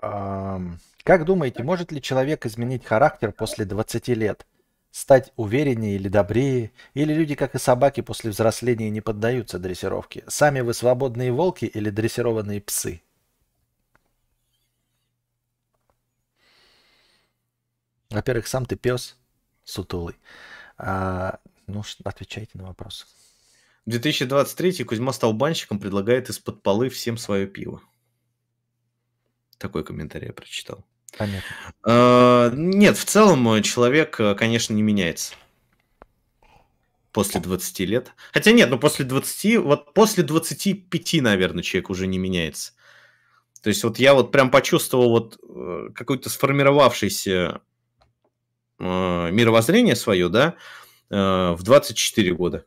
[0.00, 4.46] Как думаете, может ли человек изменить характер после 20 лет?
[4.92, 6.70] Стать увереннее или добрее?
[6.92, 10.22] Или люди, как и собаки, после взросления не поддаются дрессировке?
[10.28, 13.02] Сами вы свободные волки или дрессированные псы?
[18.10, 19.16] Во-первых, сам ты пес
[19.64, 20.16] сутулый.
[20.76, 23.06] А, ну, отвечайте на вопрос.
[23.86, 27.80] В 2023 Кузьма стал банщиком, предлагает из-под полы всем свое пиво.
[29.56, 30.84] Такой комментарий я прочитал.
[31.16, 31.42] Понятно.
[31.84, 35.34] А, нет, в целом человек, конечно, не меняется.
[37.12, 38.12] После 20 лет.
[38.32, 42.72] Хотя нет, ну после 20, вот после 25, наверное, человек уже не меняется.
[43.62, 47.60] То есть вот я вот прям почувствовал вот э, какой-то сформировавшийся
[48.78, 50.56] э, мировоззрение свое, да,
[51.10, 52.64] э, в 24 года.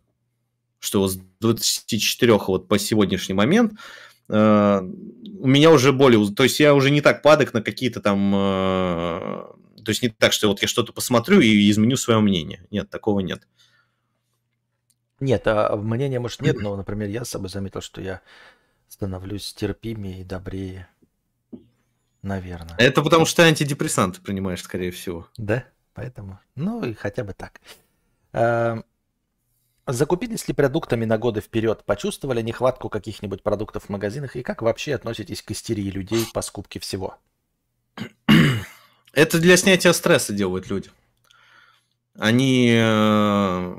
[0.79, 3.73] Что с 24 вот по сегодняшний момент
[4.29, 6.33] э, у меня уже более...
[6.33, 8.33] То есть я уже не так падок на какие-то там...
[8.35, 9.43] Э,
[9.83, 12.65] то есть не так, что вот я что-то посмотрю и изменю свое мнение.
[12.71, 13.47] Нет, такого нет.
[15.19, 18.21] Нет, а мнения, может, нет, но, например, я с собой заметил, что я
[18.87, 20.87] становлюсь терпимее и добрее.
[22.21, 22.75] Наверное.
[22.79, 25.27] Это потому что ты антидепрессанты принимаешь, скорее всего.
[25.37, 25.63] Да?
[25.93, 27.61] Поэтому, ну и хотя бы так.
[29.87, 31.83] Закупились ли продуктами на годы вперед?
[31.85, 34.35] Почувствовали нехватку каких-нибудь продуктов в магазинах?
[34.35, 37.17] И как вообще относитесь к истерии людей по скупке всего?
[39.13, 40.89] Это для снятия стресса делают люди.
[42.17, 43.75] Они э,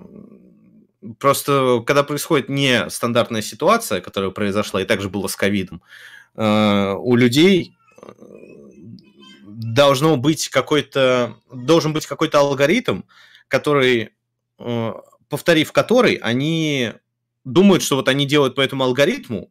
[1.19, 5.83] просто, когда происходит нестандартная ситуация, которая произошла, и также было с ковидом,
[6.37, 8.13] э, у людей э,
[9.45, 13.03] должно быть какой-то, должен быть какой-то алгоритм,
[13.49, 14.13] который
[15.29, 16.93] повторив который, они
[17.45, 19.51] думают, что вот они делают по этому алгоритму,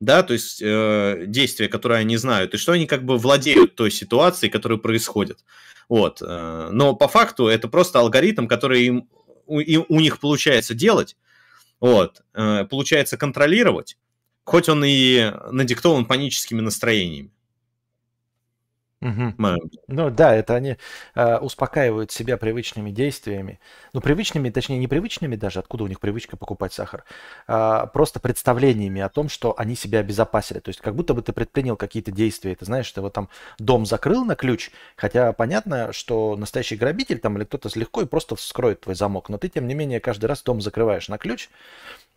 [0.00, 3.90] да, то есть э, действия, которые они знают, и что они как бы владеют той
[3.90, 5.44] ситуацией, которая происходит.
[5.88, 6.20] Вот.
[6.20, 9.08] Э, но по факту это просто алгоритм, который им,
[9.46, 11.16] у, и у них получается делать,
[11.78, 13.96] вот, э, получается контролировать,
[14.44, 17.30] хоть он и надиктован паническими настроениями.
[19.02, 19.34] Угу.
[19.88, 20.76] Ну да, это они
[21.16, 23.58] э, успокаивают себя привычными действиями.
[23.92, 27.02] Ну, привычными, точнее, непривычными даже, откуда у них привычка покупать сахар,
[27.48, 30.60] а просто представлениями о том, что они себя обезопасили.
[30.60, 32.54] То есть как будто бы ты предпринял какие-то действия.
[32.54, 37.36] Ты знаешь, ты вот там дом закрыл на ключ, хотя понятно, что настоящий грабитель там
[37.36, 39.28] или кто-то легко и просто вскроет твой замок.
[39.28, 41.48] Но ты, тем не менее, каждый раз дом закрываешь на ключ.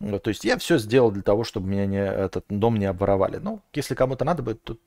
[0.00, 3.38] То есть я все сделал для того, чтобы меня не, этот дом не обворовали.
[3.38, 4.80] Ну, если кому-то надо будет, тут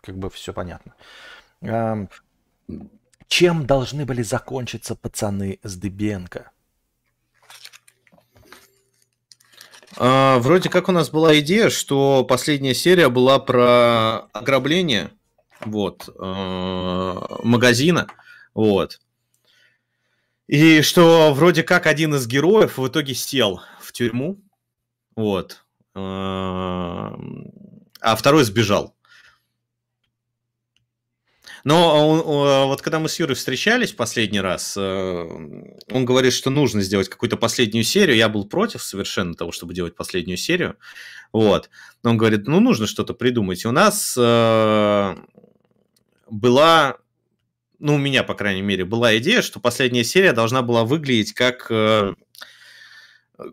[0.00, 0.94] как бы все понятно.
[3.28, 6.50] Чем должны были закончиться пацаны с Дыбенко?
[9.96, 15.10] А, вроде как у нас была идея, что последняя серия была про ограбление
[15.60, 18.06] вот, э, магазина.
[18.54, 19.00] Вот.
[20.46, 24.40] И что вроде как один из героев в итоге сел в тюрьму.
[25.16, 25.64] Вот.
[25.94, 27.10] А
[28.16, 28.94] второй сбежал.
[31.64, 34.80] Но вот когда мы с Юрой встречались последний раз, э,
[35.90, 38.16] он говорит, что нужно сделать какую-то последнюю серию.
[38.16, 40.76] Я был против совершенно того, чтобы делать последнюю серию.
[41.32, 41.70] Вот.
[42.02, 43.64] Но он говорит, ну, нужно что-то придумать.
[43.64, 45.16] И у нас э,
[46.30, 46.96] была,
[47.78, 51.66] ну, у меня, по крайней мере, была идея, что последняя серия должна была выглядеть как
[51.70, 52.14] э,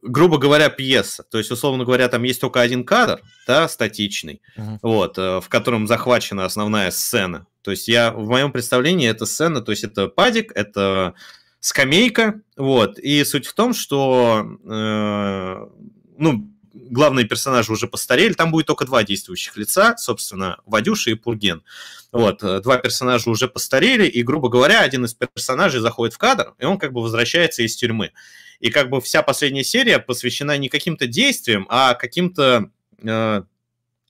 [0.02, 1.24] грубо говоря, пьеса.
[1.24, 4.80] То есть, условно говоря, там есть только один кадр, да, статичный, uh-huh.
[4.82, 7.48] вот, в котором захвачена основная сцена.
[7.62, 11.16] То есть я в моем представлении эта сцена, то есть это падик, это
[11.60, 13.00] скамейка, вот.
[13.00, 15.66] И суть в том, что э,
[16.18, 21.64] ну главные персонажи уже постарели, там будет только два действующих лица, собственно, Вадюша и Пурген.
[22.12, 26.54] Вот, э, два персонажа уже постарели, и, грубо говоря, один из персонажей заходит в кадр,
[26.60, 28.12] и он как бы возвращается из тюрьмы.
[28.60, 32.70] И как бы вся последняя серия посвящена не каким-то действиям, а каким-то
[33.04, 33.42] э,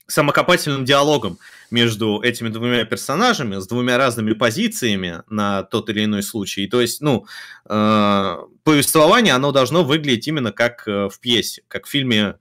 [0.07, 1.39] самокопательным диалогом
[1.71, 6.67] между этими двумя персонажами с двумя разными позициями на тот или иной случай.
[6.67, 7.25] То есть, ну,
[7.67, 12.37] э, повествование, оно должно выглядеть именно как э, в пьесе, как в фильме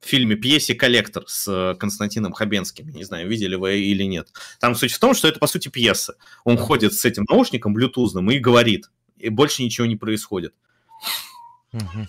[0.00, 2.88] в фильме пьесе «Коллектор» с Константином Хабенским.
[2.90, 4.28] Не знаю, видели вы или нет.
[4.60, 6.14] Там суть в том, что это, по сути, пьеса.
[6.44, 8.90] Он ходит с этим наушником блютузным и говорит.
[9.16, 10.54] И больше ничего не происходит.
[11.72, 12.08] Угу.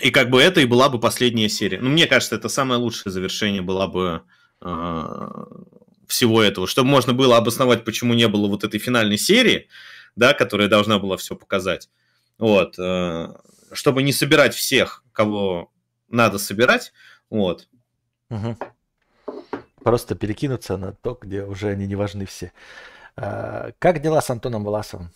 [0.00, 1.80] И как бы это и была бы последняя серия.
[1.80, 4.22] Ну, мне кажется, это самое лучшее завершение была бы
[4.60, 5.44] э,
[6.08, 9.68] всего этого, чтобы можно было обосновать, почему не было вот этой финальной серии,
[10.16, 11.88] да, которая должна была все показать.
[12.38, 13.34] Вот, э,
[13.72, 15.72] чтобы не собирать всех, кого
[16.08, 16.92] надо собирать,
[17.30, 17.68] вот.
[18.30, 18.56] Угу.
[19.82, 22.52] Просто перекинуться на то, где уже они не важны все.
[23.16, 25.10] А, как дела с Антоном Власовым?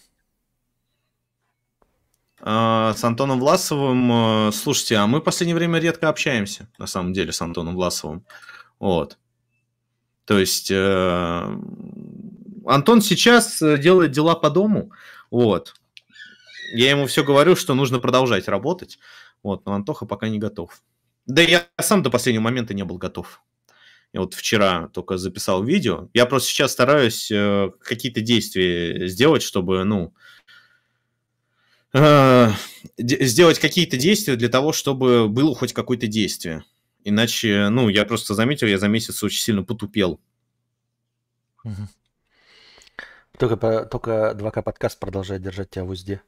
[2.40, 7.12] А, с Антоном Власовым, э, слушайте, а мы в последнее время редко общаемся, на самом
[7.12, 8.24] деле, с Антоном Власовым.
[8.78, 9.19] Вот.
[10.24, 11.56] То есть э,
[12.66, 14.93] Антон сейчас э, делает дела по дому,
[15.31, 15.74] вот.
[16.74, 18.98] Я ему все говорю, что нужно продолжать работать,
[19.43, 20.82] вот, но Антоха пока не готов.
[21.27, 23.43] Да я сам до последнего момента не был готов.
[24.12, 26.09] Я вот вчера только записал видео.
[26.15, 30.28] Я просто сейчас стараюсь э, какие-то действия сделать, чтобы, ну, э,
[31.93, 36.65] сделать какие-то действия для того, чтобы было хоть какое-то действие.
[37.05, 40.20] Иначе, ну, я просто заметил, я за месяц очень сильно потупел.
[41.65, 41.89] Угу.
[43.39, 46.23] Только, только 2К подкаст продолжает держать тебя в узде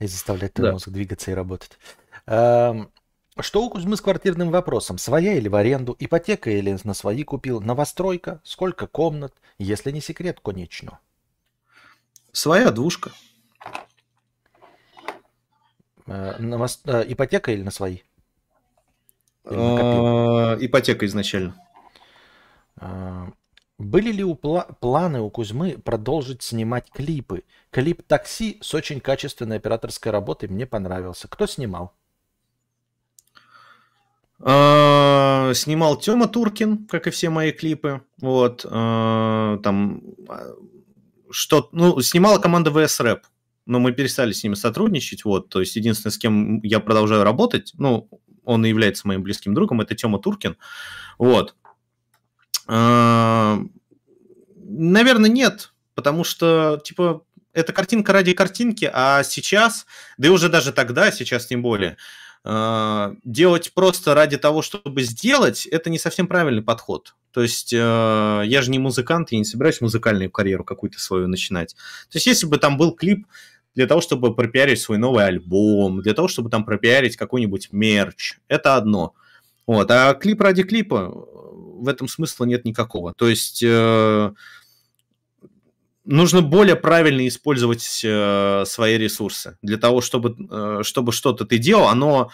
[0.00, 0.72] и заставлять твой да.
[0.72, 1.78] мозг двигаться и работать.
[2.26, 2.90] Эм,
[3.38, 4.98] что у Кузьмы с квартирным вопросом?
[4.98, 5.96] Своя или в аренду?
[5.98, 7.60] Ипотека или на свои купил?
[7.60, 8.40] Новостройка?
[8.44, 9.32] Сколько комнат?
[9.58, 10.98] Если не секрет, конечно.
[12.32, 13.12] Своя двушка.
[16.06, 16.80] Э, новос...
[16.84, 17.98] э, ипотека или на свои?
[19.44, 21.54] А, ипотека изначально.
[22.76, 23.28] А,
[23.78, 27.44] были ли у пла- планы у Кузьмы продолжить снимать клипы?
[27.70, 31.28] Клип «Такси» с очень качественной операторской работой мне понравился.
[31.28, 31.94] Кто снимал?
[34.40, 38.02] А, снимал Тёма Туркин, как и все мои клипы.
[38.20, 38.66] Вот.
[38.68, 40.02] А, там
[41.30, 41.68] что...
[41.72, 43.22] Ну, снимала команда VS Rap
[43.66, 47.72] но мы перестали с ними сотрудничать, вот, то есть единственное, с кем я продолжаю работать,
[47.78, 48.08] ну,
[48.44, 50.56] он и является моим близким другом, это Тёма Туркин,
[51.18, 51.54] вот.
[52.66, 53.60] А,
[54.56, 59.86] наверное, нет, потому что, типа, это картинка ради картинки, а сейчас,
[60.18, 61.96] да и уже даже тогда, сейчас тем более,
[62.44, 67.14] а, делать просто ради того, чтобы сделать, это не совсем правильный подход.
[67.34, 71.74] То есть э, я же не музыкант, я не собираюсь музыкальную карьеру какую-то свою начинать.
[72.08, 73.26] То есть если бы там был клип
[73.74, 78.38] для того, чтобы пропиарить свой новый альбом, для того, чтобы там пропиарить какой-нибудь мерч.
[78.48, 79.14] Это одно.
[79.66, 79.90] Вот.
[79.90, 83.12] А клип ради клипа в этом смысла нет никакого.
[83.16, 84.32] То есть э,
[86.04, 91.88] нужно более правильно использовать э, свои ресурсы для того, чтобы, э, чтобы что-то ты делал,
[91.88, 92.30] оно,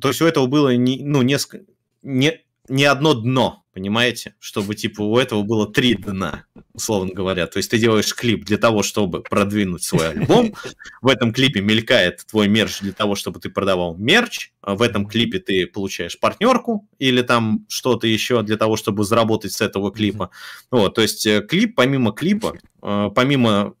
[0.00, 1.64] то есть у этого было не, ну, несколько,
[2.02, 4.34] не, не одно дно, понимаете?
[4.38, 7.46] Чтобы, типа, у этого было три дна, условно говоря.
[7.46, 10.54] То есть ты делаешь клип для того, чтобы продвинуть свой альбом.
[11.02, 14.52] В этом клипе мелькает твой мерч для того, чтобы ты продавал мерч.
[14.60, 19.52] А в этом клипе ты получаешь партнерку или там что-то еще для того, чтобы заработать
[19.52, 20.30] с этого клипа.
[20.70, 23.74] Вот, то есть э, клип, помимо клипа, э, помимо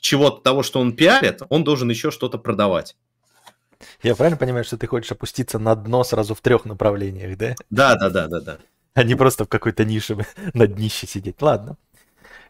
[0.00, 2.96] чего-то того, что он пиарит, он должен еще что-то продавать.
[4.02, 7.54] Я правильно понимаю, что ты хочешь опуститься на дно сразу в трех направлениях, да?
[7.70, 8.58] Да, да, да, да, да.
[8.94, 10.16] А не просто в какой-то нише
[10.54, 11.40] на днище сидеть.
[11.40, 11.76] Ладно.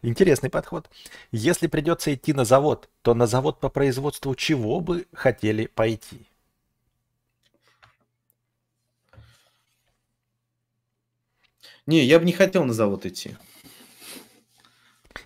[0.02, 0.88] Интересный подход.
[1.32, 6.26] Если придется идти на завод, то на завод по производству чего бы хотели пойти?
[11.86, 13.36] Не, я бы не хотел на завод идти.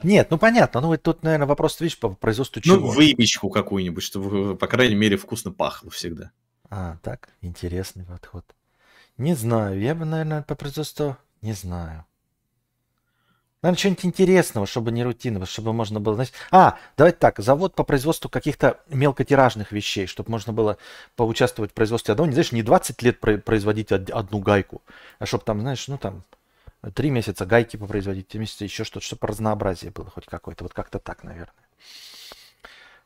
[0.03, 0.81] Нет, ну понятно.
[0.81, 2.87] Ну, тут, наверное, вопрос, видишь, по производству ну, чего?
[2.87, 6.31] Ну, выпечку какую-нибудь, чтобы, по крайней мере, вкусно пахло всегда.
[6.71, 8.45] А, так, интересный подход.
[9.19, 11.17] Не знаю, я бы, наверное, по производству...
[11.43, 12.07] Не знаю.
[13.63, 16.17] Наверное, что-нибудь интересного, чтобы не рутинного, чтобы можно было...
[16.17, 16.33] Знаете...
[16.51, 20.79] А, давайте так, завод по производству каких-то мелкотиражных вещей, чтобы можно было
[21.15, 24.83] поучаствовать в производстве одного, не знаешь, не 20 лет производить одну гайку,
[25.21, 26.25] а чтобы там, знаешь, ну там,
[26.95, 30.65] Три месяца гайки попроизводить, три месяца еще что-то, чтобы разнообразие было хоть какое-то.
[30.65, 31.55] Вот как-то так, наверное.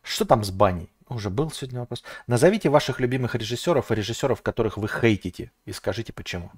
[0.03, 0.90] Что там с баней?
[1.09, 2.03] Уже был сегодня вопрос.
[2.27, 6.51] Назовите ваших любимых режиссеров и режиссеров, которых вы хейтите, и скажите почему.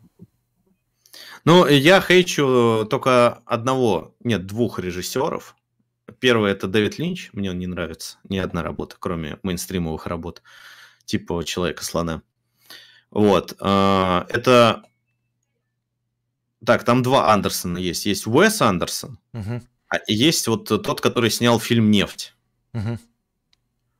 [1.45, 5.57] Ну, я хейчу только одного, нет, двух режиссеров.
[6.21, 10.43] Первый это Дэвид Линч, мне он не нравится, ни одна работа, кроме мейнстримовых работ,
[11.05, 12.23] типа Человека-слона.
[13.11, 13.57] Вот.
[13.61, 14.85] А, это
[16.65, 18.07] так, там два Андерсона есть.
[18.07, 19.63] Есть Уэс Андерсон, угу.
[19.89, 22.35] а есть вот тот, который снял фильм «Нефть».
[22.75, 22.99] Угу.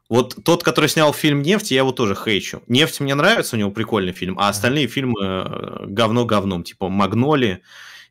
[0.09, 2.63] Вот тот, который снял фильм «Нефть», я его тоже хейчу.
[2.67, 4.93] «Нефть» мне нравится, у него прикольный фильм, а остальные ага.
[4.93, 7.63] фильмы э, говно говном, типа «Магноли»,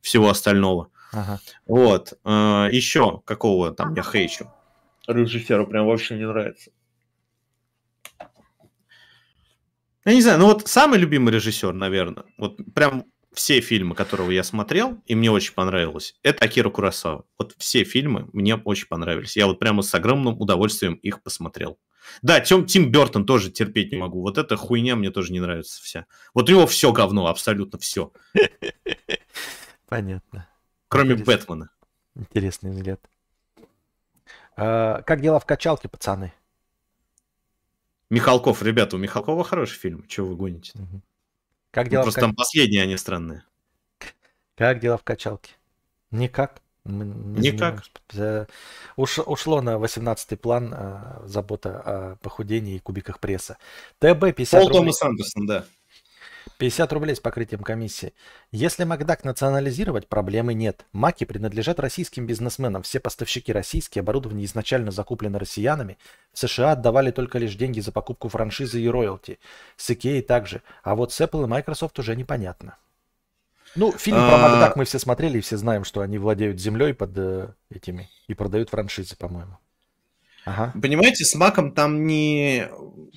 [0.02, 0.90] всего остального.
[1.12, 1.40] Ага.
[1.66, 2.14] Вот.
[2.24, 4.52] Э, еще какого там я хейчу?
[5.08, 6.72] Режиссеру прям вообще не нравится.
[10.06, 13.06] Я не знаю, ну вот самый любимый режиссер, наверное, вот прям
[13.38, 17.26] все фильмы, которые я смотрел, и мне очень понравилось, это Акира Курасава.
[17.38, 19.38] Вот все фильмы мне очень понравились.
[19.38, 21.78] Я вот прямо с огромным удовольствием их посмотрел.
[22.24, 24.22] Да, Тим, Тим Бертон тоже терпеть не могу.
[24.22, 26.08] Вот эта хуйня мне тоже не нравится вся.
[26.34, 28.12] Вот у него все говно, абсолютно все.
[29.88, 30.50] Понятно.
[30.88, 31.34] Кроме Интересно.
[31.34, 31.70] Бэтмена.
[32.16, 33.08] Интересный взгляд.
[34.56, 36.34] А, как дела в качалке, пацаны?
[38.10, 40.08] Михалков, ребята, у Михалкова хороший фильм.
[40.08, 40.72] Чего вы гоните?
[40.74, 41.02] Угу.
[41.78, 42.24] Как дела ну, Просто в...
[42.24, 43.44] там последние, они странные.
[44.56, 45.52] Как дела в качалке?
[46.10, 46.60] Никак.
[46.86, 47.84] Мы не Никак.
[48.10, 48.48] Знаем.
[48.96, 53.60] Уш, ушло на 18-й план а, забота о похудении и кубиках пресса.
[54.00, 54.80] ТБ 50 Пол рублей.
[54.80, 55.66] Томас Андерсон, да.
[56.58, 58.14] 50 рублей с покрытием комиссии.
[58.52, 60.86] Если Макдак национализировать, проблемы нет.
[60.92, 62.84] Маки принадлежат российским бизнесменам.
[62.84, 65.98] Все поставщики российские, оборудование изначально закуплено россиянами.
[66.34, 69.40] В США отдавали только лишь деньги за покупку франшизы и роялти.
[69.76, 70.62] С Икеей также.
[70.84, 72.78] А вот с Apple и Microsoft уже непонятно.
[73.76, 74.38] Ну, фильм про а.
[74.38, 78.34] Макдак мы все смотрели и все знаем, что они владеют землей под э, этими и
[78.34, 79.58] продают франшизы, по-моему.
[80.48, 80.74] Ага.
[80.82, 82.70] Понимаете, с Маком там не...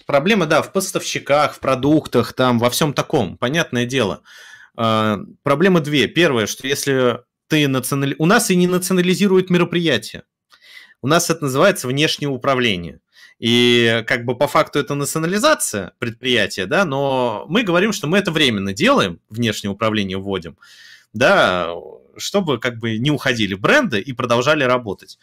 [0.07, 4.23] Проблема, да, в поставщиках, в продуктах, там, во всем таком, понятное дело.
[4.77, 6.09] А, проблема две.
[6.09, 8.17] Первое, что если ты национали...
[8.19, 10.25] У нас и не национализируют мероприятия.
[11.03, 12.99] У нас это называется внешнее управление.
[13.39, 18.33] И как бы по факту это национализация предприятия, да, но мы говорим, что мы это
[18.33, 20.59] временно делаем, внешнее управление вводим,
[21.15, 21.71] да,
[22.19, 25.19] чтобы как бы не уходили бренды и продолжали работать.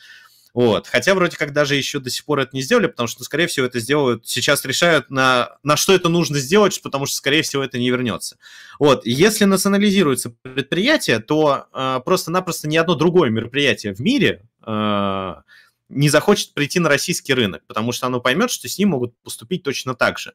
[0.57, 0.87] Вот.
[0.87, 3.67] Хотя вроде как даже еще до сих пор это не сделали, потому что, скорее всего,
[3.67, 7.77] это сделают, сейчас решают, на, на что это нужно сделать, потому что, скорее всего, это
[7.77, 8.39] не вернется.
[8.79, 9.05] Вот.
[9.05, 15.33] Если национализируется предприятие, то э, просто-напросто ни одно другое мероприятие в мире э,
[15.89, 19.61] не захочет прийти на российский рынок, потому что оно поймет, что с ним могут поступить
[19.61, 20.33] точно так же.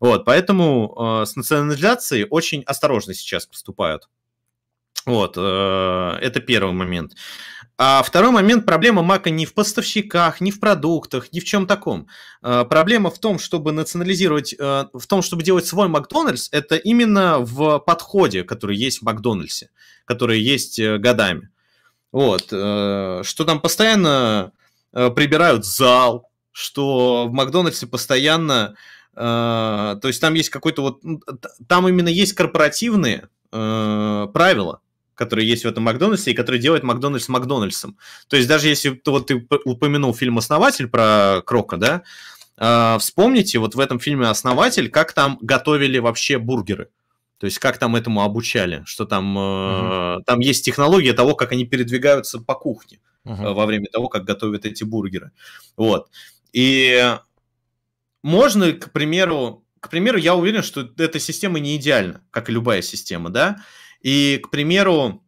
[0.00, 4.10] Вот, поэтому э, с национализацией очень осторожно сейчас поступают.
[5.04, 7.14] Вот, э, это первый момент.
[7.78, 12.06] А второй момент, проблема Мака не в поставщиках, не в продуктах, ни в чем таком.
[12.42, 17.38] Э, проблема в том, чтобы национализировать, э, в том, чтобы делать свой Макдональдс, это именно
[17.40, 19.70] в подходе, который есть в Макдональдсе,
[20.04, 21.50] который есть годами.
[22.12, 24.52] Вот, что там постоянно
[24.92, 28.74] прибирают зал, что в Макдональдсе постоянно,
[29.14, 31.00] то есть там есть какой-то вот,
[31.66, 34.82] там именно есть корпоративные правила,
[35.14, 37.96] которые есть в этом Макдональдсе и которые делают Макдональдс Макдональдсом.
[38.28, 42.02] То есть даже если вот ты упомянул фильм «Основатель» про Крока, да,
[42.56, 46.88] э, вспомните вот в этом фильме «Основатель», как там готовили вообще бургеры.
[47.38, 50.22] То есть как там этому обучали, что там, э, угу.
[50.24, 53.54] там есть технология того, как они передвигаются по кухне угу.
[53.54, 55.32] во время того, как готовят эти бургеры.
[55.76, 56.08] Вот.
[56.52, 57.16] И
[58.22, 62.82] можно, к примеру, к примеру, я уверен, что эта система не идеальна, как и любая
[62.82, 63.64] система, да,
[64.02, 65.22] и, к примеру,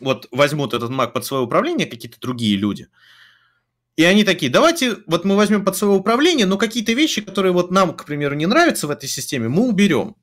[0.00, 2.88] вот возьмут этот Mac под свое управление какие-то другие люди,
[3.98, 7.72] и они такие, давайте, вот мы возьмем под свое управление, но какие-то вещи, которые вот
[7.72, 10.14] нам, к примеру, не нравятся в этой системе, мы уберем.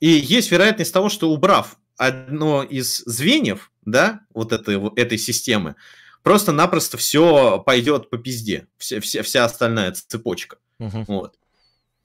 [0.00, 5.74] И есть вероятность того, что убрав одно из звеньев, да, вот этой, этой системы,
[6.22, 10.56] просто-напросто все пойдет по пизде, вся, вся, вся остальная цепочка.
[10.80, 11.04] Uh-huh.
[11.08, 11.34] Вот.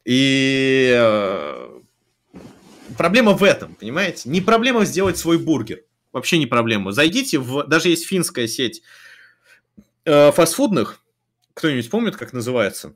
[0.03, 1.81] И э,
[2.97, 4.29] проблема в этом, понимаете?
[4.29, 5.83] Не проблема сделать свой бургер.
[6.11, 6.91] Вообще не проблема.
[6.91, 7.63] Зайдите в...
[7.63, 8.83] Даже есть финская сеть
[10.05, 11.01] э, фастфудных.
[11.53, 12.95] Кто-нибудь помнит, как называется?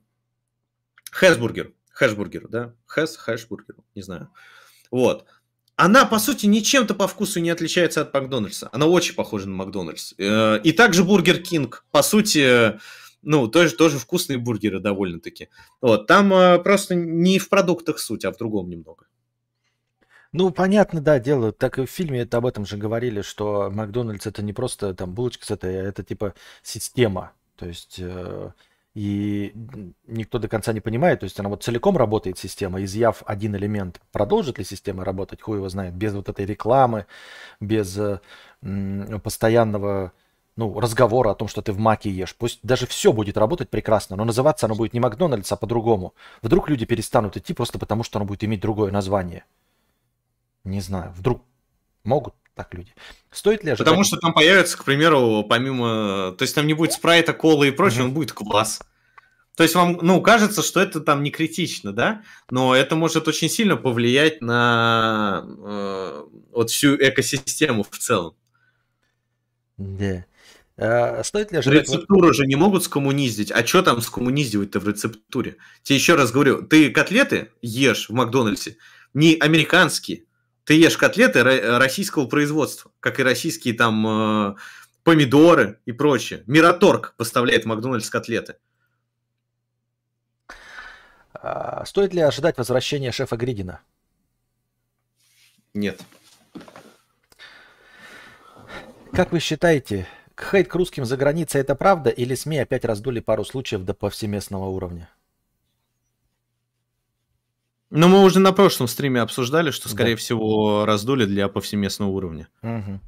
[1.11, 1.73] Hesburger.
[1.91, 2.73] Hesburger, да?
[2.85, 4.29] Hes, Hesburger, не знаю.
[4.91, 5.25] Вот.
[5.75, 8.69] Она, по сути, ничем-то по вкусу не отличается от Макдональдса.
[8.71, 10.13] Она очень похожа на Макдональдс.
[10.17, 11.85] Э, и также Бургер Кинг.
[11.91, 12.79] По сути,
[13.21, 15.49] ну, тоже, тоже вкусные бургеры довольно-таки.
[15.81, 16.07] Вот.
[16.07, 19.05] Там э, просто не в продуктах суть, а в другом немного.
[20.37, 21.51] Ну, понятно, да, дело.
[21.51, 25.15] Так и в фильме это об этом же говорили, что Макдональдс это не просто там
[25.15, 27.31] булочка с этой, а это типа система.
[27.55, 28.51] То есть э,
[28.93, 29.51] и
[30.05, 33.99] никто до конца не понимает, то есть она вот целиком работает система, изъяв один элемент,
[34.11, 37.07] продолжит ли система работать, хуй его знает, без вот этой рекламы,
[37.59, 38.19] без э,
[39.23, 40.11] постоянного
[40.55, 42.35] ну, разговора о том, что ты в маке ешь.
[42.35, 46.13] Пусть даже все будет работать прекрасно, но называться оно будет не Макдональдс, а по-другому.
[46.43, 49.43] Вдруг люди перестанут идти просто потому, что оно будет иметь другое название.
[50.67, 51.43] Не знаю, вдруг
[52.03, 52.93] могут так люди.
[53.31, 53.85] Стоит ли ожидать...
[53.85, 56.35] Потому что там появится, к примеру, помимо...
[56.37, 58.07] То есть там не будет спрайта, колы и прочего, угу.
[58.09, 58.81] он будет квас.
[59.55, 62.21] То есть вам, ну, кажется, что это там не критично, да?
[62.51, 68.35] Но это может очень сильно повлиять на э, вот всю экосистему в целом.
[69.77, 70.25] Да.
[70.77, 71.87] А, стоит ли ожидать...
[71.87, 73.51] Рецептуру же не могут скоммуниздить.
[73.51, 75.57] А что там скоммуниздивать-то в рецептуре?
[75.81, 78.77] Тебе еще раз говорю, ты котлеты ешь в Макдональдсе,
[79.13, 80.26] не американские,
[80.67, 81.43] ты ешь котлеты
[81.77, 84.05] российского производства, как и российские там
[84.51, 84.55] э,
[85.03, 86.43] помидоры и прочее.
[86.45, 88.57] Мираторг поставляет Макдональдс котлеты.
[91.33, 93.79] А, стоит ли ожидать возвращения шефа Гридина?
[95.73, 96.01] Нет.
[99.13, 100.05] Как вы считаете,
[100.37, 104.65] хейт к русским за границей это правда или СМИ опять раздули пару случаев до повсеместного
[104.65, 105.09] уровня?
[107.89, 110.17] Но мы уже на прошлом стриме обсуждали, что, скорее да.
[110.17, 112.47] всего, раздули для повсеместного уровня.
[112.61, 112.99] Угу.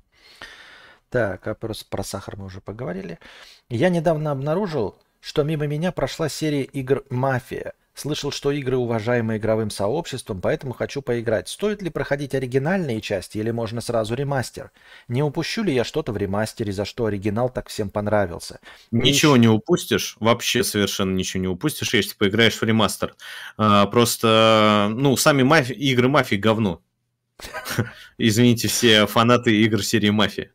[1.10, 3.20] Так, а просто про сахар мы уже поговорили.
[3.68, 7.74] Я недавно обнаружил, что мимо меня прошла серия игр «Мафия».
[8.00, 11.50] Слышал, что игры уважаемы игровым сообществом, поэтому хочу поиграть.
[11.50, 14.72] Стоит ли проходить оригинальные части или можно сразу ремастер?
[15.10, 18.62] Не упущу ли я что-то в ремастере, за что оригинал так всем понравился?
[18.92, 23.16] Ничего не упустишь, вообще совершенно ничего не упустишь, если поиграешь в ремастер.
[23.58, 25.74] А, просто, ну, сами мафи...
[25.74, 26.82] игры мафии говно.
[28.18, 30.54] Извините все фанаты игр серии Мафия.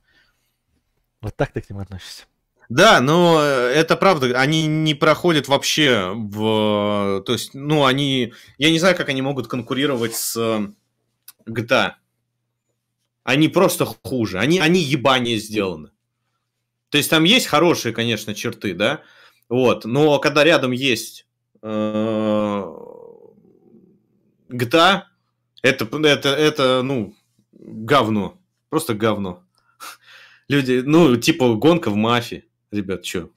[1.21, 2.25] Вот так ты к ним относишься?
[2.69, 7.23] Да, но э, это правда, они не проходят вообще в...
[7.27, 8.33] То есть, ну, они...
[8.59, 10.37] Я не знаю, как они могут конкурировать с
[11.47, 11.93] GTA.
[13.23, 15.91] Они просто хуже, они, они ебание сделаны.
[16.91, 19.01] То есть там есть хорошие, конечно, черты, да,
[19.49, 21.27] вот, но когда рядом есть
[21.63, 22.65] э,
[24.49, 25.03] GTA,
[25.63, 27.15] это, это, это, ну,
[27.53, 28.39] говно,
[28.69, 29.43] просто говно.
[30.49, 32.45] Люди, ну, типа гонка в мафии.
[32.75, 33.31] Ребят, что?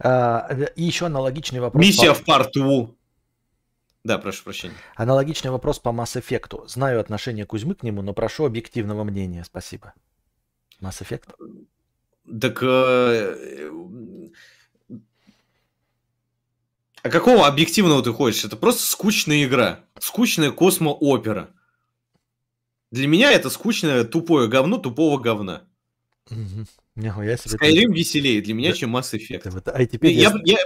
[0.00, 1.80] А, и еще аналогичный вопрос.
[1.80, 2.14] Миссия по...
[2.14, 2.98] в порту.
[4.02, 4.74] Да, прошу прощения.
[4.96, 6.68] Аналогичный вопрос по Mass Effect.
[6.68, 9.44] Знаю отношение Кузьмы к нему, но прошу объективного мнения.
[9.44, 9.94] Спасибо.
[10.80, 11.34] Mass Effect?
[12.40, 12.62] Так...
[12.62, 13.70] Э,
[17.02, 18.44] а какого объективного ты хочешь?
[18.44, 19.84] Это просто скучная игра.
[20.00, 21.50] Скучная космо-опера.
[22.90, 25.62] Для меня это скучное тупое говно тупого говна.
[26.30, 26.66] Угу.
[26.96, 27.56] Нихуя себе.
[27.56, 28.76] Skyrim веселее для меня, да.
[28.76, 29.50] чем Mass Effect.
[29.50, 30.58] Вот, а теперь я, я,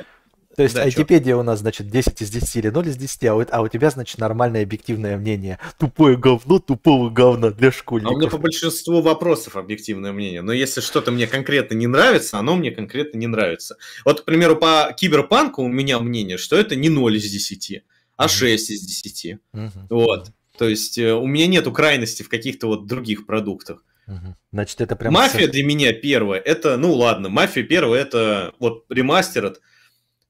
[0.59, 3.37] то есть да, Айтипедия у нас, значит, 10 из 10 или 0 из 10, а
[3.37, 5.61] у, а у тебя, значит, нормальное объективное мнение.
[5.79, 8.13] Тупое говно, тупого говна для школьников.
[8.13, 10.43] А у меня по большинству вопросов объективное мнение.
[10.43, 13.77] Но если что-то мне конкретно не нравится, оно мне конкретно не нравится.
[14.05, 17.85] Вот, к примеру, по Киберпанку у меня мнение, что это не 0 из 10,
[18.17, 19.37] а 6 из 10.
[19.53, 19.71] Угу.
[19.91, 20.33] Вот.
[20.59, 23.85] То есть э, у меня нету крайности в каких-то вот других продуктах.
[24.53, 25.13] Значит, это прям...
[25.13, 29.57] Мафия для меня первая, это, ну ладно, Мафия первая, это вот ремастер,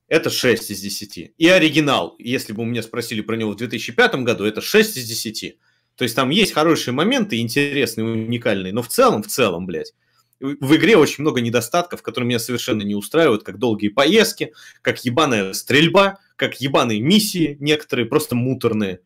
[0.09, 1.35] это 6 из 10.
[1.37, 5.05] И оригинал, если бы у меня спросили про него в 2005 году, это 6 из
[5.05, 5.59] 10.
[5.95, 9.93] То есть там есть хорошие моменты, интересные, уникальные, но в целом, в целом, блядь,
[10.41, 14.53] в игре очень много недостатков, которые меня совершенно не устраивают, как долгие поездки,
[14.83, 19.01] как ебаная стрельба, как ебаные миссии, некоторые просто муторные.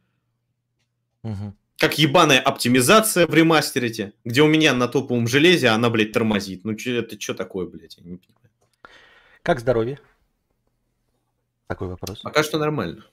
[1.23, 1.57] Угу.
[1.83, 6.65] Как ебаная оптимизация в ремастерите, где у меня на топовом железе она, блядь, тормозит.
[6.65, 8.51] Ну, это что такое, блядь, я не понимаю.
[9.43, 9.99] Как здоровье?
[11.67, 12.21] Такой вопрос.
[12.21, 13.05] Пока что нормально.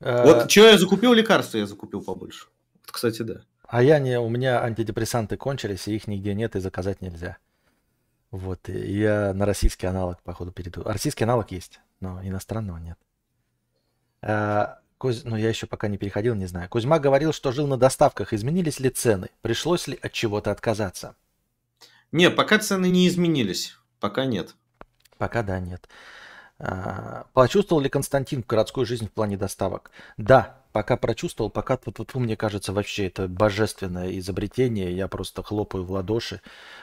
[0.00, 2.46] Э, вот что я закупил лекарства, я закупил побольше.
[2.72, 3.42] Вот, кстати, да.
[3.68, 7.36] А я не, у меня антидепрессанты кончились, и их нигде нет, и заказать нельзя.
[8.30, 10.84] Вот, и я на российский аналог, походу, перейду.
[10.84, 12.96] Российский аналог есть, но иностранного нет.
[15.02, 15.24] А, Куз...
[15.24, 16.68] Ну, я еще пока не переходил, не знаю.
[16.68, 18.32] Кузьма говорил, что жил на доставках.
[18.32, 19.30] Изменились ли цены?
[19.40, 21.16] Пришлось ли от чего-то отказаться?
[22.12, 23.76] Не, пока цены не изменились.
[24.00, 24.54] Пока нет.
[25.18, 25.88] Пока да, нет.
[26.58, 29.90] А, почувствовал ли Константин городскую жизнь в плане доставок?
[30.16, 34.96] Да, пока прочувствовал, пока вот, вот мне кажется, вообще это божественное изобретение.
[34.96, 36.40] Я просто хлопаю в ладоши,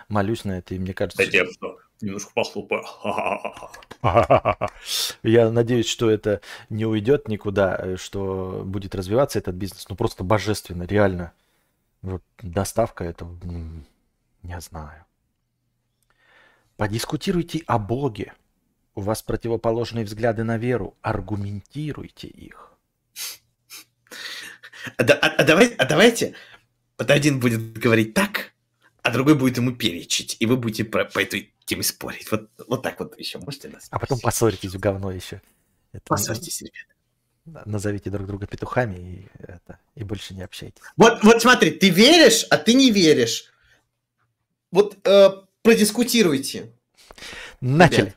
[0.10, 1.24] молюсь на это, и мне кажется...
[1.24, 2.86] Да, я что, немножко похлопаю.
[5.24, 9.88] Я надеюсь, что это не уйдет никуда, э, что будет развиваться этот бизнес.
[9.90, 11.34] Ну, просто божественно, реально.
[12.02, 13.28] Вот доставка это,
[14.44, 15.06] не знаю.
[16.78, 18.34] Подискутируйте о Боге.
[18.96, 20.96] У вас противоположные взгляды на веру.
[21.02, 22.72] Аргументируйте их.
[24.98, 26.36] А, а, а, давай, а давайте
[26.98, 28.49] вот один будет говорить так,
[29.10, 32.30] а другой будет ему перечить, и вы будете по, по этой теме спорить.
[32.32, 33.88] Вот, вот так вот еще можете нас.
[33.90, 35.42] А потом поссоритесь в говно еще.
[35.92, 37.66] Это Поссорьтесь, ребята.
[37.68, 40.82] Назовите друг друга петухами и, это, и больше не общайтесь.
[40.96, 43.52] Вот, вот смотри, ты веришь, а ты не веришь.
[44.72, 45.30] Вот э,
[45.64, 46.72] продискутируйте.
[47.60, 48.00] Начали.
[48.02, 48.16] Ребят.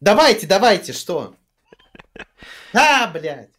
[0.00, 1.34] Давайте, давайте, что?
[2.72, 3.50] А, блядь.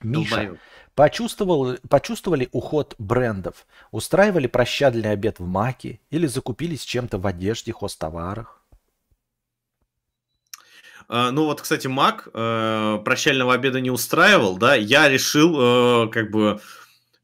[0.00, 0.58] Миша,
[0.96, 3.66] почувствовал, почувствовали уход брендов?
[3.92, 8.60] Устраивали прощальный обед в Маке или закупились чем-то в одежде, хостоварах?
[11.08, 16.32] Uh, ну вот, кстати, Мак uh, прощального обеда не устраивал, да, я решил uh, как
[16.32, 16.60] бы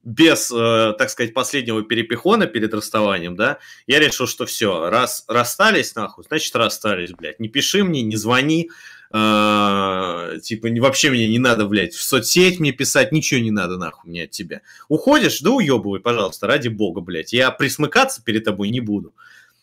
[0.04, 5.94] без, э, так сказать, последнего перепихона перед расставанием, да, я решил, что все, раз расстались,
[5.94, 7.38] нахуй, значит, расстались, блядь.
[7.38, 8.70] Не пиши мне, не звони,
[9.12, 14.10] э, типа, вообще мне не надо, блядь, в соцсеть мне писать, ничего не надо, нахуй,
[14.10, 14.62] мне от тебя.
[14.88, 17.32] Уходишь, да уебывай, пожалуйста, ради бога, блядь.
[17.32, 19.14] Я присмыкаться перед тобой не буду.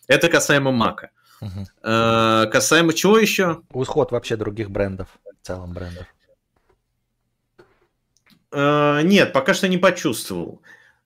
[0.08, 1.12] Это касаемо Мака.
[1.42, 1.68] Угу.
[1.84, 3.62] Э, касаемо чего еще?
[3.72, 5.08] Уход вообще других брендов,
[5.42, 6.06] в целом брендов.
[8.52, 10.62] Э, нет, пока что не почувствовал.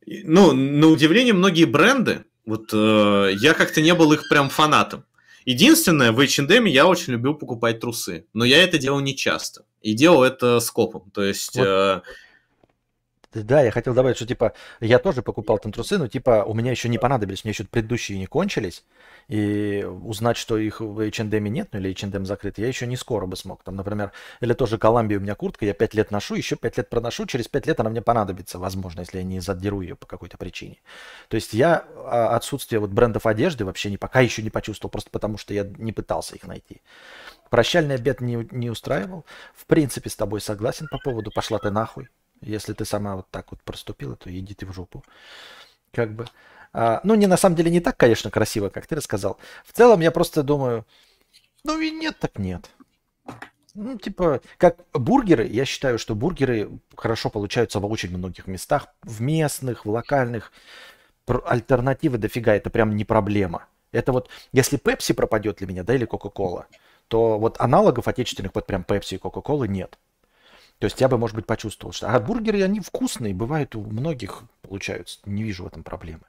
[0.06, 5.06] Ну, на удивление, многие бренды, вот э, я как-то не был их прям фанатом.
[5.46, 9.66] Единственное, в H&M я очень любил покупать трусы, но я это делал не часто.
[9.82, 11.12] И делал это скопом.
[11.12, 11.68] То есть вот.
[11.68, 12.02] э,
[13.34, 16.72] да, я хотел добавить, что типа я тоже покупал там трусы, но типа у меня
[16.72, 18.84] еще не понадобились, мне еще предыдущие не кончились.
[19.28, 23.26] И узнать, что их в H&M нет, ну или H&M закрыт, я еще не скоро
[23.26, 23.64] бы смог.
[23.64, 26.90] Там, например, или тоже Колумбия у меня куртка, я 5 лет ношу, еще 5 лет
[26.90, 30.38] проношу, через 5 лет она мне понадобится, возможно, если я не задеру ее по какой-то
[30.38, 30.78] причине.
[31.30, 35.10] То есть я а, отсутствие вот брендов одежды вообще не, пока еще не почувствовал, просто
[35.10, 36.82] потому что я не пытался их найти.
[37.50, 39.26] Прощальный обед не, не устраивал.
[39.56, 42.10] В принципе, с тобой согласен по поводу «пошла ты нахуй».
[42.42, 45.04] Если ты сама вот так вот проступила, то иди ты в жопу.
[45.92, 46.26] Как бы.
[46.74, 49.38] А, ну, не на самом деле не так, конечно, красиво, как ты рассказал.
[49.66, 50.86] В целом я просто думаю,
[51.64, 52.70] ну и нет, так нет.
[53.76, 59.22] Ну, типа, как бургеры, я считаю, что бургеры хорошо получаются в очень многих местах, в
[59.22, 60.52] местных, в локальных.
[61.26, 63.66] Альтернативы дофига, это прям не проблема.
[63.92, 66.68] Это вот, если Пепси пропадет для меня, да, или Кока-Кола,
[67.08, 69.98] то вот аналогов отечественных вот прям Пепси и Кока-Колы нет.
[70.80, 72.10] То есть я бы, может быть, почувствовал, что...
[72.10, 75.20] А бургеры, они вкусные, бывают у многих получаются.
[75.26, 76.24] Не вижу в этом проблемы.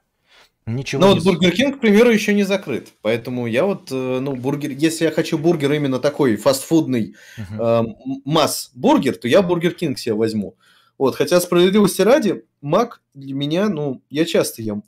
[0.65, 1.13] Ничего не...
[1.13, 2.91] вот Бургер Кинг, к примеру, еще не закрыт.
[3.01, 7.85] Поэтому я вот, э, ну, бургер, если я хочу бургер именно такой фастфудный uh-huh.
[7.85, 10.55] э, масс-бургер, то я Бургер Кинг себе возьму.
[10.97, 14.83] Вот, хотя справедливости ради, Мак для меня, ну, я часто ем,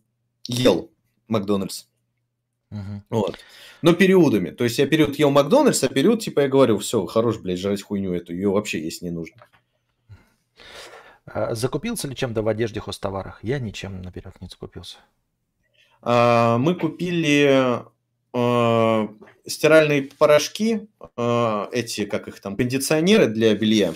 [0.47, 0.89] ел
[1.27, 1.85] Макдональдс.
[2.71, 3.01] Uh-huh.
[3.11, 3.37] Вот.
[3.83, 4.49] Но периодами.
[4.49, 7.83] То есть я период ел Макдональдс, а период, типа, я говорю, все, хорош, блядь, жрать
[7.83, 9.45] хуйню эту, ее вообще есть не нужно.
[11.27, 13.43] А закупился ли чем-то в одежде хостоварах?
[13.43, 14.97] Я ничем наперед не закупился.
[16.01, 17.83] А, мы купили
[18.33, 19.09] а,
[19.45, 23.93] стиральные порошки, а, эти, как их там, кондиционеры для белья.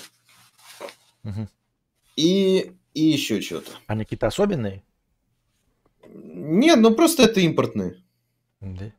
[1.23, 1.47] Угу.
[2.15, 3.71] И, и еще что-то.
[3.87, 4.83] Они какие-то особенные?
[6.13, 8.01] Нет, ну просто это импортные.
[8.59, 8.91] Да.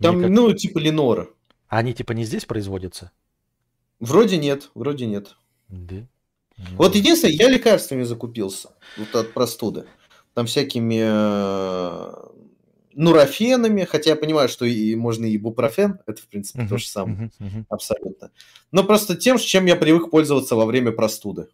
[0.00, 0.30] Там, как...
[0.30, 1.28] ну, типа Ленора.
[1.68, 3.10] А они типа не здесь производятся?
[3.98, 5.36] Вроде нет, вроде нет.
[5.68, 6.06] Да.
[6.72, 9.86] Вот единственное, я лекарствами закупился вот от простуды
[10.36, 12.12] там всякими э,
[12.92, 16.86] нурофенами, хотя я понимаю, что и можно и бупрофен, это, в принципе, uh-huh, то же
[16.86, 17.64] самое, uh-huh, uh-huh.
[17.70, 18.30] абсолютно.
[18.70, 21.48] Но просто тем, чем я привык пользоваться во время простуды.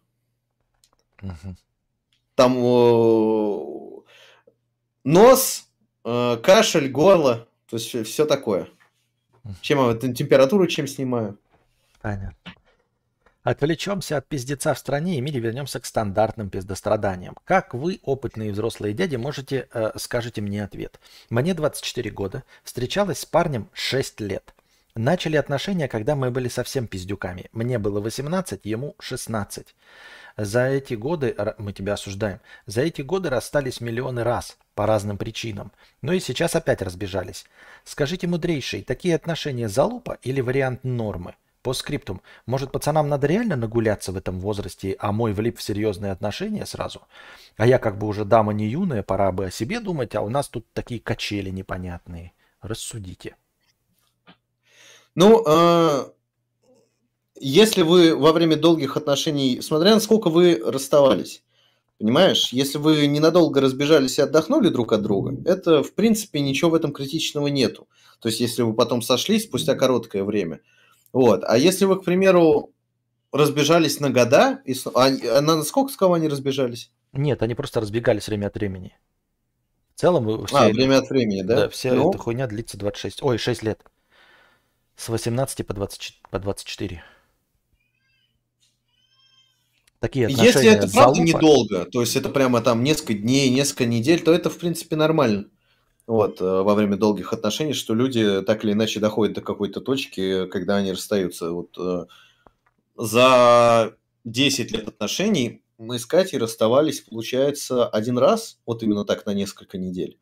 [1.21, 1.55] Uh-huh.
[2.35, 2.55] Там
[5.05, 5.69] нос,
[6.03, 8.67] э, кашель, горло, то есть все такое.
[9.61, 11.39] Чем я температуру чем снимаю.
[12.01, 12.35] Понятно.
[13.43, 17.35] Отвлечемся от пиздеца в стране и мире, вернемся к стандартным пиздостраданиям.
[17.43, 20.97] Как вы, опытные взрослые дяди, можете, э, скажете мне ответ?
[21.29, 24.53] Мне 24 года, встречалась с парнем 6 лет.
[24.95, 27.49] Начали отношения, когда мы были совсем пиздюками.
[27.51, 29.75] Мне было 18, ему 16.
[30.37, 35.71] За эти годы, мы тебя осуждаем, за эти годы расстались миллионы раз по разным причинам.
[36.01, 37.45] Но и сейчас опять разбежались.
[37.83, 41.35] Скажите, мудрейший, такие отношения залупа или вариант нормы?
[41.63, 42.21] По скриптум.
[42.45, 47.03] Может, пацанам надо реально нагуляться в этом возрасте, а мой влип в серьезные отношения сразу?
[47.55, 50.29] А я как бы уже дама не юная, пора бы о себе думать, а у
[50.29, 52.33] нас тут такие качели непонятные.
[52.61, 53.37] Рассудите.
[55.15, 56.05] Ну, э,
[57.39, 61.43] если вы во время долгих отношений, смотря на сколько вы расставались,
[61.97, 66.75] понимаешь, если вы ненадолго разбежались и отдохнули друг от друга, это, в принципе, ничего в
[66.75, 67.87] этом критичного нету.
[68.19, 70.59] То есть, если вы потом сошлись спустя короткое время–
[71.13, 71.43] вот.
[71.45, 72.73] А если вы, к примеру,
[73.31, 74.75] разбежались на года, и...
[74.93, 76.91] а, а на сколько, с кого они разбежались?
[77.13, 78.97] Нет, они просто разбегались время от времени.
[79.95, 80.45] В целом...
[80.47, 80.75] Все а, это...
[80.75, 81.55] время от времени, да?
[81.55, 82.09] Да, вся ну...
[82.09, 83.21] эта хуйня длится 26...
[83.21, 83.81] Ой, 6 лет.
[84.95, 86.21] С 18 по, 20...
[86.31, 87.03] по 24.
[89.99, 91.21] Такие отношения Если это правда залупа...
[91.21, 95.45] недолго, то есть это прямо там несколько дней, несколько недель, то это, в принципе, нормально
[96.07, 100.47] вот, э, во время долгих отношений, что люди так или иначе доходят до какой-то точки,
[100.47, 101.51] когда они расстаются.
[101.51, 102.05] Вот э,
[102.95, 109.33] за 10 лет отношений мы с Катей расставались, получается, один раз, вот именно так на
[109.33, 110.19] несколько недель,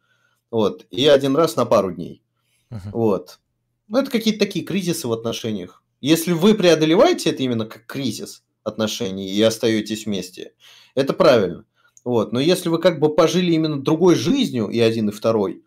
[0.49, 2.24] вот, и один раз на пару дней.
[2.72, 2.91] Uh-huh.
[2.94, 3.40] Вот.
[3.88, 5.84] Ну, это какие-то такие кризисы в отношениях.
[5.99, 10.53] Если вы преодолеваете это именно как кризис отношений и остаетесь вместе,
[10.95, 11.66] это правильно.
[12.03, 12.32] Вот.
[12.32, 15.64] Но если вы как бы пожили именно другой жизнью, и один, и второй,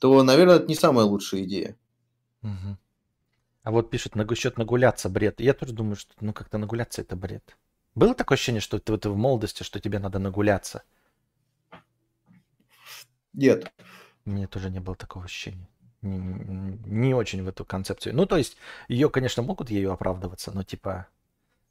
[0.00, 1.76] то, наверное, это не самая лучшая идея.
[2.42, 2.76] Угу.
[3.62, 5.40] А вот пишут, насчет нагуляться бред.
[5.40, 7.56] Я тоже думаю, что ну как-то нагуляться это бред.
[7.94, 10.82] Было такое ощущение, что ты, ты в молодости, что тебе надо нагуляться?
[13.34, 13.70] Нет.
[14.24, 15.68] Мне тоже не было такого ощущения.
[16.00, 16.18] Не,
[16.86, 18.16] не очень в эту концепцию.
[18.16, 18.56] Ну, то есть,
[18.88, 21.08] ее, конечно, могут ею оправдываться, но типа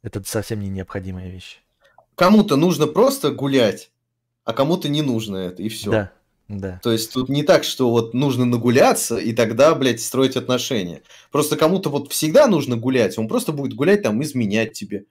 [0.02, 1.62] это совсем не необходимая вещь.
[2.14, 3.90] Кому-то нужно просто гулять,
[4.44, 5.90] а кому-то не нужно это, и все.
[5.90, 6.12] Да,
[6.50, 6.80] да.
[6.82, 11.02] То есть тут не так, что вот нужно нагуляться и тогда, блядь, строить отношения.
[11.30, 15.04] Просто кому-то вот всегда нужно гулять, он просто будет гулять там, изменять тебе,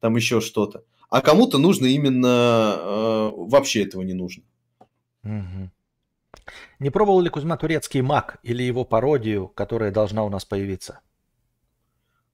[0.00, 0.84] там еще что-то.
[1.10, 4.44] А кому-то нужно именно э, вообще этого не нужно.
[5.22, 5.70] Угу.
[6.78, 11.00] Не пробовал ли Кузьма турецкий маг или его пародию, которая должна у нас появиться?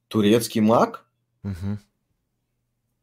[0.06, 1.04] Турецкий маг?
[1.42, 1.78] Угу.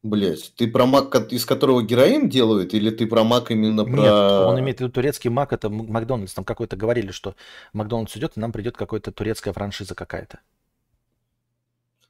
[0.01, 4.01] Блять, ты про мак, из которого героин делают, или ты про мак именно про...
[4.01, 6.33] Нет, он имеет в виду турецкий мак, это Макдональдс.
[6.33, 7.35] Там какой-то говорили, что
[7.73, 10.39] Макдональдс идет, и нам придет какая-то турецкая франшиза какая-то.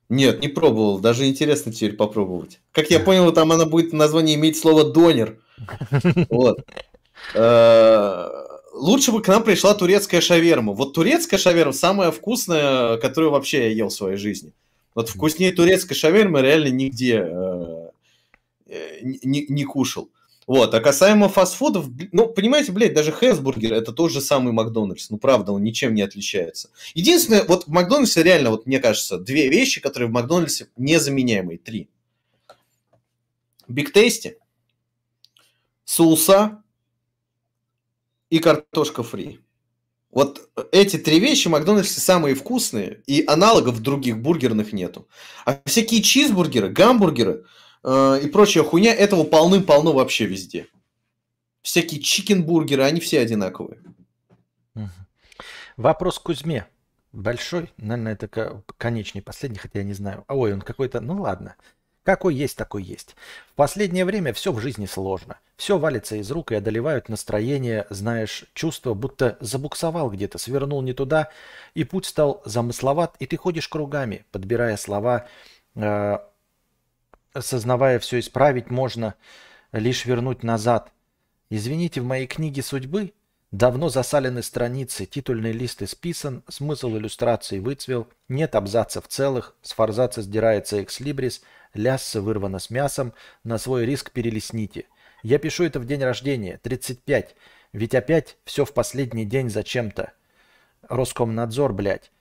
[0.08, 1.00] Нет, не пробовал.
[1.00, 2.60] Даже интересно теперь попробовать.
[2.74, 5.40] Как я понял, там она будет название иметь слово донер.
[6.30, 6.60] Вот.
[7.34, 8.30] Э,
[8.74, 10.74] лучше бы к нам пришла турецкая шаверма.
[10.74, 14.54] Вот турецкая шаверма самая вкусная, которую вообще я ел в своей жизни.
[14.96, 17.90] Вот вкуснее турецкой шавермы реально нигде э,
[18.68, 20.10] э, не, не кушал.
[20.50, 25.12] Вот, а касаемо фастфудов, ну, понимаете, блядь, даже Хэсбургер это тот же самый Макдональдс.
[25.12, 26.72] Ну, правда, он ничем не отличается.
[26.96, 31.60] Единственное, вот в Макдональдсе реально, вот мне кажется, две вещи, которые в Макдональдсе незаменяемые.
[31.60, 31.88] Три.
[33.68, 34.40] Биг Тейсти,
[35.86, 36.64] соуса
[38.32, 39.42] и картошка фри.
[40.12, 45.08] Вот эти три вещи в Макдональдсе самые вкусные, и аналогов других бургерных нету.
[45.46, 47.46] А всякие чизбургеры, гамбургеры
[47.84, 50.68] э, и прочая хуйня, этого полным-полно вообще везде.
[51.62, 53.82] Всякие чикенбургеры, они все одинаковые.
[55.78, 56.68] Вопрос к Кузьме.
[57.12, 60.26] Большой, наверное, это конечный, последний, хотя я не знаю.
[60.28, 61.56] Ой, он какой-то, ну ладно.
[62.04, 63.16] Какой есть, такой есть.
[63.52, 65.38] В последнее время все в жизни сложно.
[65.58, 71.30] Все валится из рук и одолевают настроение, знаешь, чувство, будто забуксовал где-то, свернул не туда,
[71.74, 75.28] и путь стал замысловат, и ты ходишь кругами, подбирая слова,
[75.76, 76.18] э,
[77.34, 79.16] осознавая все исправить можно,
[79.74, 80.92] лишь вернуть назад.
[81.50, 83.12] Извините, в моей книге судьбы
[83.52, 90.82] давно засалены страницы, титульный лист исписан, смысл иллюстрации выцвел, нет абзацев целых, с форзаца сдирается
[90.82, 91.42] экслибрис–
[91.74, 93.14] лясса вырвана с мясом,
[93.44, 94.88] на свой риск перелесните.
[95.24, 97.36] Я пишу это в день рождения, 35,
[97.74, 100.14] ведь опять все в последний день зачем-то.
[100.84, 102.12] Роскомнадзор, блядь.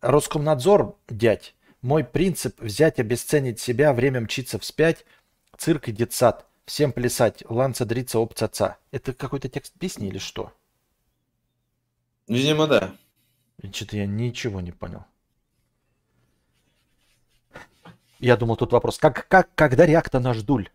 [0.00, 5.04] Роскомнадзор, дядь, мой принцип взять, обесценить себя, время мчиться вспять,
[5.56, 6.46] цирк и детсад.
[6.64, 8.78] Всем плясать, ланца дриться опцаца.
[8.92, 10.52] Это какой-то текст песни или что?
[12.28, 12.94] Видимо, да.
[13.72, 15.04] Что-то я ничего не понял.
[18.22, 18.98] Я думал, тут вопрос.
[18.98, 20.70] Как, как, когда реакта наш дуль?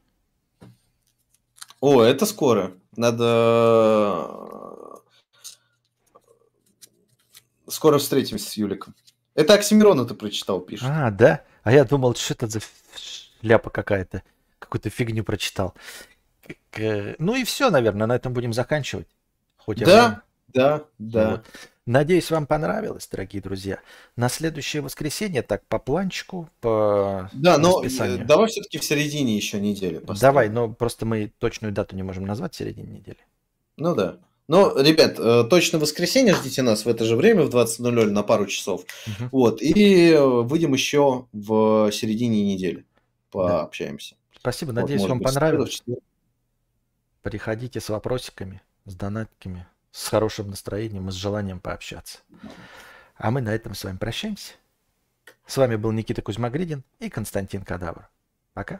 [1.79, 2.73] О, это скоро.
[2.97, 4.27] Надо...
[7.69, 8.95] Скоро встретимся с Юликом.
[9.33, 10.89] Это Оксимирона ты прочитал, пишет.
[10.89, 11.43] А, да?
[11.63, 12.59] А я думал, что это за
[13.41, 14.23] ляпа какая-то.
[14.59, 15.73] Какую-то фигню прочитал.
[16.75, 19.07] Ну и все, наверное, на этом будем заканчивать.
[19.55, 21.29] Хоть да, да, да.
[21.31, 21.45] Вот.
[21.87, 23.79] Надеюсь, вам понравилось, дорогие друзья.
[24.17, 28.25] На следующее воскресенье, так по планчику, по Да, но расписанию.
[28.25, 29.99] давай все-таки в середине еще недели.
[29.99, 30.19] Поставим.
[30.19, 33.19] Давай, но просто мы точную дату не можем назвать в середине недели.
[33.77, 34.17] Ну да.
[34.49, 38.47] Но, ребят, э, точно воскресенье ждите нас в это же время, в 20.00 на пару
[38.47, 38.83] часов.
[39.07, 39.29] Угу.
[39.31, 42.85] Вот, и выйдем еще в середине недели.
[43.31, 44.15] Пообщаемся.
[44.33, 44.39] Да.
[44.41, 45.81] Спасибо, надеюсь, вот, вам понравилось.
[47.21, 49.67] Приходите с вопросиками, с донатками
[49.97, 52.19] с хорошим настроением и с желанием пообщаться.
[53.15, 54.53] А мы на этом с вами прощаемся.
[55.47, 58.07] С вами был Никита Кузьмагридин и Константин Кадавр.
[58.53, 58.79] Пока.